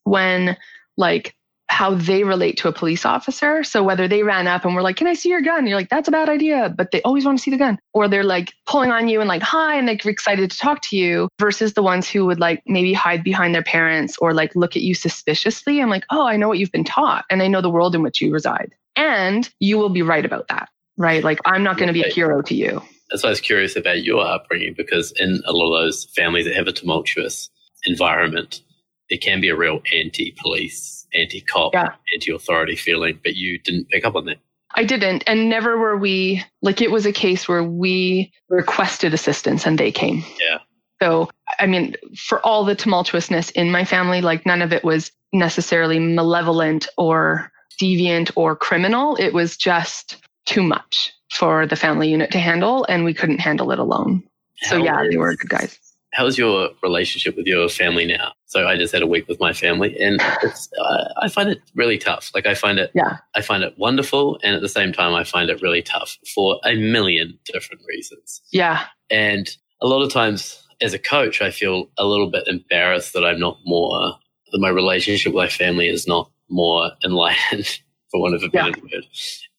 when 0.04 0.56
like 0.96 1.36
how 1.70 1.96
they 1.96 2.24
relate 2.24 2.58
to 2.58 2.68
a 2.68 2.72
police 2.72 3.04
officer. 3.04 3.64
So 3.64 3.82
whether 3.82 4.08
they 4.08 4.22
ran 4.22 4.46
up 4.46 4.64
and 4.64 4.76
were 4.76 4.84
like, 4.84 4.98
Can 4.98 5.08
I 5.08 5.16
see 5.16 5.30
your 5.30 5.42
gun? 5.42 5.66
You're 5.66 5.76
like, 5.76 5.90
That's 5.90 6.08
a 6.08 6.12
bad 6.12 6.30
idea. 6.30 6.72
But 6.78 6.92
they 6.92 7.02
always 7.02 7.26
want 7.26 7.40
to 7.40 7.42
see 7.42 7.50
the 7.50 7.58
gun. 7.58 7.80
Or 7.94 8.08
they're 8.08 8.24
like 8.24 8.54
pulling 8.68 8.92
on 8.92 9.08
you 9.08 9.22
and 9.22 9.28
like, 9.28 9.42
Hi, 9.42 9.76
and 9.76 9.88
they're 9.88 9.98
excited 10.06 10.52
to 10.52 10.58
talk 10.60 10.84
to 10.84 10.96
you 10.96 11.30
versus 11.40 11.74
the 11.74 11.82
ones 11.82 12.08
who 12.08 12.28
would 12.28 12.40
like 12.40 12.62
maybe 12.68 12.94
hide 12.94 13.24
behind 13.24 13.56
their 13.56 13.64
parents 13.64 14.20
or 14.20 14.36
like 14.36 14.56
look 14.56 14.76
at 14.76 14.84
you 14.84 14.94
suspiciously. 14.94 15.82
I'm 15.82 15.90
like, 15.90 16.06
Oh, 16.12 16.28
I 16.28 16.38
know 16.38 16.48
what 16.48 16.60
you've 16.60 16.72
been 16.72 16.84
taught 16.84 17.26
and 17.32 17.42
I 17.42 17.48
know 17.48 17.62
the 17.62 17.72
world 17.72 17.96
in 17.96 18.04
which 18.04 18.22
you 18.22 18.32
reside. 18.32 18.76
And 18.96 19.50
you 19.60 19.78
will 19.78 19.90
be 19.90 20.02
right 20.02 20.26
about 20.26 20.48
that, 20.48 20.70
right? 20.98 21.24
Like, 21.24 21.40
I'm 21.46 21.64
not 21.64 21.78
going 21.78 21.88
to 21.88 21.94
be 21.94 22.04
a 22.04 22.10
hero 22.10 22.42
to 22.44 22.56
you. 22.56 22.82
That's 23.10 23.24
why 23.24 23.30
I 23.30 23.32
was 23.32 23.42
curious 23.42 23.76
about 23.76 24.04
your 24.04 24.26
upbringing 24.26 24.74
because 24.76 25.14
in 25.18 25.42
a 25.46 25.54
lot 25.54 25.76
of 25.76 25.84
those 25.84 26.06
families 26.16 26.46
that 26.46 26.56
have 26.56 26.68
a 26.68 26.72
tumultuous 26.72 27.50
environment, 27.86 28.62
it 29.10 29.22
can 29.22 29.42
be 29.42 29.50
a 29.50 29.56
real 29.56 29.82
anti 29.94 30.36
police, 30.42 31.06
anti 31.14 31.42
cop, 31.42 31.74
yeah. 31.74 31.94
anti 32.14 32.34
authority 32.34 32.76
feeling, 32.76 33.20
but 33.24 33.36
you 33.36 33.60
didn't 33.60 33.90
pick 33.90 34.06
up 34.06 34.16
on 34.16 34.26
that. 34.26 34.38
I 34.74 34.84
didn't. 34.84 35.24
And 35.28 35.50
never 35.50 35.78
were 35.78 35.98
we 35.98 36.44
like 36.62 36.82
it 36.82 36.92
was 36.92 37.06
a 37.06 37.12
case 37.12 37.48
where 37.48 37.64
we 37.64 38.34
requested 38.50 39.14
assistance 39.14 39.66
and 39.66 39.78
they 39.78 39.92
came. 39.92 40.24
Yeah. 40.40 40.60
So, 41.02 41.30
I 41.60 41.68
mean, 41.68 41.96
for 42.18 42.46
all 42.46 42.66
the 42.66 42.76
tumultuousness 42.76 43.52
in 43.52 43.72
my 43.72 43.86
family, 43.86 44.22
like 44.22 44.46
none 44.46 44.62
of 44.62 44.74
it 44.74 44.84
was 44.84 45.12
necessarily 45.34 46.00
malevolent 46.00 46.88
or 46.98 47.52
deviant 47.76 48.32
or 48.36 48.56
criminal. 48.56 49.16
It 49.18 49.34
was 49.34 49.58
just 49.58 50.18
too 50.46 50.64
much 50.64 51.12
for 51.32 51.66
the 51.66 51.76
family 51.76 52.10
unit 52.10 52.32
to 52.32 52.40
handle, 52.40 52.86
and 52.88 53.04
we 53.04 53.14
couldn't 53.14 53.40
handle 53.40 53.72
it 53.72 53.80
alone. 53.80 54.24
So, 54.64 54.78
How 54.78 54.84
yeah, 54.84 55.04
they 55.10 55.18
were 55.18 55.36
good 55.36 55.50
guys. 55.50 55.80
How's 56.14 56.38
your 56.38 56.70
relationship 56.82 57.36
with 57.36 57.46
your 57.46 57.68
family 57.68 58.06
now? 58.06 58.32
So 58.46 58.66
I 58.68 58.78
just 58.78 58.94
had 58.94 59.02
a 59.02 59.08
week 59.08 59.28
with 59.28 59.38
my 59.42 59.52
family, 59.52 60.00
and 60.00 60.22
it's, 60.44 60.70
uh, 60.80 61.14
I 61.22 61.28
find 61.28 61.50
it 61.50 61.60
really 61.76 61.98
tough. 61.98 62.32
Like 62.34 62.46
I 62.46 62.54
find 62.56 62.80
it, 62.80 62.92
Yeah. 62.96 63.18
I 63.36 63.42
find 63.42 63.64
it 63.64 63.74
wonderful, 63.78 64.40
and 64.42 64.56
at 64.56 64.62
the 64.62 64.70
same 64.70 64.94
time, 64.94 65.14
I 65.14 65.26
find 65.26 65.50
it 65.50 65.62
really 65.62 65.82
tough 65.82 66.18
for 66.34 66.60
a 66.64 66.76
million 66.76 67.38
different 67.44 67.82
reasons. 67.86 68.42
Yeah. 68.52 68.86
And 69.10 69.50
a 69.82 69.88
lot 69.88 70.04
of 70.04 70.12
times, 70.12 70.66
as 70.80 70.94
a 70.94 71.00
coach, 71.00 71.42
I 71.42 71.52
feel 71.52 71.90
a 71.98 72.06
little 72.06 72.30
bit 72.32 72.48
embarrassed 72.48 73.12
that 73.14 73.26
I'm 73.26 73.40
not 73.40 73.58
more 73.66 74.14
that 74.52 74.60
my 74.60 74.70
relationship 74.70 75.34
with 75.34 75.44
my 75.44 75.50
family 75.50 75.90
is 75.90 76.08
not 76.08 76.32
more 76.50 76.92
enlightened, 77.04 77.66
for 78.12 78.22
want 78.22 78.36
of 78.36 78.44
a 78.44 78.50
better 78.50 78.80
word. 78.82 79.06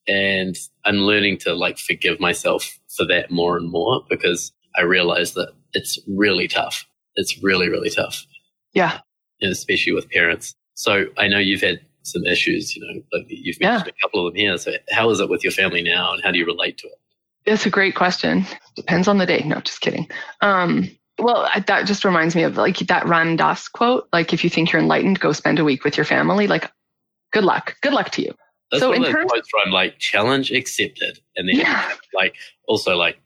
And 0.09 0.57
I'm 0.85 0.99
learning 0.99 1.39
to 1.39 1.55
like 1.55 1.79
forgive 1.79 2.21
myself 2.21 2.79
for 2.97 3.05
that 3.07 3.31
more 3.31 3.57
and 3.57 3.69
more 3.71 4.03
because 4.09 4.53
I 4.77 4.83
realize 4.83 5.33
that 5.35 5.53
it's 5.73 5.99
really 6.07 6.47
tough. 6.49 6.87
It's 7.17 7.43
really, 7.43 7.69
really 7.69 7.91
tough, 7.91 8.25
Yeah. 8.75 9.01
and 9.41 9.51
especially 9.51 9.93
with 9.95 10.09
parents. 10.11 10.55
So 10.75 11.07
I 11.19 11.29
know 11.29 11.39
you've 11.39 11.63
had 11.63 11.81
some 12.03 12.25
issues, 12.25 12.77
you 12.77 12.83
know, 12.87 13.03
like 13.13 13.25
you've 13.29 13.57
Yeah. 13.61 13.71
mentioned 13.79 13.95
a 13.99 14.01
couple 14.07 14.27
of 14.27 14.33
them 14.33 14.39
here. 14.41 14.57
So 14.59 14.73
how 14.93 15.11
is 15.11 15.19
it 15.21 15.29
with 15.29 15.43
your 15.43 15.53
family 15.53 15.83
now, 15.83 16.13
and 16.13 16.23
how 16.23 16.31
do 16.31 16.39
you 16.39 16.47
relate 16.47 16.79
to 16.79 16.87
it? 16.87 16.95
That's 17.47 17.67
a 17.67 17.71
great 17.71 17.95
question. 17.95 18.45
Depends 18.77 19.09
on 19.09 19.19
the 19.19 19.27
day. 19.27 19.43
No, 19.47 19.61
just 19.61 19.81
kidding. 19.81 20.09
Um, 20.41 20.91
well, 21.19 21.49
I- 21.53 21.61
that 21.61 21.87
just 21.87 22.05
reminds 22.05 22.37
me 22.37 22.43
of 22.43 22.57
like 22.57 22.77
that 22.79 23.07
Ram 23.07 23.37
Dass 23.37 23.67
quote. 23.69 24.09
Like, 24.13 24.33
if 24.35 24.45
you 24.45 24.51
think 24.51 24.71
you're 24.73 24.83
enlightened, 24.83 25.19
go 25.21 25.33
spend 25.33 25.59
a 25.59 25.65
week 25.65 25.83
with 25.85 25.97
your 25.97 26.05
family. 26.05 26.47
Like, 26.47 26.71
good 27.37 27.45
luck. 27.45 27.77
Good 27.83 27.93
luck 27.93 28.11
to 28.11 28.23
you. 28.23 28.33
That's 28.71 28.81
So 28.83 28.93
in 28.93 29.05
terms- 29.05 29.31
quotes 29.31 29.49
where 29.53 29.65
I'm 29.65 29.73
like, 29.73 29.99
challenge 29.99 30.51
accepted, 30.51 31.19
and 31.37 31.49
then 31.49 31.57
Yeah. 31.57 31.93
like 32.15 32.35
also 32.67 32.97
like, 32.97 33.17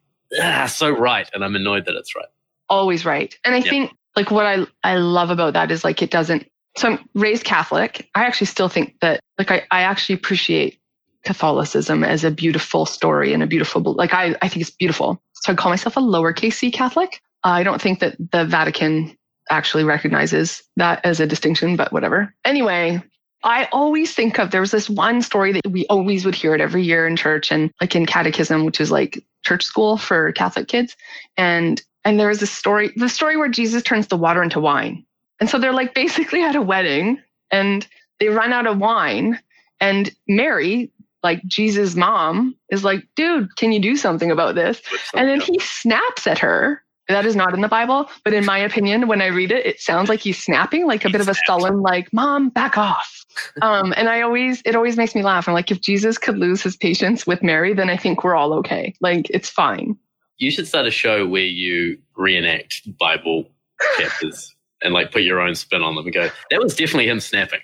ah, 0.42 0.66
so 0.66 0.90
right, 0.90 1.28
and 1.32 1.44
I'm 1.44 1.54
annoyed 1.56 1.84
that 1.86 1.94
it's 1.94 2.14
right. 2.16 2.26
Always 2.68 3.04
right. 3.04 3.36
And 3.44 3.54
I 3.54 3.60
think 3.60 3.92
like 4.16 4.30
what 4.30 4.46
I 4.46 4.66
I 4.84 4.96
love 4.96 5.30
about 5.30 5.54
that 5.54 5.70
is 5.70 5.82
like 5.84 6.02
it 6.02 6.10
doesn't. 6.10 6.46
So 6.76 6.88
I'm 6.88 6.98
raised 7.14 7.44
Catholic. 7.44 8.08
I 8.14 8.24
actually 8.24 8.46
still 8.48 8.68
think 8.68 8.94
that 9.00 9.20
like 9.38 9.50
I 9.50 9.58
I 9.70 9.82
actually 9.82 10.14
appreciate 10.16 10.78
Catholicism 11.24 12.02
as 12.04 12.24
a 12.24 12.30
beautiful 12.30 12.86
story 12.86 13.32
and 13.32 13.42
a 13.42 13.46
beautiful 13.46 13.80
like 13.94 14.12
I 14.14 14.34
I 14.42 14.48
think 14.48 14.62
it's 14.62 14.70
beautiful. 14.70 15.20
So 15.34 15.52
I 15.52 15.54
call 15.56 15.70
myself 15.70 15.96
a 15.96 16.00
lowercase 16.00 16.54
c 16.54 16.70
Catholic. 16.70 17.20
I 17.44 17.62
don't 17.62 17.80
think 17.80 18.00
that 18.00 18.16
the 18.32 18.44
Vatican 18.44 19.16
actually 19.50 19.84
recognizes 19.84 20.62
that 20.76 21.00
as 21.04 21.18
a 21.20 21.26
distinction, 21.26 21.76
but 21.76 21.92
whatever. 21.92 22.32
Anyway, 22.44 23.02
I 23.42 23.68
always 23.72 24.14
think 24.14 24.38
of 24.38 24.50
there 24.50 24.60
was 24.60 24.70
this 24.70 24.90
one 24.90 25.22
story 25.22 25.52
that 25.52 25.66
we 25.68 25.86
always 25.86 26.24
would 26.24 26.34
hear 26.34 26.54
it 26.54 26.60
every 26.60 26.82
year 26.82 27.06
in 27.06 27.16
church 27.16 27.50
and 27.50 27.70
like 27.80 27.94
in 27.96 28.06
catechism, 28.06 28.64
which 28.64 28.80
is 28.80 28.90
like 28.90 29.24
church 29.44 29.64
school 29.64 29.96
for 29.96 30.32
Catholic 30.32 30.68
kids. 30.68 30.96
And 31.36 31.82
and 32.04 32.18
there 32.18 32.28
was 32.28 32.40
this 32.40 32.50
story, 32.50 32.92
the 32.96 33.08
story 33.08 33.36
where 33.36 33.48
Jesus 33.48 33.82
turns 33.82 34.06
the 34.06 34.16
water 34.16 34.42
into 34.42 34.60
wine. 34.60 35.04
And 35.38 35.48
so 35.48 35.58
they're 35.58 35.72
like 35.72 35.94
basically 35.94 36.42
at 36.42 36.56
a 36.56 36.62
wedding 36.62 37.20
and 37.50 37.86
they 38.18 38.28
run 38.28 38.52
out 38.52 38.66
of 38.66 38.78
wine. 38.78 39.40
And 39.80 40.14
Mary, 40.28 40.90
like 41.22 41.42
Jesus' 41.46 41.96
mom, 41.96 42.56
is 42.70 42.84
like, 42.84 43.04
dude, 43.16 43.56
can 43.56 43.72
you 43.72 43.80
do 43.80 43.96
something 43.96 44.30
about 44.30 44.54
this? 44.54 44.80
And 45.14 45.28
then 45.28 45.40
he 45.40 45.58
snaps 45.58 46.26
at 46.26 46.38
her. 46.38 46.82
That 47.10 47.26
is 47.26 47.36
not 47.36 47.54
in 47.54 47.60
the 47.60 47.68
Bible, 47.68 48.08
but 48.24 48.32
in 48.32 48.44
my 48.44 48.58
opinion, 48.58 49.08
when 49.08 49.20
I 49.20 49.26
read 49.26 49.50
it, 49.50 49.66
it 49.66 49.80
sounds 49.80 50.08
like 50.08 50.20
he's 50.20 50.42
snapping, 50.42 50.86
like 50.86 51.04
a 51.04 51.08
He 51.08 51.12
bit 51.12 51.20
of 51.20 51.28
a 51.28 51.34
sullen, 51.46 51.80
like, 51.80 52.12
mom, 52.12 52.50
back 52.50 52.78
off. 52.78 53.24
um, 53.62 53.92
and 53.96 54.08
I 54.08 54.22
always, 54.22 54.62
it 54.64 54.74
always 54.74 54.96
makes 54.96 55.14
me 55.14 55.22
laugh. 55.22 55.48
I'm 55.48 55.54
like, 55.54 55.70
if 55.70 55.80
Jesus 55.80 56.18
could 56.18 56.38
lose 56.38 56.62
his 56.62 56.76
patience 56.76 57.26
with 57.26 57.42
Mary, 57.42 57.74
then 57.74 57.90
I 57.90 57.96
think 57.96 58.24
we're 58.24 58.34
all 58.34 58.52
okay. 58.54 58.94
Like, 59.00 59.28
it's 59.30 59.48
fine. 59.48 59.96
You 60.38 60.50
should 60.50 60.66
start 60.66 60.86
a 60.86 60.90
show 60.90 61.26
where 61.26 61.42
you 61.42 61.98
reenact 62.16 62.82
Bible 62.98 63.50
chapters 63.98 64.54
and 64.82 64.94
like 64.94 65.12
put 65.12 65.22
your 65.22 65.40
own 65.40 65.54
spin 65.54 65.82
on 65.82 65.94
them 65.94 66.06
and 66.06 66.14
go, 66.14 66.30
that 66.50 66.62
was 66.62 66.74
definitely 66.74 67.08
him 67.08 67.20
snapping. 67.20 67.60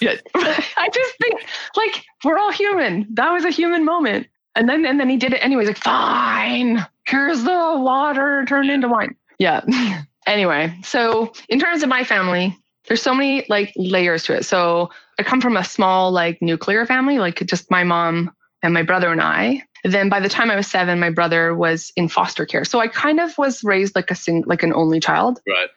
Yeah. 0.00 0.14
I 0.34 0.88
just 0.92 1.14
think, 1.20 1.44
like, 1.76 2.04
we're 2.24 2.38
all 2.38 2.52
human. 2.52 3.06
That 3.12 3.30
was 3.32 3.44
a 3.44 3.50
human 3.50 3.84
moment. 3.84 4.26
And 4.56 4.68
then, 4.68 4.86
and 4.86 5.00
then 5.00 5.08
he 5.08 5.16
did 5.16 5.32
it 5.32 5.44
anyways. 5.44 5.66
Like, 5.66 5.78
fine. 5.78 6.86
Here's 7.06 7.42
the 7.42 7.74
water 7.78 8.44
turned 8.48 8.70
into 8.70 8.88
wine. 8.88 9.16
Yeah. 9.38 9.62
anyway, 10.26 10.76
so 10.82 11.32
in 11.48 11.58
terms 11.58 11.82
of 11.82 11.88
my 11.88 12.04
family, 12.04 12.56
there's 12.86 13.02
so 13.02 13.14
many 13.14 13.46
like 13.48 13.72
layers 13.76 14.24
to 14.24 14.34
it. 14.34 14.44
So 14.44 14.90
I 15.18 15.22
come 15.22 15.40
from 15.40 15.56
a 15.56 15.64
small 15.64 16.12
like 16.12 16.40
nuclear 16.40 16.86
family, 16.86 17.18
like 17.18 17.44
just 17.46 17.70
my 17.70 17.84
mom 17.84 18.32
and 18.62 18.74
my 18.74 18.82
brother 18.82 19.10
and 19.10 19.20
I. 19.20 19.62
Then 19.84 20.08
by 20.08 20.20
the 20.20 20.28
time 20.28 20.50
I 20.50 20.56
was 20.56 20.66
seven, 20.66 20.98
my 20.98 21.10
brother 21.10 21.54
was 21.54 21.92
in 21.96 22.08
foster 22.08 22.46
care. 22.46 22.64
So 22.64 22.80
I 22.80 22.88
kind 22.88 23.20
of 23.20 23.36
was 23.36 23.62
raised 23.64 23.94
like 23.94 24.10
a 24.10 24.14
sing, 24.14 24.44
like 24.46 24.62
an 24.62 24.72
only 24.72 25.00
child. 25.00 25.40
Right. 25.46 25.68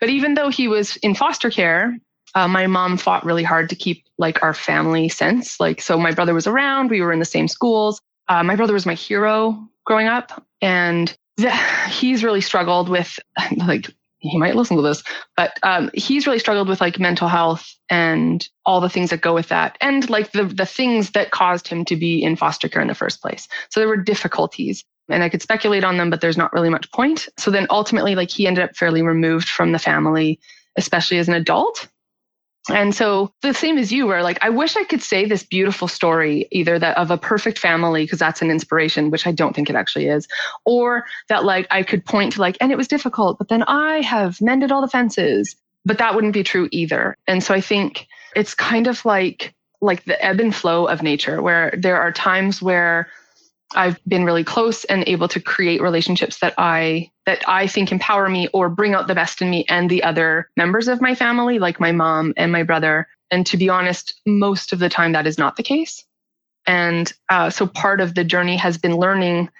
But 0.00 0.08
even 0.08 0.34
though 0.34 0.48
he 0.48 0.66
was 0.66 0.96
in 0.96 1.14
foster 1.14 1.48
care, 1.48 1.96
uh, 2.34 2.48
my 2.48 2.66
mom 2.66 2.96
fought 2.96 3.24
really 3.24 3.44
hard 3.44 3.68
to 3.68 3.76
keep 3.76 4.04
like 4.18 4.42
our 4.42 4.54
family 4.54 5.08
sense. 5.08 5.60
Like, 5.60 5.80
so 5.80 5.96
my 5.96 6.12
brother 6.12 6.34
was 6.34 6.46
around, 6.46 6.90
we 6.90 7.02
were 7.02 7.12
in 7.12 7.20
the 7.20 7.24
same 7.24 7.46
schools. 7.46 8.00
Uh, 8.28 8.42
my 8.42 8.56
brother 8.56 8.72
was 8.72 8.86
my 8.86 8.94
hero 8.94 9.68
growing 9.84 10.06
up, 10.06 10.44
and 10.60 11.16
th- 11.38 11.54
he's 11.88 12.24
really 12.24 12.40
struggled 12.40 12.88
with 12.88 13.18
like 13.56 13.90
he 14.18 14.38
might 14.38 14.54
listen 14.54 14.76
to 14.76 14.82
this, 14.82 15.02
but 15.36 15.58
um, 15.64 15.90
he's 15.94 16.26
really 16.26 16.38
struggled 16.38 16.68
with 16.68 16.80
like 16.80 17.00
mental 17.00 17.26
health 17.26 17.74
and 17.90 18.48
all 18.64 18.80
the 18.80 18.88
things 18.88 19.10
that 19.10 19.20
go 19.20 19.34
with 19.34 19.48
that, 19.48 19.76
and 19.80 20.08
like 20.08 20.32
the 20.32 20.44
the 20.44 20.66
things 20.66 21.10
that 21.10 21.30
caused 21.30 21.68
him 21.68 21.84
to 21.86 21.96
be 21.96 22.22
in 22.22 22.36
foster 22.36 22.68
care 22.68 22.82
in 22.82 22.88
the 22.88 22.94
first 22.94 23.20
place. 23.20 23.48
So 23.70 23.80
there 23.80 23.88
were 23.88 23.96
difficulties 23.96 24.84
and 25.08 25.22
I 25.22 25.28
could 25.28 25.42
speculate 25.42 25.84
on 25.84 25.96
them, 25.98 26.10
but 26.10 26.20
there's 26.20 26.36
not 26.36 26.52
really 26.52 26.70
much 26.70 26.90
point. 26.92 27.28
So 27.38 27.50
then 27.50 27.66
ultimately, 27.70 28.14
like 28.14 28.30
he 28.30 28.46
ended 28.46 28.64
up 28.64 28.76
fairly 28.76 29.02
removed 29.02 29.48
from 29.48 29.72
the 29.72 29.78
family, 29.78 30.38
especially 30.76 31.18
as 31.18 31.28
an 31.28 31.34
adult. 31.34 31.88
And 32.68 32.94
so 32.94 33.32
the 33.42 33.54
same 33.54 33.76
as 33.76 33.92
you 33.92 34.06
were 34.06 34.22
like, 34.22 34.38
I 34.40 34.50
wish 34.50 34.76
I 34.76 34.84
could 34.84 35.02
say 35.02 35.24
this 35.24 35.42
beautiful 35.42 35.88
story, 35.88 36.46
either 36.52 36.78
that 36.78 36.96
of 36.96 37.10
a 37.10 37.18
perfect 37.18 37.58
family, 37.58 38.04
because 38.04 38.20
that's 38.20 38.40
an 38.40 38.50
inspiration, 38.50 39.10
which 39.10 39.26
I 39.26 39.32
don't 39.32 39.54
think 39.54 39.68
it 39.68 39.76
actually 39.76 40.06
is, 40.06 40.28
or 40.64 41.04
that 41.28 41.44
like 41.44 41.66
I 41.70 41.82
could 41.82 42.04
point 42.04 42.34
to 42.34 42.40
like, 42.40 42.56
and 42.60 42.70
it 42.70 42.78
was 42.78 42.86
difficult, 42.86 43.38
but 43.38 43.48
then 43.48 43.64
I 43.64 44.00
have 44.02 44.40
mended 44.40 44.70
all 44.70 44.80
the 44.80 44.88
fences. 44.88 45.56
But 45.84 45.98
that 45.98 46.14
wouldn't 46.14 46.34
be 46.34 46.44
true 46.44 46.68
either. 46.70 47.16
And 47.26 47.42
so 47.42 47.52
I 47.52 47.60
think 47.60 48.06
it's 48.36 48.54
kind 48.54 48.86
of 48.86 49.04
like 49.04 49.54
like 49.80 50.04
the 50.04 50.24
ebb 50.24 50.38
and 50.38 50.54
flow 50.54 50.86
of 50.86 51.02
nature, 51.02 51.42
where 51.42 51.74
there 51.76 52.00
are 52.00 52.12
times 52.12 52.62
where 52.62 53.08
I've 53.74 53.98
been 54.06 54.24
really 54.24 54.44
close 54.44 54.84
and 54.84 55.04
able 55.06 55.28
to 55.28 55.40
create 55.40 55.82
relationships 55.82 56.38
that 56.40 56.54
I 56.58 57.10
that 57.26 57.42
I 57.48 57.66
think 57.66 57.92
empower 57.92 58.28
me 58.28 58.48
or 58.52 58.68
bring 58.68 58.94
out 58.94 59.06
the 59.06 59.14
best 59.14 59.40
in 59.40 59.50
me 59.50 59.64
and 59.68 59.88
the 59.88 60.02
other 60.02 60.48
members 60.56 60.88
of 60.88 61.00
my 61.00 61.14
family, 61.14 61.58
like 61.58 61.80
my 61.80 61.92
mom 61.92 62.34
and 62.36 62.50
my 62.50 62.62
brother. 62.62 63.06
And 63.30 63.46
to 63.46 63.56
be 63.56 63.68
honest, 63.68 64.20
most 64.26 64.72
of 64.72 64.78
the 64.78 64.88
time 64.88 65.12
that 65.12 65.26
is 65.26 65.38
not 65.38 65.56
the 65.56 65.62
case. 65.62 66.04
And 66.66 67.12
uh, 67.28 67.50
so 67.50 67.66
part 67.66 68.00
of 68.00 68.14
the 68.14 68.24
journey 68.24 68.56
has 68.56 68.78
been 68.78 68.96
learning 68.96 69.50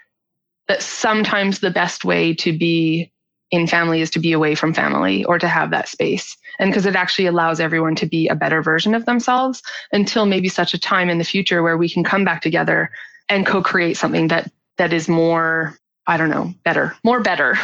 that 0.69 0.83
sometimes 0.83 1.61
the 1.61 1.71
best 1.71 2.05
way 2.05 2.35
to 2.35 2.57
be 2.57 3.13
in 3.51 3.67
family 3.67 4.01
is 4.01 4.11
to 4.11 4.19
be 4.19 4.33
away 4.33 4.55
from 4.55 4.73
family 4.73 5.25
or 5.25 5.39
to 5.39 5.47
have 5.47 5.71
that 5.71 5.89
space. 5.89 6.37
And 6.59 6.71
because 6.71 6.87
it 6.87 6.97
actually 6.97 7.27
allows 7.27 7.61
everyone 7.61 7.95
to 7.97 8.07
be 8.07 8.29
a 8.29 8.35
better 8.35 8.63
version 8.63 8.95
of 8.95 9.05
themselves 9.05 9.63
until 9.93 10.27
maybe 10.27 10.49
such 10.49 10.73
a 10.75 10.81
time 10.81 11.11
in 11.11 11.19
the 11.19 11.25
future 11.25 11.63
where 11.63 11.77
we 11.77 11.89
can 11.89 12.03
come 12.03 12.25
back 12.25 12.41
together 12.41 12.91
and 13.29 13.47
co-create 13.47 13.97
something 13.97 14.29
that 14.29 14.51
that 14.79 14.93
is 14.93 15.09
more 15.09 15.77
i 16.07 16.17
don't 16.17 16.31
know 16.31 16.53
better 16.65 16.95
more 17.05 17.21
better 17.21 17.57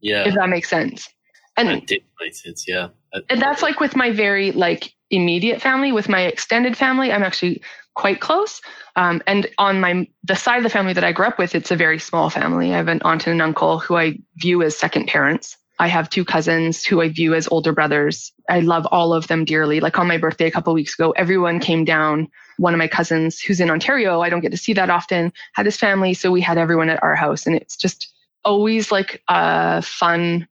Yeah. 0.00 0.26
if 0.26 0.34
that 0.34 0.48
makes 0.48 0.68
sense 0.68 1.08
and 1.56 1.68
that 1.68 2.00
makes 2.20 2.42
sense. 2.42 2.66
Yeah. 2.66 2.88
and 3.28 3.40
that's 3.40 3.62
like 3.62 3.80
with 3.80 3.96
my 3.96 4.10
very 4.10 4.52
like 4.52 4.92
immediate 5.10 5.60
family 5.60 5.92
with 5.92 6.08
my 6.08 6.22
extended 6.22 6.76
family 6.76 7.12
i'm 7.12 7.22
actually 7.22 7.60
quite 7.94 8.20
close 8.20 8.60
um, 8.96 9.20
and 9.26 9.48
on 9.58 9.80
my 9.80 10.06
the 10.24 10.36
side 10.36 10.58
of 10.58 10.62
the 10.62 10.70
family 10.70 10.92
that 10.92 11.04
i 11.04 11.12
grew 11.12 11.26
up 11.26 11.38
with 11.38 11.54
it's 11.54 11.70
a 11.70 11.76
very 11.76 11.98
small 11.98 12.30
family 12.30 12.72
i 12.72 12.76
have 12.76 12.88
an 12.88 13.02
aunt 13.02 13.26
and 13.26 13.34
an 13.34 13.40
uncle 13.40 13.78
who 13.78 13.96
i 13.96 14.16
view 14.36 14.62
as 14.62 14.78
second 14.78 15.06
parents 15.08 15.56
i 15.80 15.88
have 15.88 16.08
two 16.08 16.24
cousins 16.24 16.84
who 16.84 17.00
i 17.00 17.08
view 17.08 17.34
as 17.34 17.48
older 17.48 17.72
brothers 17.72 18.32
i 18.48 18.60
love 18.60 18.86
all 18.86 19.12
of 19.12 19.26
them 19.26 19.44
dearly 19.44 19.80
like 19.80 19.98
on 19.98 20.06
my 20.06 20.18
birthday 20.18 20.46
a 20.46 20.50
couple 20.50 20.72
weeks 20.72 20.94
ago 20.94 21.10
everyone 21.12 21.58
came 21.58 21.84
down 21.84 22.28
one 22.58 22.74
of 22.74 22.78
my 22.78 22.88
cousins 22.88 23.40
who's 23.40 23.60
in 23.60 23.70
ontario 23.70 24.20
i 24.20 24.30
don't 24.30 24.40
get 24.40 24.52
to 24.52 24.58
see 24.58 24.72
that 24.72 24.90
often 24.90 25.32
had 25.54 25.66
his 25.66 25.76
family 25.76 26.14
so 26.14 26.30
we 26.30 26.40
had 26.40 26.58
everyone 26.58 26.88
at 26.88 27.02
our 27.02 27.16
house 27.16 27.46
and 27.46 27.56
it's 27.56 27.76
just 27.76 28.12
always 28.44 28.92
like 28.92 29.22
a 29.28 29.82
fun 29.82 30.46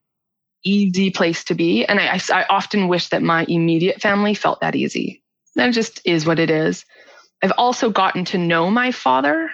easy 0.63 1.09
place 1.09 1.43
to 1.45 1.55
be. 1.55 1.85
And 1.85 1.99
I, 1.99 2.15
I, 2.15 2.41
I 2.41 2.45
often 2.49 2.87
wish 2.87 3.09
that 3.09 3.21
my 3.21 3.45
immediate 3.47 4.01
family 4.01 4.33
felt 4.33 4.61
that 4.61 4.75
easy. 4.75 5.23
That 5.55 5.73
just 5.73 6.01
is 6.05 6.25
what 6.25 6.39
it 6.39 6.49
is. 6.49 6.85
I've 7.41 7.53
also 7.57 7.89
gotten 7.89 8.25
to 8.25 8.37
know 8.37 8.69
my 8.69 8.91
father. 8.91 9.49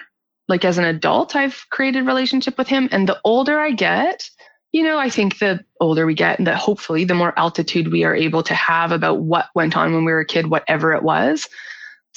Like 0.48 0.64
as 0.64 0.78
an 0.78 0.84
adult, 0.84 1.34
I've 1.34 1.64
created 1.70 2.06
relationship 2.06 2.58
with 2.58 2.68
him. 2.68 2.88
And 2.92 3.08
the 3.08 3.20
older 3.24 3.58
I 3.58 3.72
get, 3.72 4.30
you 4.76 4.82
know, 4.82 4.98
I 4.98 5.08
think 5.08 5.38
the 5.38 5.64
older 5.80 6.04
we 6.04 6.12
get 6.12 6.36
and 6.36 6.46
that 6.46 6.58
hopefully 6.58 7.06
the 7.06 7.14
more 7.14 7.32
altitude 7.38 7.90
we 7.90 8.04
are 8.04 8.14
able 8.14 8.42
to 8.42 8.54
have 8.54 8.92
about 8.92 9.20
what 9.20 9.46
went 9.54 9.74
on 9.74 9.94
when 9.94 10.04
we 10.04 10.12
were 10.12 10.20
a 10.20 10.26
kid, 10.26 10.50
whatever 10.50 10.92
it 10.92 11.02
was, 11.02 11.48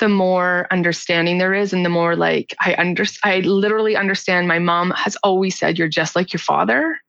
the 0.01 0.09
more 0.09 0.67
understanding 0.69 1.37
there 1.37 1.53
is 1.53 1.71
and 1.71 1.85
the 1.85 1.89
more 1.89 2.17
like 2.17 2.53
I 2.59 2.75
under 2.77 3.05
I 3.23 3.39
literally 3.39 3.95
understand 3.95 4.49
my 4.49 4.59
mom 4.59 4.91
has 4.91 5.15
always 5.23 5.57
said 5.57 5.79
you're 5.79 5.87
just 5.87 6.17
like 6.17 6.33
your 6.33 6.41
father. 6.41 6.99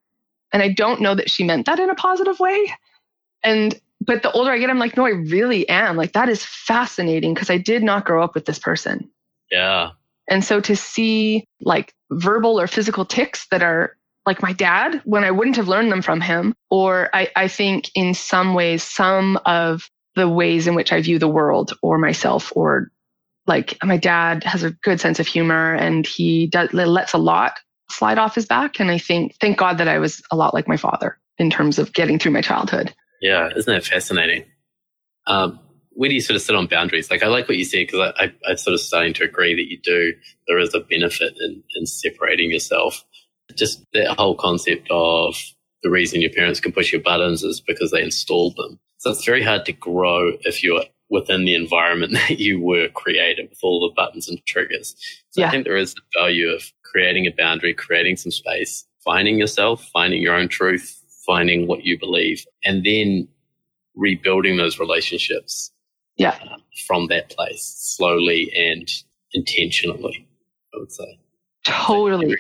And 0.53 0.63
I 0.63 0.69
don't 0.69 1.01
know 1.01 1.17
that 1.17 1.29
she 1.29 1.43
meant 1.43 1.67
that 1.67 1.81
in 1.81 1.91
a 1.91 1.97
positive 1.97 2.39
way. 2.39 2.73
And 3.43 3.77
but 4.01 4.23
the 4.23 4.31
older 4.31 4.53
I 4.53 4.59
get, 4.59 4.71
I'm 4.71 4.79
like, 4.79 4.97
no, 4.97 5.05
I 5.05 5.11
really 5.11 5.69
am. 5.69 5.97
Like 5.97 6.13
that 6.13 6.29
is 6.29 6.45
fascinating 6.45 7.35
because 7.35 7.51
I 7.51 7.59
did 7.59 7.83
not 7.83 8.05
grow 8.05 8.23
up 8.23 8.37
with 8.37 8.45
this 8.45 8.61
person. 8.61 9.11
Yeah. 9.51 9.91
And 10.29 10.45
so 10.45 10.61
to 10.61 10.77
see 10.77 11.45
like 11.61 11.93
verbal 12.13 12.61
or 12.61 12.69
physical 12.69 13.05
tics 13.05 13.49
that 13.49 13.65
are 13.65 13.97
like 14.27 14.43
my 14.43 14.53
dad 14.53 15.01
when 15.05 15.25
I 15.25 15.31
wouldn't 15.31 15.57
have 15.57 15.69
learned 15.69 15.91
them 15.91 16.03
from 16.03 16.21
him, 16.21 16.55
or 16.71 17.09
I, 17.13 17.29
I 17.35 17.49
think 17.49 17.91
in 17.95 18.15
some 18.15 18.55
ways, 18.55 18.83
some 18.83 19.39
of 19.47 19.89
the 20.15 20.29
ways 20.29 20.67
in 20.67 20.75
which 20.75 20.93
I 20.93 21.01
view 21.01 21.19
the 21.19 21.29
world 21.29 21.73
or 21.83 21.99
myself 21.99 22.53
or 22.55 22.91
like 23.47 23.77
my 23.83 23.97
dad 23.97 24.45
has 24.45 24.63
a 24.63 24.71
good 24.71 25.01
sense 25.01 25.19
of 25.19 25.27
humor 25.27 25.75
and 25.75 26.07
he 26.07 26.47
does, 26.47 26.73
lets 26.73 27.15
a 27.15 27.19
lot 27.19 27.59
slide 27.91 28.19
off 28.19 28.35
his 28.35 28.47
back. 28.47 28.81
And 28.81 28.91
I 28.91 28.99
think, 28.99 29.37
thank 29.41 29.59
God 29.59 29.79
that 29.79 29.89
I 29.89 29.99
was 29.99 30.23
a 30.31 30.37
lot 30.37 30.55
like 30.55 30.69
my 30.69 30.77
father 30.77 31.19
in 31.39 31.51
terms 31.51 31.79
of 31.79 31.93
getting 31.93 32.19
through 32.19 32.33
my 32.33 32.43
childhood. 32.43 32.95
Yeah, 33.21 33.51
isn't 33.55 33.73
that 33.73 33.85
fascinating? 33.85 34.45
Um, 35.27 35.59
where 35.91 36.09
do 36.09 36.15
you 36.15 36.21
sort 36.21 36.37
of 36.37 36.43
sit 36.43 36.55
on 36.55 36.67
boundaries? 36.67 37.11
Like, 37.11 37.23
I 37.23 37.27
like 37.27 37.49
what 37.49 37.59
you 37.59 37.65
said 37.65 37.87
because 37.87 38.13
I, 38.17 38.33
I, 38.47 38.51
am 38.51 38.57
sort 38.57 38.75
of 38.75 38.81
starting 38.81 39.13
to 39.15 39.25
agree 39.25 39.55
that 39.55 39.71
you 39.71 39.79
do. 39.83 40.15
There 40.47 40.59
is 40.59 40.75
a 40.75 40.81
benefit 40.81 41.35
in, 41.41 41.63
in 41.77 41.87
separating 41.87 42.51
yourself. 42.51 43.05
Just 43.57 43.85
that 43.93 44.17
whole 44.19 44.35
concept 44.35 44.89
of 44.91 45.37
the 45.83 45.91
reason 45.91 46.21
your 46.21 46.31
parents 46.31 46.61
can 46.61 46.73
push 46.73 46.93
your 46.93 47.01
buttons 47.01 47.43
is 47.43 47.61
because 47.61 47.91
they 47.91 48.03
installed 48.03 48.57
them. 48.57 48.79
So 48.99 49.11
it's 49.11 49.25
very 49.25 49.43
hard 49.43 49.65
to 49.67 49.73
grow 49.73 50.33
if 50.43 50.63
you're 50.63 50.85
within 51.09 51.45
the 51.45 51.55
environment 51.55 52.13
that 52.29 52.39
you 52.39 52.61
were 52.61 52.89
created 52.89 53.49
with 53.49 53.59
all 53.63 53.81
the 53.81 53.95
buttons 53.95 54.29
and 54.29 54.45
triggers. 54.47 54.95
So 55.31 55.41
yeah. 55.41 55.49
I 55.49 55.51
think 55.51 55.65
there 55.65 55.77
is 55.77 55.95
the 55.95 56.03
value 56.19 56.49
of 56.49 56.63
creating 56.85 57.27
a 57.27 57.31
boundary, 57.31 57.75
creating 57.75 58.17
some 58.17 58.33
space, 58.33 58.85
finding 59.05 59.39
yourself, 59.39 59.89
finding 59.93 60.23
your 60.23 60.35
own 60.35 60.49
truth, 60.49 61.01
finding 61.27 61.67
what 61.67 61.85
you 61.85 61.99
believe, 61.99 62.45
and 62.65 62.85
then 62.85 63.29
rebuilding 63.95 64.57
those 64.57 64.79
relationships. 64.79 65.71
Yeah. 66.17 66.37
Uh, 66.51 66.57
from 66.87 67.07
that 67.07 67.31
place 67.31 67.75
slowly 67.79 68.53
and 68.55 68.89
intentionally, 69.33 70.27
I 70.75 70.79
would 70.79 70.93
say. 70.93 71.19
Totally. 71.65 72.29
Yeah, 72.29 72.35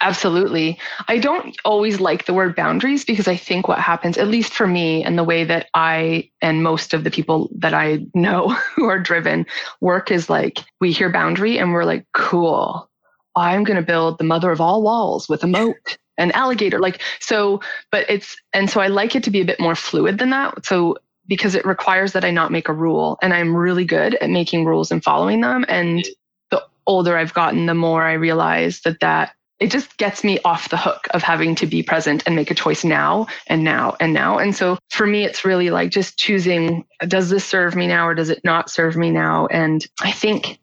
absolutely. 0.00 0.78
I 1.08 1.18
don't 1.18 1.56
always 1.64 2.00
like 2.00 2.26
the 2.26 2.34
word 2.34 2.54
boundaries 2.54 3.04
because 3.04 3.28
I 3.28 3.36
think 3.36 3.68
what 3.68 3.78
happens, 3.78 4.16
at 4.16 4.28
least 4.28 4.52
for 4.52 4.66
me 4.66 5.04
and 5.04 5.18
the 5.18 5.24
way 5.24 5.44
that 5.44 5.68
I 5.74 6.30
and 6.40 6.62
most 6.62 6.94
of 6.94 7.04
the 7.04 7.10
people 7.10 7.50
that 7.58 7.74
I 7.74 8.06
know 8.14 8.48
who 8.74 8.86
are 8.86 8.98
driven 8.98 9.46
work 9.80 10.10
is 10.10 10.30
like 10.30 10.60
we 10.80 10.92
hear 10.92 11.10
boundary 11.10 11.58
and 11.58 11.72
we're 11.72 11.84
like, 11.84 12.06
cool. 12.12 12.88
I'm 13.34 13.64
going 13.64 13.78
to 13.78 13.82
build 13.82 14.18
the 14.18 14.24
mother 14.24 14.50
of 14.50 14.60
all 14.60 14.82
walls 14.82 15.28
with 15.28 15.42
a 15.42 15.46
moat 15.46 15.96
an 16.18 16.30
alligator. 16.32 16.78
Like, 16.78 17.00
so, 17.20 17.60
but 17.90 18.04
it's, 18.08 18.36
and 18.52 18.68
so 18.68 18.80
I 18.80 18.88
like 18.88 19.16
it 19.16 19.24
to 19.24 19.30
be 19.30 19.40
a 19.40 19.46
bit 19.46 19.60
more 19.60 19.74
fluid 19.74 20.18
than 20.18 20.30
that. 20.30 20.66
So, 20.66 20.96
because 21.26 21.54
it 21.54 21.64
requires 21.64 22.12
that 22.12 22.24
I 22.24 22.30
not 22.30 22.52
make 22.52 22.68
a 22.68 22.74
rule 22.74 23.18
and 23.22 23.32
I'm 23.32 23.56
really 23.56 23.84
good 23.84 24.16
at 24.16 24.28
making 24.28 24.64
rules 24.64 24.90
and 24.90 25.02
following 25.02 25.40
them. 25.40 25.64
And 25.68 26.04
the 26.50 26.62
older 26.86 27.16
I've 27.16 27.32
gotten, 27.32 27.66
the 27.66 27.74
more 27.74 28.02
I 28.02 28.14
realize 28.14 28.80
that 28.80 29.00
that 29.00 29.32
it 29.62 29.70
just 29.70 29.96
gets 29.96 30.24
me 30.24 30.40
off 30.44 30.70
the 30.70 30.76
hook 30.76 31.06
of 31.10 31.22
having 31.22 31.54
to 31.54 31.66
be 31.66 31.82
present 31.82 32.24
and 32.26 32.34
make 32.34 32.50
a 32.50 32.54
choice 32.54 32.82
now 32.82 33.28
and 33.46 33.62
now 33.62 33.96
and 34.00 34.12
now. 34.12 34.38
And 34.38 34.56
so 34.56 34.76
for 34.90 35.06
me, 35.06 35.24
it's 35.24 35.44
really 35.44 35.70
like 35.70 35.90
just 35.90 36.18
choosing, 36.18 36.84
does 37.06 37.30
this 37.30 37.44
serve 37.44 37.76
me 37.76 37.86
now 37.86 38.08
or 38.08 38.14
does 38.14 38.28
it 38.28 38.40
not 38.42 38.70
serve 38.70 38.96
me 38.96 39.10
now? 39.10 39.46
And 39.46 39.86
I 40.00 40.10
think 40.10 40.58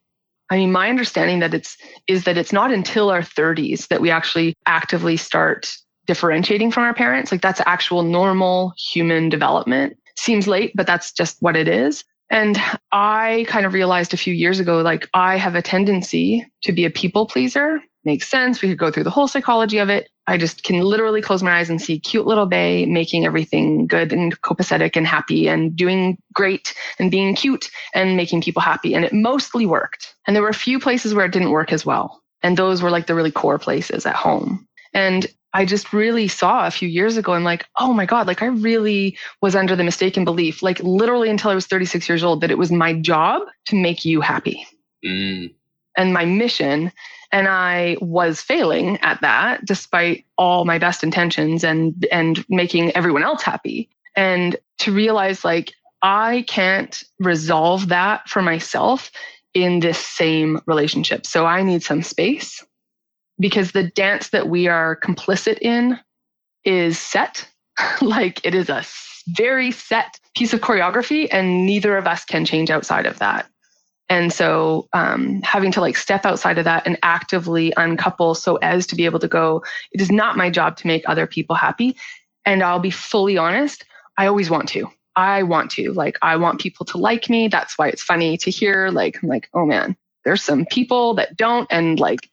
I 0.51 0.57
mean, 0.57 0.71
my 0.71 0.89
understanding 0.89 1.39
that 1.39 1.53
it's 1.53 1.77
is 2.07 2.23
that 2.23 2.37
it's 2.37 2.51
not 2.51 2.71
until 2.71 3.11
our 3.11 3.21
30s 3.21 3.87
that 3.89 4.01
we 4.01 4.09
actually 4.09 4.55
actively 4.65 5.15
start 5.15 5.71
differentiating 6.07 6.71
from 6.71 6.83
our 6.83 6.93
parents. 6.93 7.31
Like 7.31 7.41
that's 7.41 7.61
actual 7.67 8.01
normal 8.01 8.73
human 8.91 9.29
development. 9.29 9.95
Seems 10.17 10.47
late, 10.47 10.71
but 10.75 10.87
that's 10.87 11.11
just 11.13 11.37
what 11.39 11.55
it 11.55 11.67
is. 11.67 12.03
And 12.31 12.59
I 12.91 13.45
kind 13.47 13.65
of 13.65 13.73
realized 13.73 14.13
a 14.13 14.17
few 14.17 14.33
years 14.33 14.59
ago, 14.59 14.81
like 14.81 15.07
I 15.13 15.37
have 15.37 15.53
a 15.53 15.61
tendency 15.61 16.45
to 16.63 16.71
be 16.71 16.85
a 16.85 16.89
people 16.89 17.27
pleaser. 17.27 17.79
Makes 18.05 18.29
sense. 18.29 18.61
We 18.61 18.69
could 18.69 18.77
go 18.77 18.91
through 18.91 19.03
the 19.03 19.09
whole 19.09 19.27
psychology 19.27 19.77
of 19.79 19.89
it. 19.89 20.09
I 20.25 20.37
just 20.37 20.63
can 20.63 20.79
literally 20.79 21.21
close 21.21 21.43
my 21.43 21.59
eyes 21.59 21.69
and 21.69 21.81
see 21.81 21.99
cute 21.99 22.25
little 22.25 22.45
Bay 22.45 22.85
making 22.85 23.25
everything 23.25 23.87
good 23.87 24.13
and 24.13 24.39
copacetic 24.41 24.95
and 24.95 25.05
happy 25.05 25.49
and 25.49 25.75
doing 25.75 26.17
great 26.33 26.73
and 26.97 27.11
being 27.11 27.35
cute 27.35 27.69
and 27.93 28.15
making 28.15 28.41
people 28.41 28.61
happy. 28.61 28.93
And 28.93 29.03
it 29.03 29.11
mostly 29.11 29.65
worked. 29.65 30.15
And 30.25 30.35
there 30.35 30.43
were 30.43 30.49
a 30.49 30.53
few 30.53 30.79
places 30.79 31.13
where 31.13 31.25
it 31.25 31.33
didn't 31.33 31.51
work 31.51 31.73
as 31.73 31.85
well. 31.85 32.21
And 32.41 32.55
those 32.55 32.81
were 32.81 32.91
like 32.91 33.07
the 33.07 33.15
really 33.15 33.31
core 33.31 33.59
places 33.59 34.05
at 34.05 34.15
home. 34.15 34.67
And 34.93 35.27
I 35.53 35.65
just 35.65 35.93
really 35.93 36.27
saw 36.27 36.67
a 36.67 36.71
few 36.71 36.87
years 36.87 37.17
ago, 37.17 37.33
I'm 37.33 37.43
like, 37.43 37.65
oh 37.79 37.91
my 37.91 38.05
God, 38.05 38.27
like 38.27 38.43
I 38.43 38.47
really 38.47 39.17
was 39.41 39.55
under 39.55 39.75
the 39.75 39.83
mistaken 39.83 40.23
belief, 40.23 40.61
like 40.61 40.79
literally 40.81 41.29
until 41.29 41.51
I 41.51 41.55
was 41.55 41.65
36 41.65 42.07
years 42.07 42.23
old, 42.23 42.41
that 42.41 42.51
it 42.51 42.57
was 42.57 42.71
my 42.71 42.93
job 42.93 43.41
to 43.65 43.75
make 43.75 44.05
you 44.05 44.21
happy. 44.21 44.65
Mm. 45.03 45.53
And 45.97 46.13
my 46.13 46.25
mission 46.25 46.91
and 47.31 47.47
I 47.47 47.97
was 48.01 48.41
failing 48.41 48.97
at 49.01 49.21
that 49.21 49.65
despite 49.65 50.25
all 50.37 50.65
my 50.65 50.77
best 50.79 51.03
intentions 51.03 51.63
and, 51.63 52.05
and 52.11 52.43
making 52.49 52.91
everyone 52.95 53.23
else 53.23 53.43
happy. 53.43 53.89
And 54.15 54.55
to 54.79 54.91
realize 54.91 55.45
like, 55.45 55.73
I 56.01 56.45
can't 56.47 57.03
resolve 57.19 57.89
that 57.89 58.27
for 58.29 58.41
myself 58.41 59.11
in 59.53 59.79
this 59.79 59.97
same 59.97 60.61
relationship. 60.65 61.25
So 61.25 61.45
I 61.45 61.61
need 61.61 61.83
some 61.83 62.01
space 62.01 62.65
because 63.39 63.71
the 63.71 63.83
dance 63.83 64.29
that 64.29 64.47
we 64.47 64.67
are 64.67 64.95
complicit 64.95 65.59
in 65.61 65.99
is 66.63 66.99
set. 66.99 67.47
like 68.01 68.45
it 68.45 68.55
is 68.55 68.69
a 68.69 68.83
very 69.27 69.71
set 69.71 70.19
piece 70.35 70.53
of 70.53 70.61
choreography 70.61 71.27
and 71.31 71.65
neither 71.65 71.97
of 71.97 72.07
us 72.07 72.25
can 72.25 72.45
change 72.45 72.69
outside 72.69 73.05
of 73.05 73.19
that. 73.19 73.47
And 74.09 74.33
so 74.33 74.87
um, 74.93 75.41
having 75.43 75.71
to 75.73 75.81
like 75.81 75.95
step 75.95 76.25
outside 76.25 76.57
of 76.57 76.65
that 76.65 76.87
and 76.87 76.97
actively 77.03 77.71
uncouple 77.77 78.33
so 78.33 78.55
as 78.57 78.87
to 78.87 78.95
be 78.95 79.05
able 79.05 79.19
to 79.19 79.27
go, 79.27 79.63
it 79.91 80.01
is 80.01 80.11
not 80.11 80.35
my 80.35 80.49
job 80.49 80.77
to 80.77 80.87
make 80.87 81.03
other 81.07 81.27
people 81.27 81.55
happy. 81.55 81.95
And 82.43 82.63
I'll 82.63 82.79
be 82.79 82.89
fully 82.89 83.37
honest, 83.37 83.85
I 84.17 84.25
always 84.25 84.49
want 84.49 84.67
to. 84.69 84.89
I 85.15 85.43
want 85.43 85.69
to. 85.71 85.93
Like, 85.93 86.17
I 86.21 86.37
want 86.37 86.61
people 86.61 86.85
to 86.87 86.97
like 86.97 87.29
me. 87.29 87.47
That's 87.47 87.77
why 87.77 87.89
it's 87.89 88.01
funny 88.01 88.37
to 88.37 88.49
hear, 88.49 88.89
like, 88.89 89.21
I'm 89.21 89.29
like, 89.29 89.49
oh 89.53 89.65
man, 89.65 89.95
there's 90.25 90.41
some 90.41 90.65
people 90.65 91.13
that 91.15 91.37
don't. 91.37 91.67
And 91.69 91.99
like, 91.99 92.29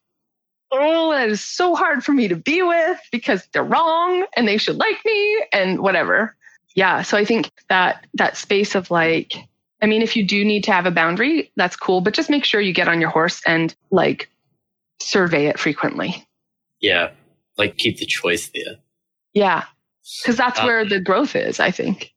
oh, 0.71 1.11
that 1.11 1.29
is 1.29 1.43
so 1.43 1.75
hard 1.75 2.03
for 2.03 2.11
me 2.11 2.27
to 2.27 2.35
be 2.35 2.63
with 2.63 2.99
because 3.11 3.47
they're 3.53 3.63
wrong 3.63 4.25
and 4.35 4.47
they 4.47 4.57
should 4.57 4.77
like 4.77 4.97
me 5.05 5.43
and 5.53 5.79
whatever. 5.79 6.35
Yeah. 6.75 7.01
So 7.01 7.17
I 7.17 7.25
think 7.25 7.51
that 7.69 8.05
that 8.15 8.37
space 8.37 8.73
of 8.73 8.89
like, 8.89 9.35
I 9.81 9.85
mean, 9.85 10.01
if 10.01 10.15
you 10.15 10.25
do 10.25 10.43
need 10.43 10.63
to 10.65 10.71
have 10.71 10.85
a 10.85 10.91
boundary, 10.91 11.51
that's 11.55 11.75
cool, 11.75 12.01
but 12.01 12.13
just 12.13 12.29
make 12.29 12.45
sure 12.45 12.59
you 12.59 12.73
get 12.73 12.87
on 12.87 12.99
your 12.99 13.09
horse 13.09 13.41
and 13.45 13.75
like 13.91 14.29
survey 14.99 15.47
it 15.47 15.59
frequently. 15.59 16.27
Yeah. 16.81 17.11
Like 17.57 17.77
keep 17.77 17.97
the 17.97 18.05
choice 18.05 18.49
there. 18.53 18.75
Yeah. 19.33 19.65
Cause 20.25 20.37
that's 20.37 20.59
uh, 20.59 20.63
where 20.63 20.85
the 20.85 20.99
growth 20.99 21.35
is, 21.35 21.59
I 21.59 21.71
think. 21.71 22.13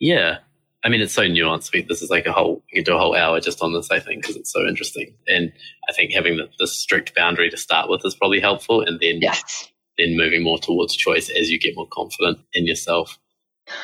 Yeah. 0.00 0.38
I 0.82 0.88
mean, 0.88 1.00
it's 1.00 1.14
so 1.14 1.22
nuanced. 1.22 1.88
This 1.88 2.02
is 2.02 2.10
like 2.10 2.26
a 2.26 2.32
whole, 2.32 2.62
you 2.70 2.80
could 2.80 2.86
do 2.86 2.96
a 2.96 2.98
whole 2.98 3.16
hour 3.16 3.40
just 3.40 3.62
on 3.62 3.72
this, 3.72 3.90
I 3.90 4.00
think, 4.00 4.22
because 4.22 4.36
it's 4.36 4.52
so 4.52 4.66
interesting. 4.66 5.14
And 5.26 5.52
I 5.88 5.92
think 5.92 6.12
having 6.12 6.36
the, 6.36 6.48
the, 6.58 6.66
strict 6.66 7.14
boundary 7.14 7.48
to 7.48 7.56
start 7.56 7.88
with 7.88 8.04
is 8.04 8.14
probably 8.14 8.40
helpful. 8.40 8.82
And 8.82 9.00
then, 9.00 9.20
yes. 9.22 9.70
then 9.96 10.16
moving 10.16 10.42
more 10.42 10.58
towards 10.58 10.94
choice 10.94 11.30
as 11.30 11.50
you 11.50 11.58
get 11.58 11.76
more 11.76 11.88
confident 11.90 12.38
in 12.52 12.66
yourself. 12.66 13.18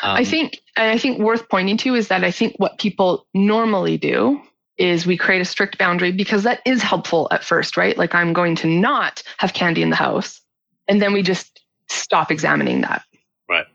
Um, 0.03 0.16
I 0.16 0.24
think, 0.24 0.61
and 0.76 0.91
I 0.91 0.99
think 0.99 1.18
worth 1.18 1.49
pointing 1.49 1.76
to 1.78 1.95
is 1.95 2.09
that 2.09 2.24
I 2.24 2.31
think 2.31 2.55
what 2.59 2.78
people 2.78 3.26
normally 3.35 3.97
do 3.97 4.41
is 4.81 5.07
we 5.07 5.16
create 5.16 5.43
a 5.43 5.45
strict 5.45 5.78
boundary 5.78 6.11
because 6.11 6.43
that 6.45 6.61
is 6.64 6.83
helpful 6.83 7.28
at 7.31 7.45
first, 7.45 7.76
right? 7.76 7.97
Like 7.99 8.14
I'm 8.14 8.33
going 8.33 8.57
to 8.57 8.66
not 8.66 9.22
have 9.37 9.53
candy 9.53 9.83
in 9.83 9.91
the 9.91 9.97
house. 9.97 10.41
And 10.89 11.01
then 11.01 11.12
we 11.12 11.22
just 11.22 11.61
stop 11.89 12.31
examining 12.31 12.81
that. 12.81 13.03
Right. 13.49 13.66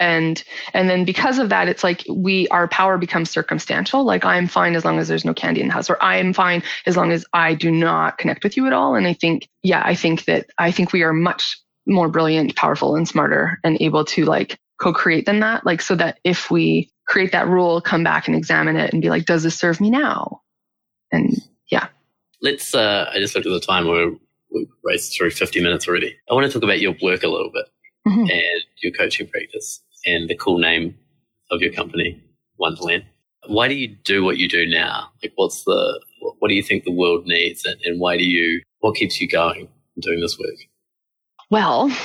And 0.00 0.42
and 0.74 0.90
then 0.90 1.04
because 1.04 1.38
of 1.38 1.48
that, 1.50 1.68
it's 1.68 1.84
like 1.84 2.04
we 2.08 2.48
our 2.48 2.66
power 2.66 2.98
becomes 2.98 3.30
circumstantial. 3.30 4.04
Like 4.04 4.24
I'm 4.24 4.48
fine 4.48 4.74
as 4.74 4.84
long 4.84 4.98
as 4.98 5.06
there's 5.06 5.24
no 5.24 5.32
candy 5.32 5.60
in 5.60 5.68
the 5.68 5.72
house, 5.72 5.88
or 5.88 6.02
I 6.02 6.16
am 6.16 6.32
fine 6.32 6.64
as 6.86 6.96
long 6.96 7.12
as 7.12 7.24
I 7.32 7.54
do 7.54 7.70
not 7.70 8.18
connect 8.18 8.42
with 8.42 8.56
you 8.56 8.66
at 8.66 8.72
all. 8.72 8.96
And 8.96 9.06
I 9.06 9.12
think, 9.12 9.48
yeah, 9.62 9.82
I 9.84 9.94
think 9.94 10.24
that 10.24 10.46
I 10.58 10.72
think 10.72 10.92
we 10.92 11.04
are 11.04 11.12
much 11.12 11.56
more 11.86 12.08
brilliant, 12.08 12.56
powerful, 12.56 12.96
and 12.96 13.06
smarter 13.06 13.60
and 13.62 13.80
able 13.80 14.04
to 14.06 14.24
like 14.24 14.58
co-create 14.82 15.26
than 15.26 15.40
that. 15.40 15.64
Like 15.64 15.80
so 15.80 15.94
that 15.94 16.18
if 16.24 16.50
we 16.50 16.90
create 17.06 17.32
that 17.32 17.46
rule, 17.46 17.80
come 17.80 18.02
back 18.02 18.26
and 18.26 18.36
examine 18.36 18.76
it 18.76 18.92
and 18.92 19.00
be 19.00 19.10
like, 19.10 19.26
does 19.26 19.44
this 19.44 19.56
serve 19.56 19.80
me 19.80 19.90
now? 19.90 20.40
And 21.12 21.36
yeah. 21.70 21.88
Let's, 22.40 22.74
uh, 22.74 23.08
I 23.12 23.18
just 23.18 23.34
looked 23.34 23.46
at 23.46 23.52
the 23.52 23.60
time. 23.60 23.86
We're, 23.86 24.12
we've 24.52 24.68
raced 24.82 25.16
through 25.16 25.30
50 25.30 25.62
minutes 25.62 25.86
already. 25.86 26.16
I 26.28 26.34
want 26.34 26.46
to 26.46 26.52
talk 26.52 26.64
about 26.64 26.80
your 26.80 26.96
work 27.00 27.22
a 27.22 27.28
little 27.28 27.50
bit 27.52 27.66
mm-hmm. 28.08 28.22
and 28.22 28.62
your 28.82 28.92
coaching 28.92 29.28
practice 29.28 29.80
and 30.04 30.28
the 30.28 30.36
cool 30.36 30.58
name 30.58 30.96
of 31.52 31.60
your 31.60 31.72
company, 31.72 32.20
Wonderland. 32.58 33.04
Why 33.46 33.68
do 33.68 33.74
you 33.74 33.88
do 33.88 34.24
what 34.24 34.38
you 34.38 34.48
do 34.48 34.66
now? 34.66 35.10
Like, 35.22 35.32
what's 35.36 35.62
the, 35.64 36.00
what 36.38 36.48
do 36.48 36.54
you 36.54 36.62
think 36.62 36.84
the 36.84 36.92
world 36.92 37.26
needs 37.26 37.64
and, 37.64 37.76
and 37.84 38.00
why 38.00 38.16
do 38.16 38.24
you, 38.24 38.62
what 38.80 38.96
keeps 38.96 39.20
you 39.20 39.28
going 39.28 39.68
doing 40.00 40.20
this 40.20 40.38
work? 40.38 40.56
Well, 41.50 41.96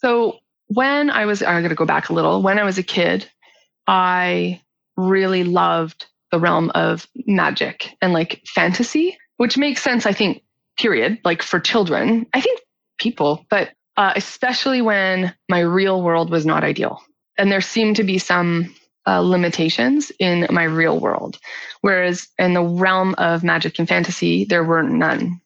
so 0.00 0.38
when 0.68 1.10
I 1.10 1.26
was, 1.26 1.42
I'm 1.42 1.60
going 1.60 1.70
to 1.70 1.74
go 1.74 1.84
back 1.84 2.08
a 2.08 2.12
little. 2.12 2.42
When 2.42 2.58
I 2.58 2.64
was 2.64 2.78
a 2.78 2.82
kid, 2.82 3.28
I 3.86 4.60
really 4.96 5.44
loved 5.44 6.06
the 6.30 6.38
realm 6.38 6.70
of 6.74 7.06
magic 7.26 7.96
and 8.02 8.12
like 8.12 8.42
fantasy, 8.46 9.18
which 9.38 9.56
makes 9.56 9.82
sense, 9.82 10.06
I 10.06 10.12
think, 10.12 10.42
period, 10.78 11.18
like 11.24 11.42
for 11.42 11.58
children. 11.58 12.26
I 12.34 12.40
think 12.40 12.60
people, 12.98 13.46
but 13.48 13.70
uh, 13.96 14.12
especially 14.14 14.82
when 14.82 15.34
my 15.48 15.60
real 15.60 16.02
world 16.02 16.30
was 16.30 16.46
not 16.46 16.64
ideal. 16.64 17.02
And 17.36 17.50
there 17.50 17.60
seemed 17.60 17.96
to 17.96 18.04
be 18.04 18.18
some 18.18 18.74
uh, 19.06 19.20
limitations 19.20 20.12
in 20.18 20.46
my 20.50 20.64
real 20.64 21.00
world. 21.00 21.38
Whereas 21.80 22.28
in 22.38 22.52
the 22.52 22.62
realm 22.62 23.14
of 23.16 23.42
magic 23.42 23.78
and 23.78 23.88
fantasy, 23.88 24.44
there 24.44 24.64
were 24.64 24.82
none 24.82 25.40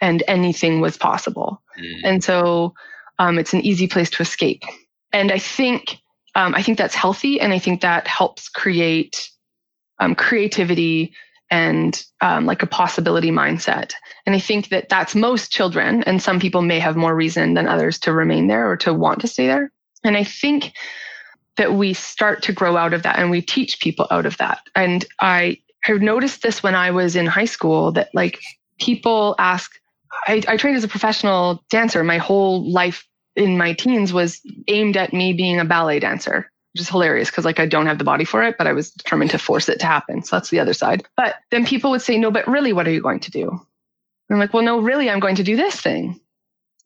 and 0.00 0.22
anything 0.28 0.80
was 0.80 0.96
possible. 0.96 1.60
Mm. 1.78 2.00
And 2.04 2.24
so 2.24 2.74
um, 3.18 3.38
it's 3.38 3.52
an 3.52 3.60
easy 3.60 3.88
place 3.88 4.10
to 4.10 4.22
escape. 4.22 4.62
And 5.12 5.32
I 5.32 5.38
think, 5.38 5.98
um, 6.34 6.54
I 6.54 6.62
think 6.62 6.78
that's 6.78 6.94
healthy. 6.94 7.40
And 7.40 7.52
I 7.52 7.58
think 7.58 7.80
that 7.80 8.06
helps 8.06 8.48
create 8.48 9.30
um, 9.98 10.14
creativity 10.14 11.12
and 11.50 12.04
um, 12.20 12.46
like 12.46 12.62
a 12.62 12.66
possibility 12.66 13.30
mindset. 13.30 13.92
And 14.26 14.34
I 14.36 14.38
think 14.38 14.68
that 14.68 14.88
that's 14.88 15.14
most 15.14 15.50
children. 15.50 16.02
And 16.04 16.22
some 16.22 16.38
people 16.38 16.62
may 16.62 16.78
have 16.78 16.96
more 16.96 17.16
reason 17.16 17.54
than 17.54 17.66
others 17.66 17.98
to 18.00 18.12
remain 18.12 18.46
there 18.46 18.70
or 18.70 18.76
to 18.78 18.92
want 18.92 19.20
to 19.22 19.28
stay 19.28 19.46
there. 19.46 19.72
And 20.04 20.16
I 20.16 20.24
think 20.24 20.72
that 21.56 21.74
we 21.74 21.92
start 21.92 22.42
to 22.44 22.52
grow 22.52 22.76
out 22.76 22.92
of 22.92 23.02
that 23.02 23.18
and 23.18 23.30
we 23.30 23.42
teach 23.42 23.80
people 23.80 24.06
out 24.10 24.26
of 24.26 24.36
that. 24.36 24.60
And 24.74 25.04
I 25.20 25.58
have 25.82 26.00
noticed 26.00 26.42
this 26.42 26.62
when 26.62 26.74
I 26.74 26.90
was 26.90 27.16
in 27.16 27.26
high 27.26 27.46
school 27.46 27.92
that 27.92 28.10
like 28.14 28.38
people 28.78 29.34
ask, 29.38 29.72
I, 30.26 30.42
I 30.48 30.56
trained 30.56 30.76
as 30.76 30.84
a 30.84 30.88
professional 30.88 31.62
dancer. 31.70 32.02
My 32.04 32.18
whole 32.18 32.70
life 32.70 33.06
in 33.36 33.56
my 33.56 33.72
teens 33.72 34.12
was 34.12 34.40
aimed 34.68 34.96
at 34.96 35.12
me 35.12 35.32
being 35.32 35.60
a 35.60 35.64
ballet 35.64 36.00
dancer, 36.00 36.50
which 36.72 36.80
is 36.80 36.88
hilarious 36.88 37.30
because 37.30 37.44
like 37.44 37.60
I 37.60 37.66
don't 37.66 37.86
have 37.86 37.98
the 37.98 38.04
body 38.04 38.24
for 38.24 38.42
it, 38.42 38.56
but 38.58 38.66
I 38.66 38.72
was 38.72 38.90
determined 38.90 39.30
to 39.32 39.38
force 39.38 39.68
it 39.68 39.80
to 39.80 39.86
happen. 39.86 40.22
So 40.22 40.36
that's 40.36 40.50
the 40.50 40.60
other 40.60 40.74
side. 40.74 41.04
But 41.16 41.36
then 41.50 41.64
people 41.64 41.90
would 41.90 42.02
say, 42.02 42.18
no, 42.18 42.30
but 42.30 42.46
really, 42.48 42.72
what 42.72 42.86
are 42.86 42.92
you 42.92 43.02
going 43.02 43.20
to 43.20 43.30
do? 43.30 43.48
And 43.48 44.36
I'm 44.36 44.38
like, 44.38 44.52
well, 44.52 44.62
no, 44.62 44.80
really, 44.80 45.08
I'm 45.08 45.20
going 45.20 45.36
to 45.36 45.44
do 45.44 45.56
this 45.56 45.80
thing 45.80 46.20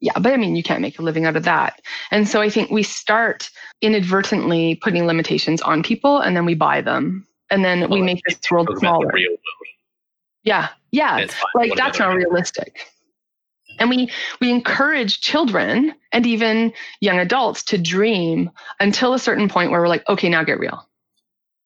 yeah, 0.03 0.19
but 0.19 0.33
I 0.33 0.37
mean, 0.37 0.57
you 0.57 0.63
can't 0.63 0.81
make 0.81 0.99
a 0.99 1.01
living 1.01 1.25
out 1.25 1.37
of 1.37 1.45
that. 1.45 1.81
And 2.11 2.27
so 2.27 2.41
I 2.41 2.49
think 2.49 2.69
we 2.69 2.83
start 2.83 3.49
inadvertently 3.81 4.75
putting 4.75 5.07
limitations 5.07 5.61
on 5.61 5.81
people 5.81 6.19
and 6.19 6.35
then 6.35 6.45
we 6.45 6.55
buy 6.55 6.81
them. 6.81 7.25
And 7.49 7.63
then 7.63 7.79
well, 7.81 7.91
we 7.91 8.01
make 8.01 8.19
this 8.27 8.37
world 8.51 8.69
smaller. 8.79 9.05
World. 9.05 9.39
Yeah. 10.43 10.67
Yeah. 10.91 11.25
Like 11.55 11.71
that's 11.77 11.99
not 11.99 12.15
realistic. 12.15 12.92
And 13.79 13.89
we, 13.89 14.09
we 14.39 14.51
encourage 14.51 15.21
children 15.21 15.93
and 16.11 16.25
even 16.25 16.73
young 17.01 17.19
adults 17.19 17.63
to 17.65 17.77
dream 17.77 18.51
until 18.79 19.13
a 19.13 19.19
certain 19.19 19.49
point 19.49 19.71
where 19.71 19.81
we're 19.81 19.87
like, 19.87 20.07
okay, 20.07 20.29
now 20.29 20.43
get 20.43 20.59
real. 20.59 20.87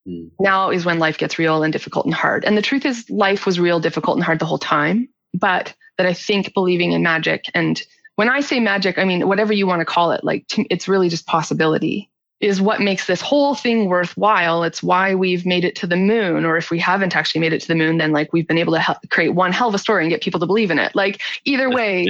Mm. 0.06 0.30
Now 0.40 0.70
is 0.70 0.84
when 0.84 0.98
life 0.98 1.18
gets 1.18 1.38
real 1.38 1.62
and 1.62 1.72
difficult 1.72 2.06
and 2.06 2.14
hard. 2.14 2.44
And 2.44 2.56
the 2.56 2.62
truth 2.62 2.84
is 2.86 3.08
life 3.10 3.46
was 3.46 3.60
real, 3.60 3.80
difficult 3.80 4.16
and 4.16 4.24
hard 4.24 4.38
the 4.38 4.46
whole 4.46 4.58
time. 4.58 5.08
But 5.34 5.74
that 5.98 6.06
I 6.06 6.14
think 6.14 6.54
believing 6.54 6.92
in 6.92 7.02
magic 7.02 7.44
and 7.54 7.82
when 8.18 8.28
I 8.28 8.40
say 8.40 8.58
magic, 8.58 8.98
I 8.98 9.04
mean, 9.04 9.28
whatever 9.28 9.52
you 9.52 9.64
want 9.68 9.80
to 9.80 9.84
call 9.84 10.10
it, 10.10 10.24
like 10.24 10.44
it's 10.70 10.88
really 10.88 11.08
just 11.08 11.24
possibility 11.26 12.10
is 12.40 12.60
what 12.60 12.80
makes 12.80 13.06
this 13.06 13.20
whole 13.20 13.54
thing 13.54 13.88
worthwhile. 13.88 14.62
It's 14.62 14.82
why 14.82 15.14
we've 15.14 15.44
made 15.44 15.64
it 15.64 15.74
to 15.76 15.86
the 15.86 15.96
moon. 15.96 16.44
Or 16.44 16.56
if 16.56 16.70
we 16.70 16.78
haven't 16.78 17.16
actually 17.16 17.40
made 17.40 17.52
it 17.52 17.60
to 17.62 17.68
the 17.68 17.74
moon, 17.74 17.98
then 17.98 18.12
like 18.12 18.32
we've 18.32 18.46
been 18.46 18.58
able 18.58 18.74
to 18.74 18.80
help 18.80 18.98
create 19.10 19.30
one 19.30 19.52
hell 19.52 19.68
of 19.68 19.74
a 19.74 19.78
story 19.78 20.04
and 20.04 20.10
get 20.10 20.22
people 20.22 20.38
to 20.40 20.46
believe 20.46 20.70
in 20.70 20.78
it. 20.78 20.94
Like 20.94 21.20
either 21.44 21.68
way, 21.68 22.06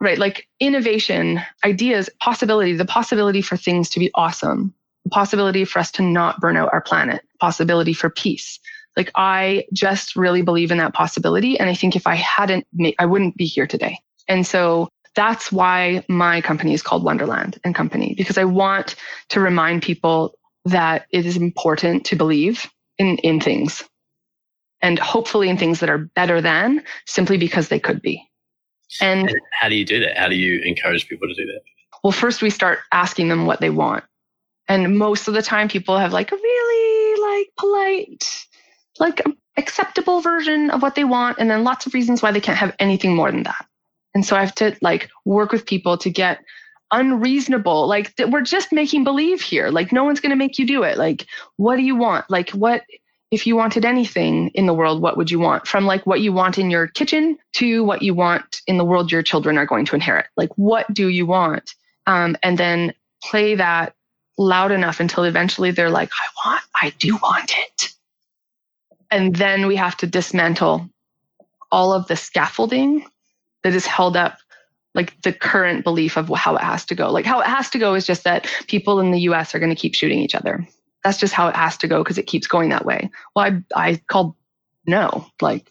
right? 0.00 0.18
Like 0.18 0.46
innovation, 0.60 1.40
ideas, 1.64 2.08
possibility, 2.20 2.74
the 2.74 2.84
possibility 2.84 3.42
for 3.42 3.56
things 3.56 3.90
to 3.90 3.98
be 3.98 4.10
awesome, 4.14 4.72
the 5.04 5.10
possibility 5.10 5.64
for 5.64 5.80
us 5.80 5.90
to 5.92 6.02
not 6.02 6.40
burn 6.40 6.56
out 6.56 6.72
our 6.72 6.80
planet, 6.80 7.22
possibility 7.40 7.92
for 7.92 8.08
peace. 8.08 8.60
Like 8.96 9.10
I 9.16 9.64
just 9.72 10.16
really 10.16 10.42
believe 10.42 10.70
in 10.70 10.78
that 10.78 10.94
possibility. 10.94 11.58
And 11.58 11.68
I 11.68 11.74
think 11.74 11.96
if 11.96 12.06
I 12.06 12.14
hadn't 12.14 12.66
made, 12.72 12.94
I 12.98 13.06
wouldn't 13.06 13.36
be 13.36 13.46
here 13.46 13.66
today. 13.66 13.98
And 14.28 14.46
so 14.46 14.88
that's 15.16 15.50
why 15.50 16.04
my 16.08 16.40
company 16.42 16.74
is 16.74 16.82
called 16.82 17.02
Wonderland 17.02 17.58
and 17.64 17.74
Company, 17.74 18.14
because 18.16 18.38
I 18.38 18.44
want 18.44 18.94
to 19.30 19.40
remind 19.40 19.82
people 19.82 20.38
that 20.66 21.06
it 21.10 21.26
is 21.26 21.36
important 21.36 22.04
to 22.06 22.16
believe 22.16 22.70
in, 22.98 23.16
in 23.18 23.40
things 23.40 23.82
and 24.82 24.98
hopefully 24.98 25.48
in 25.48 25.56
things 25.56 25.80
that 25.80 25.90
are 25.90 25.98
better 25.98 26.40
than 26.40 26.84
simply 27.06 27.38
because 27.38 27.68
they 27.68 27.80
could 27.80 28.02
be. 28.02 28.22
And, 29.00 29.28
and 29.28 29.40
how 29.58 29.68
do 29.68 29.74
you 29.74 29.84
do 29.84 30.00
that? 30.00 30.16
How 30.16 30.28
do 30.28 30.36
you 30.36 30.60
encourage 30.62 31.08
people 31.08 31.28
to 31.28 31.34
do 31.34 31.46
that? 31.46 31.60
Well, 32.04 32.12
first 32.12 32.42
we 32.42 32.50
start 32.50 32.80
asking 32.92 33.28
them 33.28 33.46
what 33.46 33.60
they 33.60 33.70
want. 33.70 34.04
And 34.68 34.98
most 34.98 35.28
of 35.28 35.34
the 35.34 35.42
time 35.42 35.68
people 35.68 35.98
have 35.98 36.12
like 36.12 36.30
a 36.30 36.36
really 36.36 37.20
like 37.38 37.48
polite, 37.56 38.46
like 38.98 39.22
acceptable 39.56 40.20
version 40.20 40.70
of 40.70 40.82
what 40.82 40.94
they 40.94 41.04
want. 41.04 41.38
And 41.38 41.50
then 41.50 41.64
lots 41.64 41.86
of 41.86 41.94
reasons 41.94 42.22
why 42.22 42.32
they 42.32 42.40
can't 42.40 42.58
have 42.58 42.74
anything 42.78 43.14
more 43.14 43.30
than 43.30 43.44
that. 43.44 43.65
And 44.16 44.24
so 44.24 44.34
I 44.34 44.40
have 44.40 44.54
to 44.54 44.74
like 44.80 45.10
work 45.26 45.52
with 45.52 45.66
people 45.66 45.98
to 45.98 46.08
get 46.08 46.42
unreasonable. 46.90 47.86
Like 47.86 48.14
we're 48.28 48.40
just 48.40 48.72
making 48.72 49.04
believe 49.04 49.42
here. 49.42 49.68
Like 49.68 49.92
no 49.92 50.04
one's 50.04 50.20
going 50.20 50.30
to 50.30 50.36
make 50.36 50.58
you 50.58 50.66
do 50.66 50.84
it. 50.84 50.96
Like 50.96 51.26
what 51.56 51.76
do 51.76 51.82
you 51.82 51.96
want? 51.96 52.24
Like 52.30 52.48
what 52.52 52.80
if 53.30 53.46
you 53.46 53.56
wanted 53.56 53.84
anything 53.84 54.48
in 54.54 54.64
the 54.64 54.72
world, 54.72 55.02
what 55.02 55.18
would 55.18 55.30
you 55.30 55.38
want? 55.38 55.66
From 55.66 55.84
like 55.84 56.06
what 56.06 56.22
you 56.22 56.32
want 56.32 56.56
in 56.56 56.70
your 56.70 56.86
kitchen 56.86 57.36
to 57.56 57.84
what 57.84 58.00
you 58.00 58.14
want 58.14 58.62
in 58.66 58.78
the 58.78 58.86
world 58.86 59.12
your 59.12 59.22
children 59.22 59.58
are 59.58 59.66
going 59.66 59.84
to 59.84 59.94
inherit. 59.94 60.28
Like 60.34 60.56
what 60.56 60.90
do 60.94 61.08
you 61.08 61.26
want? 61.26 61.74
Um, 62.06 62.38
and 62.42 62.56
then 62.56 62.94
play 63.22 63.56
that 63.56 63.94
loud 64.38 64.72
enough 64.72 64.98
until 64.98 65.24
eventually 65.24 65.72
they're 65.72 65.90
like, 65.90 66.08
I 66.10 66.48
want, 66.48 66.62
I 66.80 66.88
do 66.98 67.16
want 67.16 67.52
it. 67.54 67.92
And 69.10 69.36
then 69.36 69.66
we 69.66 69.76
have 69.76 69.98
to 69.98 70.06
dismantle 70.06 70.88
all 71.70 71.92
of 71.92 72.08
the 72.08 72.16
scaffolding 72.16 73.04
that 73.66 73.74
is 73.74 73.84
held 73.84 74.16
up 74.16 74.38
like 74.94 75.20
the 75.22 75.32
current 75.32 75.82
belief 75.82 76.16
of 76.16 76.28
how 76.28 76.54
it 76.54 76.62
has 76.62 76.84
to 76.84 76.94
go. 76.94 77.10
Like 77.10 77.24
how 77.24 77.40
it 77.40 77.48
has 77.48 77.68
to 77.70 77.80
go 77.80 77.94
is 77.94 78.06
just 78.06 78.22
that 78.22 78.48
people 78.68 79.00
in 79.00 79.10
the 79.10 79.18
US 79.22 79.56
are 79.56 79.58
going 79.58 79.74
to 79.74 79.80
keep 79.80 79.96
shooting 79.96 80.20
each 80.20 80.36
other. 80.36 80.64
That's 81.02 81.18
just 81.18 81.34
how 81.34 81.48
it 81.48 81.56
has 81.56 81.76
to 81.78 81.88
go 81.88 82.04
because 82.04 82.16
it 82.16 82.28
keeps 82.28 82.46
going 82.46 82.68
that 82.68 82.84
way. 82.84 83.10
Well, 83.34 83.44
I, 83.44 83.90
I 83.90 84.00
called 84.06 84.36
no, 84.86 85.26
like 85.42 85.68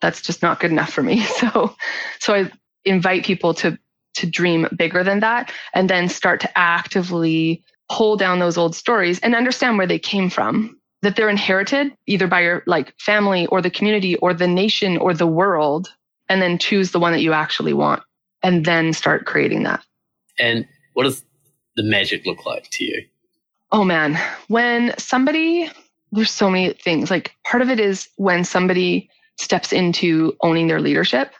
that's 0.00 0.22
just 0.22 0.42
not 0.42 0.60
good 0.60 0.70
enough 0.70 0.92
for 0.92 1.02
me. 1.02 1.26
So, 1.40 1.74
so 2.20 2.34
I 2.34 2.52
invite 2.84 3.24
people 3.24 3.52
to, 3.54 3.76
to 4.14 4.26
dream 4.28 4.68
bigger 4.76 5.02
than 5.02 5.18
that 5.20 5.52
and 5.74 5.90
then 5.90 6.08
start 6.08 6.40
to 6.42 6.56
actively 6.58 7.64
pull 7.90 8.16
down 8.16 8.38
those 8.38 8.56
old 8.56 8.76
stories 8.76 9.18
and 9.20 9.34
understand 9.34 9.76
where 9.76 9.88
they 9.88 9.98
came 9.98 10.30
from 10.30 10.78
that 11.02 11.16
they're 11.16 11.28
inherited 11.28 11.92
either 12.06 12.28
by 12.28 12.42
your 12.42 12.62
like 12.68 12.94
family 13.00 13.46
or 13.46 13.60
the 13.60 13.70
community 13.70 14.14
or 14.18 14.32
the 14.32 14.46
nation 14.46 14.96
or 14.98 15.12
the 15.12 15.26
world 15.26 15.92
and 16.28 16.40
then 16.40 16.58
choose 16.58 16.90
the 16.90 17.00
one 17.00 17.12
that 17.12 17.22
you 17.22 17.32
actually 17.32 17.72
want 17.72 18.02
and 18.42 18.64
then 18.64 18.92
start 18.92 19.26
creating 19.26 19.62
that. 19.64 19.84
And 20.38 20.66
what 20.94 21.04
does 21.04 21.24
the 21.76 21.82
magic 21.82 22.26
look 22.26 22.46
like 22.46 22.68
to 22.70 22.84
you? 22.84 23.04
Oh 23.72 23.84
man, 23.84 24.18
when 24.48 24.94
somebody, 24.98 25.70
there's 26.12 26.30
so 26.30 26.50
many 26.50 26.72
things. 26.74 27.10
Like 27.10 27.34
part 27.44 27.62
of 27.62 27.70
it 27.70 27.80
is 27.80 28.08
when 28.16 28.44
somebody 28.44 29.10
steps 29.38 29.72
into 29.72 30.36
owning 30.42 30.68
their 30.68 30.80
leadership, 30.80 31.32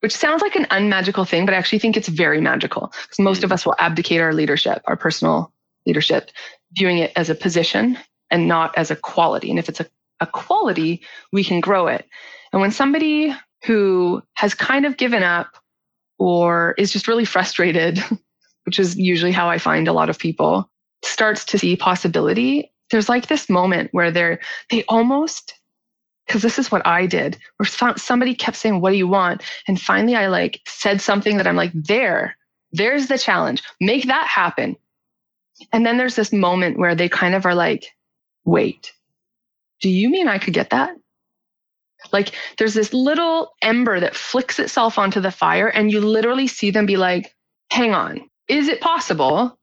which 0.00 0.16
sounds 0.16 0.42
like 0.42 0.56
an 0.56 0.66
unmagical 0.70 1.24
thing, 1.24 1.44
but 1.44 1.54
I 1.54 1.58
actually 1.58 1.78
think 1.78 1.96
it's 1.96 2.08
very 2.08 2.40
magical 2.40 2.92
because 3.02 3.18
most 3.18 3.44
of 3.44 3.50
mm. 3.50 3.54
us 3.54 3.66
will 3.66 3.76
abdicate 3.78 4.20
our 4.20 4.32
leadership, 4.32 4.82
our 4.86 4.96
personal 4.96 5.52
leadership, 5.86 6.30
viewing 6.72 6.98
it 6.98 7.12
as 7.14 7.28
a 7.28 7.34
position 7.34 7.98
and 8.30 8.48
not 8.48 8.76
as 8.78 8.90
a 8.90 8.96
quality. 8.96 9.50
And 9.50 9.58
if 9.58 9.68
it's 9.68 9.80
a, 9.80 9.86
a 10.20 10.26
quality, 10.26 11.02
we 11.32 11.44
can 11.44 11.60
grow 11.60 11.86
it. 11.86 12.06
And 12.52 12.60
when 12.60 12.70
somebody 12.70 13.34
who 13.64 14.22
has 14.34 14.54
kind 14.54 14.86
of 14.86 14.96
given 14.96 15.22
up 15.22 15.56
or 16.18 16.74
is 16.78 16.92
just 16.92 17.08
really 17.08 17.24
frustrated, 17.24 18.02
which 18.64 18.78
is 18.78 18.96
usually 18.96 19.32
how 19.32 19.48
I 19.48 19.58
find 19.58 19.88
a 19.88 19.92
lot 19.92 20.10
of 20.10 20.18
people, 20.18 20.70
starts 21.04 21.44
to 21.46 21.58
see 21.58 21.76
possibility. 21.76 22.72
There's 22.90 23.08
like 23.08 23.26
this 23.26 23.48
moment 23.48 23.88
where 23.92 24.10
they're, 24.10 24.38
they 24.70 24.84
almost, 24.84 25.54
because 26.26 26.42
this 26.42 26.58
is 26.58 26.70
what 26.70 26.86
I 26.86 27.06
did, 27.06 27.38
where 27.56 27.96
somebody 27.96 28.34
kept 28.34 28.56
saying, 28.56 28.80
What 28.80 28.90
do 28.90 28.96
you 28.96 29.08
want? 29.08 29.42
And 29.66 29.80
finally, 29.80 30.14
I 30.14 30.28
like 30.28 30.60
said 30.66 31.00
something 31.00 31.36
that 31.38 31.46
I'm 31.46 31.56
like, 31.56 31.72
There, 31.74 32.36
there's 32.72 33.08
the 33.08 33.18
challenge. 33.18 33.62
Make 33.80 34.06
that 34.06 34.26
happen. 34.26 34.76
And 35.72 35.84
then 35.84 35.98
there's 35.98 36.16
this 36.16 36.32
moment 36.32 36.78
where 36.78 36.94
they 36.94 37.08
kind 37.08 37.34
of 37.34 37.46
are 37.46 37.54
like, 37.54 37.86
Wait, 38.44 38.92
do 39.80 39.88
you 39.88 40.08
mean 40.08 40.28
I 40.28 40.38
could 40.38 40.54
get 40.54 40.70
that? 40.70 40.96
Like 42.12 42.32
there's 42.58 42.74
this 42.74 42.92
little 42.92 43.52
ember 43.62 44.00
that 44.00 44.16
flicks 44.16 44.58
itself 44.58 44.98
onto 44.98 45.20
the 45.20 45.30
fire, 45.30 45.68
and 45.68 45.90
you 45.90 46.00
literally 46.00 46.46
see 46.46 46.70
them 46.70 46.86
be 46.86 46.96
like, 46.96 47.34
hang 47.70 47.94
on, 47.94 48.28
is 48.48 48.68
it 48.68 48.80
possible 48.80 49.58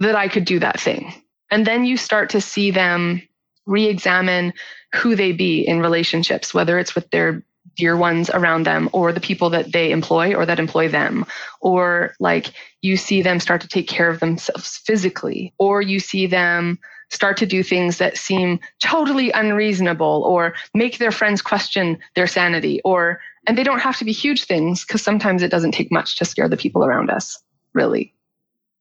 that 0.00 0.14
I 0.16 0.28
could 0.28 0.44
do 0.44 0.58
that 0.58 0.80
thing? 0.80 1.14
And 1.50 1.66
then 1.66 1.84
you 1.84 1.96
start 1.96 2.30
to 2.30 2.40
see 2.40 2.70
them 2.70 3.22
re 3.66 3.86
examine 3.86 4.52
who 4.94 5.16
they 5.16 5.32
be 5.32 5.60
in 5.60 5.80
relationships, 5.80 6.54
whether 6.54 6.78
it's 6.78 6.94
with 6.94 7.10
their 7.10 7.44
dear 7.76 7.96
ones 7.96 8.30
around 8.30 8.64
them 8.64 8.88
or 8.92 9.12
the 9.12 9.20
people 9.20 9.50
that 9.50 9.72
they 9.72 9.90
employ 9.90 10.34
or 10.34 10.46
that 10.46 10.58
employ 10.58 10.88
them. 10.88 11.26
Or 11.60 12.14
like 12.20 12.52
you 12.80 12.96
see 12.96 13.22
them 13.22 13.40
start 13.40 13.60
to 13.62 13.68
take 13.68 13.88
care 13.88 14.08
of 14.08 14.20
themselves 14.20 14.78
physically, 14.78 15.52
or 15.58 15.82
you 15.82 16.00
see 16.00 16.26
them 16.26 16.78
start 17.10 17.36
to 17.36 17.46
do 17.46 17.62
things 17.62 17.98
that 17.98 18.16
seem 18.16 18.58
totally 18.82 19.30
unreasonable 19.30 20.24
or 20.26 20.54
make 20.74 20.98
their 20.98 21.12
friends 21.12 21.40
question 21.40 21.98
their 22.14 22.26
sanity 22.26 22.80
or 22.84 23.20
and 23.46 23.56
they 23.56 23.62
don't 23.62 23.78
have 23.78 23.96
to 23.96 24.04
be 24.04 24.12
huge 24.12 24.44
things 24.44 24.84
because 24.84 25.02
sometimes 25.02 25.42
it 25.42 25.50
doesn't 25.50 25.72
take 25.72 25.92
much 25.92 26.18
to 26.18 26.24
scare 26.24 26.48
the 26.48 26.56
people 26.56 26.84
around 26.84 27.10
us 27.10 27.42
really. 27.76 28.12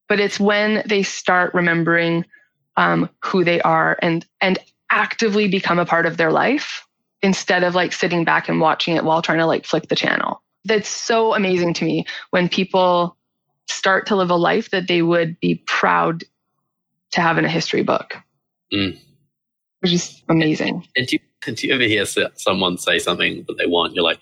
But 0.07 0.19
it's 0.19 0.39
when 0.39 0.83
they 0.87 1.03
start 1.03 1.53
remembering 1.53 2.25
um, 2.77 3.09
who 3.23 3.43
they 3.43 3.61
are 3.61 3.97
and 4.01 4.25
and 4.41 4.57
actively 4.89 5.47
become 5.47 5.77
a 5.77 5.85
part 5.85 6.05
of 6.05 6.17
their 6.17 6.31
life 6.31 6.87
instead 7.21 7.63
of 7.63 7.75
like 7.75 7.91
sitting 7.93 8.23
back 8.23 8.49
and 8.49 8.61
watching 8.61 8.95
it 8.95 9.03
while 9.03 9.21
trying 9.21 9.39
to 9.39 9.45
like 9.45 9.65
flick 9.65 9.87
the 9.87 9.95
channel. 9.95 10.41
That's 10.63 10.89
so 10.89 11.33
amazing 11.33 11.73
to 11.75 11.85
me 11.85 12.05
when 12.31 12.49
people 12.49 13.17
start 13.67 14.07
to 14.07 14.15
live 14.15 14.29
a 14.29 14.35
life 14.35 14.71
that 14.71 14.87
they 14.87 15.01
would 15.01 15.39
be 15.39 15.63
proud 15.67 16.23
to 17.11 17.21
have 17.21 17.37
in 17.37 17.45
a 17.45 17.49
history 17.49 17.83
book 17.83 18.15
Mm. 18.73 18.97
which 19.81 19.93
is 19.93 20.23
amazing 20.27 20.87
And 20.95 21.05
do 21.07 21.17
you, 21.17 21.53
do 21.55 21.67
you 21.67 21.73
ever 21.75 21.83
hear 21.83 22.05
someone 22.35 22.77
say 22.79 22.97
something 22.99 23.45
that 23.47 23.57
they 23.59 23.67
want? 23.67 23.93
You're 23.93 24.03
like, 24.03 24.19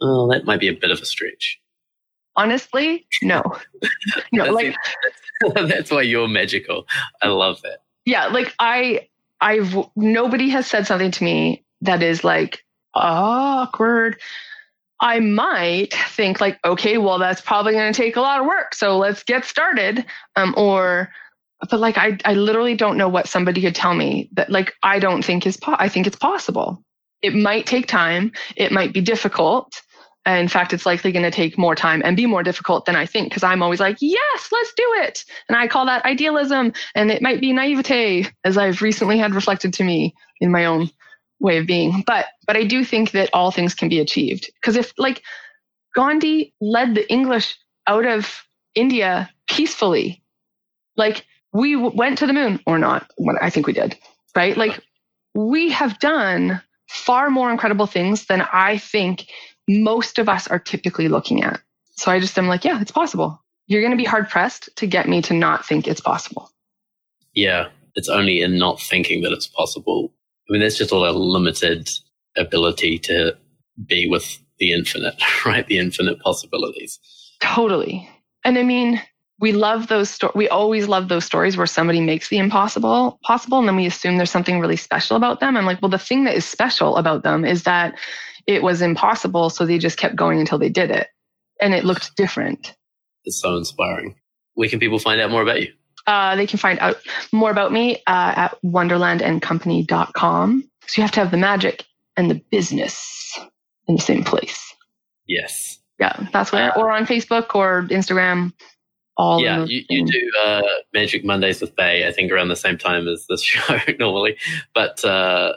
oh, 0.00 0.28
that 0.32 0.44
might 0.44 0.58
be 0.60 0.66
a 0.68 0.72
bit 0.72 0.90
of 0.90 1.00
a 1.00 1.06
stretch. 1.06 1.60
honestly 2.36 3.06
no 3.22 3.42
no 4.32 4.44
That's 4.44 4.54
like 4.54 4.74
it. 5.44 5.68
that's 5.68 5.90
why 5.90 6.02
you're 6.02 6.28
magical. 6.28 6.86
I 7.22 7.28
love 7.28 7.62
that. 7.62 7.78
yeah 8.04 8.26
like 8.26 8.52
i 8.58 9.08
i've 9.40 9.76
nobody 9.94 10.48
has 10.48 10.66
said 10.66 10.86
something 10.86 11.10
to 11.12 11.24
me 11.24 11.64
that 11.82 12.02
is 12.02 12.24
like 12.24 12.64
awkward 12.94 14.18
i 15.00 15.20
might 15.20 15.92
think 16.08 16.40
like 16.40 16.58
okay 16.64 16.98
well 16.98 17.18
that's 17.18 17.40
probably 17.40 17.72
going 17.72 17.92
to 17.92 17.96
take 17.96 18.16
a 18.16 18.20
lot 18.20 18.40
of 18.40 18.46
work 18.46 18.74
so 18.74 18.96
let's 18.98 19.22
get 19.22 19.44
started 19.44 20.04
um 20.36 20.54
or 20.56 21.10
but 21.70 21.80
like 21.80 21.96
i 21.98 22.16
i 22.24 22.34
literally 22.34 22.74
don't 22.74 22.96
know 22.96 23.08
what 23.08 23.28
somebody 23.28 23.60
could 23.60 23.74
tell 23.74 23.94
me 23.94 24.28
that 24.32 24.50
like 24.50 24.74
i 24.82 24.98
don't 24.98 25.24
think 25.24 25.46
is 25.46 25.56
po- 25.56 25.76
i 25.78 25.88
think 25.88 26.06
it's 26.06 26.16
possible 26.16 26.82
it 27.22 27.34
might 27.34 27.66
take 27.66 27.86
time 27.86 28.32
it 28.56 28.72
might 28.72 28.92
be 28.92 29.00
difficult 29.00 29.82
in 30.26 30.48
fact, 30.48 30.72
it's 30.72 30.84
likely 30.84 31.12
going 31.12 31.22
to 31.22 31.30
take 31.30 31.56
more 31.56 31.76
time 31.76 32.02
and 32.04 32.16
be 32.16 32.26
more 32.26 32.42
difficult 32.42 32.84
than 32.84 32.96
I 32.96 33.06
think 33.06 33.30
because 33.30 33.44
I'm 33.44 33.62
always 33.62 33.78
like, 33.78 33.98
yes, 34.00 34.48
let's 34.50 34.72
do 34.76 34.94
it. 35.02 35.24
And 35.48 35.56
I 35.56 35.68
call 35.68 35.86
that 35.86 36.04
idealism. 36.04 36.72
And 36.96 37.12
it 37.12 37.22
might 37.22 37.40
be 37.40 37.52
naivete, 37.52 38.26
as 38.44 38.58
I've 38.58 38.82
recently 38.82 39.18
had 39.18 39.34
reflected 39.34 39.72
to 39.74 39.84
me 39.84 40.14
in 40.40 40.50
my 40.50 40.64
own 40.64 40.90
way 41.38 41.58
of 41.58 41.66
being. 41.66 42.02
But 42.06 42.26
but 42.46 42.56
I 42.56 42.64
do 42.64 42.84
think 42.84 43.12
that 43.12 43.30
all 43.32 43.52
things 43.52 43.74
can 43.74 43.88
be 43.88 44.00
achieved. 44.00 44.50
Because 44.60 44.76
if 44.76 44.92
like 44.98 45.22
Gandhi 45.94 46.52
led 46.60 46.96
the 46.96 47.08
English 47.10 47.56
out 47.86 48.04
of 48.04 48.44
India 48.74 49.30
peacefully, 49.48 50.24
like 50.96 51.24
we 51.56 51.74
w- 51.74 51.96
went 51.96 52.18
to 52.18 52.26
the 52.26 52.32
moon 52.32 52.60
or 52.66 52.78
not, 52.78 53.10
I 53.40 53.50
think 53.50 53.66
we 53.66 53.72
did, 53.72 53.96
right? 54.34 54.56
Like 54.56 54.80
we 55.34 55.70
have 55.70 55.98
done 55.98 56.60
far 56.88 57.30
more 57.30 57.50
incredible 57.50 57.86
things 57.86 58.26
than 58.26 58.42
I 58.52 58.78
think 58.78 59.26
most 59.68 60.18
of 60.18 60.28
us 60.28 60.46
are 60.48 60.58
typically 60.58 61.08
looking 61.08 61.42
at. 61.42 61.60
So 61.96 62.10
I 62.10 62.20
just 62.20 62.38
am 62.38 62.46
like, 62.46 62.64
yeah, 62.64 62.80
it's 62.80 62.92
possible. 62.92 63.42
You're 63.66 63.80
going 63.80 63.92
to 63.92 63.96
be 63.96 64.04
hard 64.04 64.28
pressed 64.28 64.68
to 64.76 64.86
get 64.86 65.08
me 65.08 65.22
to 65.22 65.34
not 65.34 65.66
think 65.66 65.88
it's 65.88 66.00
possible. 66.00 66.50
Yeah, 67.34 67.68
it's 67.94 68.08
only 68.08 68.42
in 68.42 68.58
not 68.58 68.80
thinking 68.80 69.22
that 69.22 69.32
it's 69.32 69.48
possible. 69.48 70.12
I 70.48 70.52
mean, 70.52 70.60
that's 70.62 70.78
just 70.78 70.92
all 70.92 71.08
a 71.08 71.10
limited 71.10 71.88
ability 72.36 72.98
to 73.00 73.36
be 73.84 74.08
with 74.08 74.38
the 74.58 74.72
infinite, 74.72 75.20
right? 75.46 75.66
The 75.66 75.78
infinite 75.78 76.20
possibilities. 76.20 77.00
Totally. 77.40 78.08
And 78.44 78.58
I 78.58 78.62
mean, 78.62 79.02
we 79.38 79.52
love 79.52 79.88
those 79.88 80.10
sto- 80.10 80.32
we 80.34 80.48
always 80.48 80.88
love 80.88 81.08
those 81.08 81.24
stories 81.24 81.56
where 81.56 81.66
somebody 81.66 82.00
makes 82.00 82.28
the 82.28 82.38
impossible 82.38 83.18
possible 83.22 83.58
and 83.58 83.68
then 83.68 83.76
we 83.76 83.86
assume 83.86 84.16
there's 84.16 84.30
something 84.30 84.60
really 84.60 84.76
special 84.76 85.16
about 85.16 85.40
them. 85.40 85.56
I'm 85.56 85.66
like, 85.66 85.82
well, 85.82 85.90
the 85.90 85.98
thing 85.98 86.24
that 86.24 86.34
is 86.34 86.44
special 86.44 86.96
about 86.96 87.22
them 87.22 87.44
is 87.44 87.64
that 87.64 87.98
it 88.46 88.62
was 88.62 88.80
impossible, 88.80 89.50
so 89.50 89.66
they 89.66 89.78
just 89.78 89.98
kept 89.98 90.16
going 90.16 90.40
until 90.40 90.58
they 90.58 90.68
did 90.68 90.90
it. 90.90 91.08
And 91.60 91.74
it 91.74 91.84
looked 91.84 92.16
different. 92.16 92.74
It's 93.24 93.40
so 93.40 93.56
inspiring. 93.56 94.14
Where 94.54 94.68
can 94.68 94.78
people 94.78 94.98
find 94.98 95.20
out 95.20 95.30
more 95.30 95.42
about 95.42 95.60
you? 95.60 95.72
Uh, 96.06 96.36
they 96.36 96.46
can 96.46 96.58
find 96.58 96.78
out 96.78 96.96
more 97.32 97.50
about 97.50 97.72
me 97.72 97.96
uh, 98.06 98.32
at 98.36 98.56
wonderlandandcompany.com. 98.64 100.70
So 100.86 101.00
you 101.00 101.02
have 101.02 101.10
to 101.12 101.20
have 101.20 101.32
the 101.32 101.36
magic 101.36 101.84
and 102.16 102.30
the 102.30 102.40
business 102.50 103.38
in 103.88 103.96
the 103.96 104.02
same 104.02 104.22
place. 104.22 104.74
Yes. 105.26 105.78
Yeah, 105.98 106.28
that's 106.32 106.52
where, 106.52 106.76
or 106.78 106.92
on 106.92 107.06
Facebook 107.06 107.54
or 107.54 107.86
Instagram. 107.90 108.52
All 109.18 109.40
yeah, 109.40 109.64
you, 109.64 109.82
you 109.88 110.04
do 110.04 110.30
uh, 110.44 110.62
Magic 110.92 111.24
Mondays 111.24 111.60
with 111.60 111.74
Bay, 111.74 112.06
I 112.06 112.12
think 112.12 112.30
around 112.30 112.48
the 112.48 112.56
same 112.56 112.76
time 112.76 113.08
as 113.08 113.26
this 113.28 113.42
show 113.44 113.78
normally. 113.98 114.36
But 114.74 115.02
uh, 115.04 115.54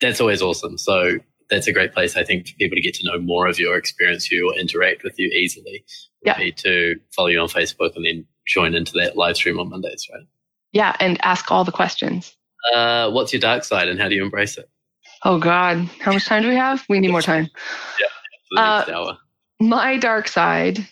that's 0.00 0.20
always 0.20 0.40
awesome. 0.42 0.78
So 0.78 1.18
that's 1.50 1.66
a 1.66 1.72
great 1.72 1.92
place, 1.92 2.16
I 2.16 2.22
think, 2.24 2.48
for 2.48 2.54
people 2.54 2.76
to 2.76 2.80
get 2.82 2.94
to 2.94 3.06
know 3.06 3.18
more 3.18 3.46
of 3.48 3.58
your 3.58 3.76
experience, 3.76 4.30
you 4.30 4.48
or 4.50 4.56
interact 4.58 5.02
with 5.02 5.18
you 5.18 5.26
easily. 5.28 5.84
Yeah. 6.24 6.38
be 6.38 6.52
to 6.52 6.94
follow 7.14 7.28
you 7.28 7.38
on 7.40 7.48
Facebook 7.48 7.94
and 7.96 8.06
then 8.06 8.24
join 8.46 8.74
into 8.74 8.92
that 8.98 9.16
live 9.16 9.36
stream 9.36 9.58
on 9.60 9.68
Mondays, 9.68 10.08
right? 10.12 10.22
Yeah, 10.72 10.96
and 11.00 11.22
ask 11.24 11.50
all 11.52 11.64
the 11.64 11.72
questions. 11.72 12.34
Uh, 12.74 13.10
what's 13.10 13.32
your 13.32 13.40
dark 13.40 13.62
side 13.64 13.88
and 13.88 14.00
how 14.00 14.08
do 14.08 14.14
you 14.14 14.22
embrace 14.22 14.56
it 14.56 14.70
Oh 15.26 15.38
God, 15.38 15.78
how 16.00 16.12
much 16.12 16.24
time 16.26 16.42
do 16.42 16.48
we 16.48 16.56
have? 16.56 16.82
We 16.88 16.98
need 17.00 17.10
more 17.10 17.20
time. 17.22 17.46
for 17.46 18.56
the 18.56 18.60
next 18.62 18.88
Uh, 18.88 18.92
hour? 18.94 19.18
My 19.60 19.96
dark 19.98 20.28
side, 20.28 20.86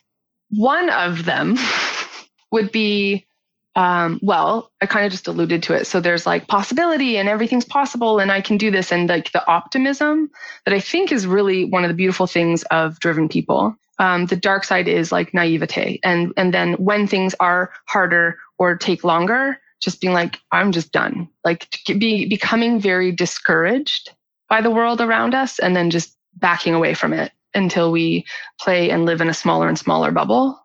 one 0.53 0.90
of 0.90 1.24
them 1.24 1.57
would 2.53 2.70
be, 2.72 3.26
um, 3.74 4.20
well, 4.22 4.70
I 4.80 4.86
kind 4.86 5.07
of 5.07 5.12
just 5.12 5.26
alluded 5.26 5.62
to 5.64 5.74
it. 5.74 5.86
So 5.86 6.00
there's 6.00 6.26
like 6.26 6.46
possibility 6.46 7.16
and 7.16 7.28
everything's 7.28 7.64
possible 7.64 8.18
and 8.18 8.30
I 8.30 8.42
can 8.42 8.59
do 8.59 8.70
this. 8.70 8.92
And 8.92 9.09
like 9.09 9.32
the 9.32 9.46
optimism 9.46 10.30
that 10.66 10.74
I 10.74 10.80
think 10.80 11.11
is 11.11 11.26
really 11.26 11.64
one 11.64 11.84
of 11.84 11.88
the 11.88 11.94
beautiful 11.94 12.26
things 12.26 12.62
of 12.64 13.00
driven 13.00 13.28
people. 13.28 13.74
Um, 13.98 14.26
the 14.26 14.36
dark 14.36 14.64
side 14.64 14.88
is 14.88 15.11
like 15.11 15.32
naivete. 15.32 16.00
And, 16.05 16.32
and 16.36 16.53
then 16.53 16.74
when 16.74 17.07
things 17.07 17.34
are 17.40 17.72
harder 17.86 18.38
or 18.59 18.76
take 18.76 19.05
longer, 19.05 19.59
just 19.80 20.00
being 20.00 20.12
like, 20.12 20.38
I'm 20.53 20.70
just 20.70 20.92
done. 20.92 21.28
Like 21.44 21.66
be, 21.86 22.28
becoming 22.28 22.78
very 22.78 23.11
discouraged 23.11 24.11
by 24.48 24.61
the 24.61 24.70
world 24.70 25.00
around 25.00 25.34
us 25.34 25.59
and 25.59 25.74
then 25.74 25.90
just 25.90 26.16
backing 26.36 26.74
away 26.74 26.94
from 26.94 27.12
it 27.12 27.32
until 27.55 27.92
we 27.92 28.24
play 28.61 28.90
and 28.90 29.05
live 29.05 29.20
in 29.20 29.28
a 29.28 29.34
smaller 29.34 29.68
and 29.68 29.78
smaller 29.78 30.11
bubble. 30.11 30.59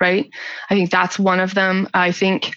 Right. 0.00 0.30
I 0.70 0.74
think 0.74 0.90
that's 0.90 1.18
one 1.18 1.40
of 1.40 1.54
them. 1.54 1.88
I 1.92 2.12
think, 2.12 2.56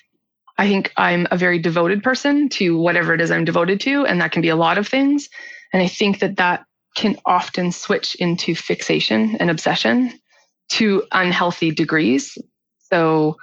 I 0.58 0.68
think 0.68 0.94
I'm 0.96 1.28
a 1.32 1.38
very 1.38 1.58
devoted 1.58 2.04
person 2.04 2.50
to 2.50 2.78
whatever 2.78 3.14
it 3.14 3.22
is 3.22 3.32
I'm 3.32 3.46
devoted 3.46 3.80
to. 3.82 4.06
And 4.06 4.22
that 4.22 4.32
can 4.32 4.44
be 4.44 4.50
a 4.50 4.56
lot 4.56 4.78
of 4.78 4.88
things. 4.88 5.28
And 5.74 5.82
I 5.82 5.88
think 5.88 6.20
that 6.20 6.38
that 6.38 6.66
can 6.96 7.18
often 7.26 7.72
switch 7.72 8.16
into 8.16 8.54
fixation 8.54 9.38
and 9.38 9.50
obsession 9.50 10.14
to 10.72 11.04
unhealthy 11.12 11.72
degrees. 11.72 12.38
So, 12.92 13.38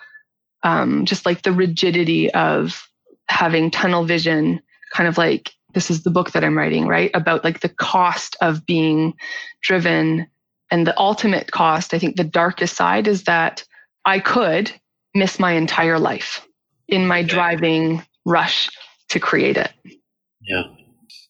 um, 0.62 1.04
just 1.04 1.24
like 1.26 1.42
the 1.42 1.52
rigidity 1.52 2.30
of 2.32 2.88
having 3.28 3.70
tunnel 3.70 4.04
vision, 4.04 4.60
kind 4.92 5.08
of 5.08 5.18
like 5.18 5.52
this 5.78 5.92
is 5.92 6.02
the 6.02 6.10
book 6.10 6.32
that 6.32 6.42
I'm 6.42 6.58
writing, 6.58 6.88
right? 6.88 7.08
About 7.14 7.44
like 7.44 7.60
the 7.60 7.68
cost 7.68 8.36
of 8.40 8.66
being 8.66 9.14
driven 9.62 10.26
and 10.72 10.84
the 10.84 10.98
ultimate 10.98 11.52
cost. 11.52 11.94
I 11.94 12.00
think 12.00 12.16
the 12.16 12.24
darkest 12.24 12.74
side 12.74 13.06
is 13.06 13.22
that 13.24 13.62
I 14.04 14.18
could 14.18 14.72
miss 15.14 15.38
my 15.38 15.52
entire 15.52 16.00
life 16.00 16.44
in 16.88 17.06
my 17.06 17.22
driving 17.22 18.02
rush 18.26 18.68
to 19.10 19.20
create 19.20 19.56
it. 19.56 19.70
Yeah. 20.40 20.64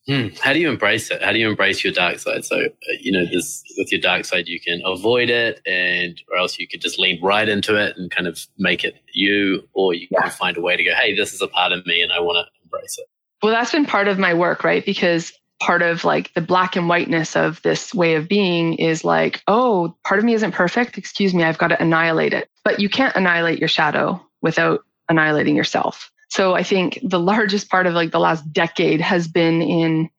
Hmm. 0.07 0.29
How 0.41 0.55
do 0.55 0.61
you 0.61 0.71
embrace 0.71 1.11
it? 1.11 1.23
How 1.23 1.33
do 1.33 1.39
you 1.39 1.51
embrace 1.51 1.85
your 1.85 1.93
dark 1.93 2.19
side? 2.19 2.47
So, 2.47 2.57
uh, 2.57 2.69
you 2.99 3.13
know, 3.13 3.27
this 3.27 3.63
with 3.77 3.93
your 3.93 4.01
dark 4.01 4.25
side, 4.25 4.49
you 4.49 4.59
can 4.59 4.81
avoid 4.83 5.29
it, 5.29 5.61
and 5.67 6.19
or 6.33 6.39
else 6.39 6.59
you 6.59 6.67
could 6.67 6.81
just 6.81 6.99
lean 6.99 7.23
right 7.23 7.47
into 7.47 7.77
it 7.77 7.99
and 7.99 8.11
kind 8.11 8.27
of 8.27 8.47
make 8.57 8.83
it 8.83 8.95
you, 9.13 9.69
or 9.75 9.93
you 9.93 10.09
Yeah. 10.11 10.23
can 10.23 10.31
find 10.31 10.57
a 10.57 10.63
way 10.63 10.75
to 10.75 10.83
go, 10.83 10.95
hey, 10.95 11.15
this 11.15 11.35
is 11.35 11.43
a 11.43 11.49
part 11.49 11.73
of 11.73 11.85
me, 11.85 12.01
and 12.01 12.11
I 12.11 12.21
want 12.21 12.37
to 12.39 12.51
embrace 12.65 12.97
it. 12.99 13.07
Well, 13.43 13.53
that's 13.53 13.73
been 13.73 13.87
part 13.87 14.09
of 14.09 14.19
my 14.19 14.35
work, 14.35 14.65
right? 14.65 14.85
Because 14.85 15.33
part 15.61 15.83
of 15.83 16.05
like 16.05 16.33
the 16.35 16.41
black 16.41 16.77
and 16.77 16.89
whiteness 16.89 17.37
of 17.37 17.61
this 17.63 17.95
way 17.95 18.15
of 18.15 18.29
being 18.29 18.75
is 18.75 19.05
like, 19.05 19.43
oh, 19.49 19.97
part 20.05 20.19
of 20.19 20.25
me 20.25 20.35
isn't 20.35 20.53
perfect. 20.53 20.99
Excuse 20.99 21.35
me, 21.35 21.45
I've 21.45 21.59
got 21.59 21.69
to 21.69 21.81
annihilate 21.81 22.33
it. 22.33 22.49
But 22.65 22.81
you 22.81 22.89
can't 22.89 23.15
annihilate 23.17 23.59
your 23.59 23.69
shadow 23.69 24.21
without 24.41 24.85
annihilating 25.09 25.57
yourself. 25.57 26.11
So 26.31 26.55
I 26.55 26.63
think 26.63 26.99
the 27.03 27.19
largest 27.21 27.71
part 27.71 27.87
of 27.87 27.95
like 27.95 28.13
the 28.13 28.21
last 28.21 28.53
decade 28.53 29.01
has 29.01 29.27
been 29.27 29.63
in 29.63 30.11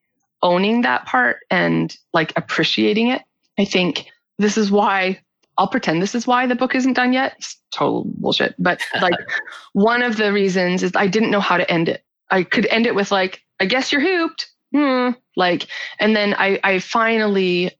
owning 0.42 0.82
that 0.82 1.06
part 1.06 1.38
and 1.50 1.96
like 2.12 2.32
appreciating 2.36 3.08
it. 3.08 3.22
I 3.58 3.64
think 3.64 4.06
this 4.38 4.56
is 4.56 4.70
why 4.70 5.20
I'll 5.58 5.68
pretend 5.68 6.02
this 6.02 6.14
is 6.14 6.26
why 6.26 6.46
the 6.46 6.54
book 6.54 6.74
isn't 6.74 6.94
done 6.94 7.12
yet. 7.12 7.34
It's 7.38 7.56
total 7.72 8.04
bullshit. 8.16 8.54
But 8.58 8.80
like 9.00 9.14
one 9.72 10.02
of 10.02 10.16
the 10.16 10.32
reasons 10.32 10.82
is 10.82 10.92
I 10.94 11.06
didn't 11.06 11.30
know 11.30 11.40
how 11.40 11.56
to 11.56 11.70
end 11.70 11.88
it. 11.88 12.02
I 12.30 12.42
could 12.44 12.66
end 12.66 12.86
it 12.86 12.94
with 12.94 13.10
like, 13.10 13.42
I 13.60 13.66
guess 13.66 13.92
you're 13.92 14.00
hooped. 14.00 14.50
Hmm. 14.74 15.10
Like, 15.36 15.66
and 15.98 16.14
then 16.14 16.34
I, 16.34 16.60
I 16.62 16.78
finally 16.78 17.72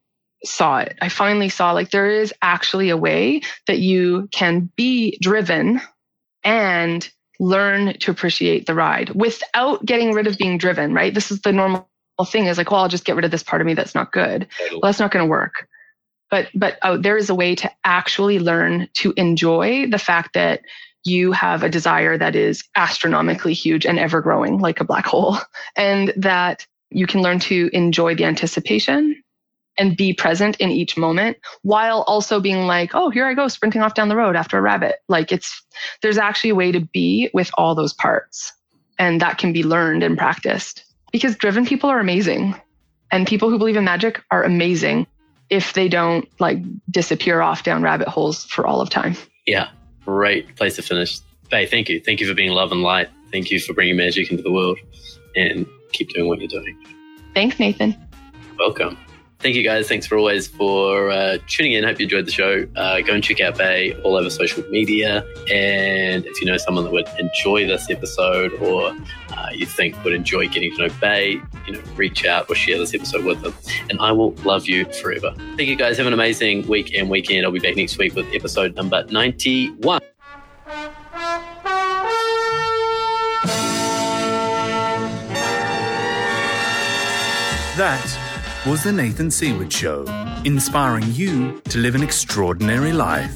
saw 0.44 0.78
it. 0.78 0.96
I 1.00 1.08
finally 1.08 1.48
saw 1.48 1.72
like 1.72 1.90
there 1.90 2.10
is 2.10 2.32
actually 2.42 2.90
a 2.90 2.96
way 2.96 3.42
that 3.66 3.78
you 3.78 4.28
can 4.32 4.70
be 4.76 5.18
driven 5.20 5.80
and 6.42 7.08
learn 7.38 7.98
to 7.98 8.10
appreciate 8.10 8.66
the 8.66 8.74
ride 8.74 9.10
without 9.10 9.84
getting 9.84 10.12
rid 10.12 10.26
of 10.26 10.38
being 10.38 10.58
driven, 10.58 10.92
right? 10.94 11.14
This 11.14 11.30
is 11.30 11.40
the 11.40 11.52
normal 11.52 11.86
thing 12.26 12.46
is 12.46 12.58
like, 12.58 12.70
well, 12.70 12.82
I'll 12.82 12.88
just 12.88 13.04
get 13.04 13.16
rid 13.16 13.24
of 13.24 13.30
this 13.30 13.42
part 13.42 13.62
of 13.62 13.66
me 13.66 13.74
that's 13.74 13.94
not 13.94 14.12
good. 14.12 14.46
Well, 14.70 14.80
that's 14.82 14.98
not 14.98 15.10
going 15.10 15.24
to 15.24 15.30
work. 15.30 15.68
But, 16.30 16.48
but 16.54 16.78
oh, 16.82 16.96
there 16.96 17.16
is 17.16 17.28
a 17.28 17.34
way 17.34 17.54
to 17.56 17.70
actually 17.84 18.38
learn 18.38 18.88
to 18.94 19.12
enjoy 19.16 19.88
the 19.90 19.98
fact 19.98 20.34
that 20.34 20.62
you 21.04 21.32
have 21.32 21.62
a 21.62 21.68
desire 21.68 22.18
that 22.18 22.36
is 22.36 22.62
astronomically 22.76 23.54
huge 23.54 23.86
and 23.86 23.98
ever 23.98 24.20
growing 24.20 24.58
like 24.58 24.80
a 24.80 24.84
black 24.84 25.06
hole 25.06 25.38
and 25.76 26.12
that 26.16 26.66
you 26.90 27.06
can 27.06 27.22
learn 27.22 27.38
to 27.38 27.70
enjoy 27.72 28.14
the 28.14 28.24
anticipation 28.24 29.22
and 29.78 29.96
be 29.96 30.12
present 30.12 30.56
in 30.58 30.70
each 30.70 30.96
moment 30.96 31.38
while 31.62 32.02
also 32.02 32.40
being 32.40 32.66
like, 32.66 32.94
oh, 32.94 33.08
here 33.08 33.24
I 33.24 33.34
go 33.34 33.48
sprinting 33.48 33.80
off 33.82 33.94
down 33.94 34.08
the 34.08 34.16
road 34.16 34.36
after 34.36 34.58
a 34.58 34.60
rabbit. 34.60 34.96
Like 35.08 35.32
it's, 35.32 35.62
there's 36.02 36.18
actually 36.18 36.50
a 36.50 36.54
way 36.54 36.72
to 36.72 36.80
be 36.80 37.30
with 37.32 37.50
all 37.54 37.74
those 37.74 37.94
parts. 37.94 38.52
And 38.98 39.20
that 39.20 39.38
can 39.38 39.52
be 39.52 39.62
learned 39.62 40.02
and 40.02 40.18
practiced 40.18 40.84
because 41.12 41.36
driven 41.36 41.64
people 41.64 41.88
are 41.88 42.00
amazing. 42.00 42.54
And 43.10 43.26
people 43.26 43.48
who 43.48 43.58
believe 43.58 43.76
in 43.76 43.84
magic 43.84 44.22
are 44.30 44.44
amazing 44.44 45.06
if 45.48 45.72
they 45.72 45.88
don't 45.88 46.28
like 46.38 46.58
disappear 46.90 47.40
off 47.40 47.64
down 47.64 47.82
rabbit 47.82 48.08
holes 48.08 48.44
for 48.44 48.66
all 48.66 48.80
of 48.80 48.90
time. 48.90 49.16
Yeah, 49.46 49.68
great 50.10 50.56
place 50.56 50.76
to 50.76 50.82
finish. 50.82 51.20
Bay, 51.50 51.66
thank 51.66 51.88
you. 51.88 52.00
Thank 52.00 52.20
you 52.20 52.28
for 52.28 52.34
being 52.34 52.52
love 52.52 52.72
and 52.72 52.82
light. 52.82 53.08
Thank 53.30 53.50
you 53.50 53.60
for 53.60 53.72
bringing 53.74 53.96
magic 53.96 54.30
into 54.30 54.42
the 54.42 54.52
world 54.52 54.78
and 55.36 55.66
keep 55.92 56.08
doing 56.10 56.26
what 56.28 56.40
you're 56.40 56.48
doing. 56.48 56.76
Thanks, 57.34 57.58
Nathan. 57.60 57.96
Welcome 58.58 58.98
thank 59.40 59.54
you 59.54 59.62
guys. 59.62 59.88
Thanks 59.88 60.06
for 60.06 60.16
always 60.16 60.46
for 60.46 61.10
uh, 61.10 61.38
tuning 61.46 61.72
in. 61.72 61.84
Hope 61.84 61.98
you 61.98 62.04
enjoyed 62.04 62.26
the 62.26 62.30
show. 62.30 62.66
Uh, 62.76 63.00
go 63.00 63.14
and 63.14 63.24
check 63.24 63.40
out 63.40 63.58
Bay 63.58 63.94
all 64.02 64.16
over 64.16 64.30
social 64.30 64.62
media. 64.70 65.24
And 65.50 66.24
if 66.26 66.40
you 66.40 66.46
know 66.46 66.56
someone 66.56 66.84
that 66.84 66.92
would 66.92 67.08
enjoy 67.18 67.66
this 67.66 67.90
episode 67.90 68.52
or 68.54 68.94
uh, 69.36 69.50
you 69.52 69.66
think 69.66 70.02
would 70.04 70.12
enjoy 70.12 70.48
getting 70.48 70.74
to 70.76 70.88
know 70.88 70.94
Bay, 71.00 71.40
you 71.66 71.72
know, 71.72 71.80
reach 71.96 72.24
out 72.24 72.46
or 72.48 72.54
share 72.54 72.78
this 72.78 72.94
episode 72.94 73.24
with 73.24 73.42
them. 73.42 73.54
And 73.88 73.98
I 74.00 74.12
will 74.12 74.32
love 74.44 74.66
you 74.66 74.84
forever. 74.92 75.34
Thank 75.56 75.68
you 75.68 75.76
guys. 75.76 75.96
Have 75.98 76.06
an 76.06 76.12
amazing 76.12 76.66
week 76.68 76.94
and 76.94 77.10
weekend. 77.10 77.44
I'll 77.44 77.52
be 77.52 77.60
back 77.60 77.76
next 77.76 77.98
week 77.98 78.14
with 78.14 78.26
episode 78.34 78.74
number 78.76 79.04
91. 79.04 80.00
That 87.76 88.29
was 88.66 88.82
The 88.84 88.92
Nathan 88.92 89.30
Seaward 89.30 89.72
Show, 89.72 90.04
inspiring 90.44 91.04
you 91.12 91.62
to 91.70 91.78
live 91.78 91.94
an 91.94 92.02
extraordinary 92.02 92.92
life. 92.92 93.34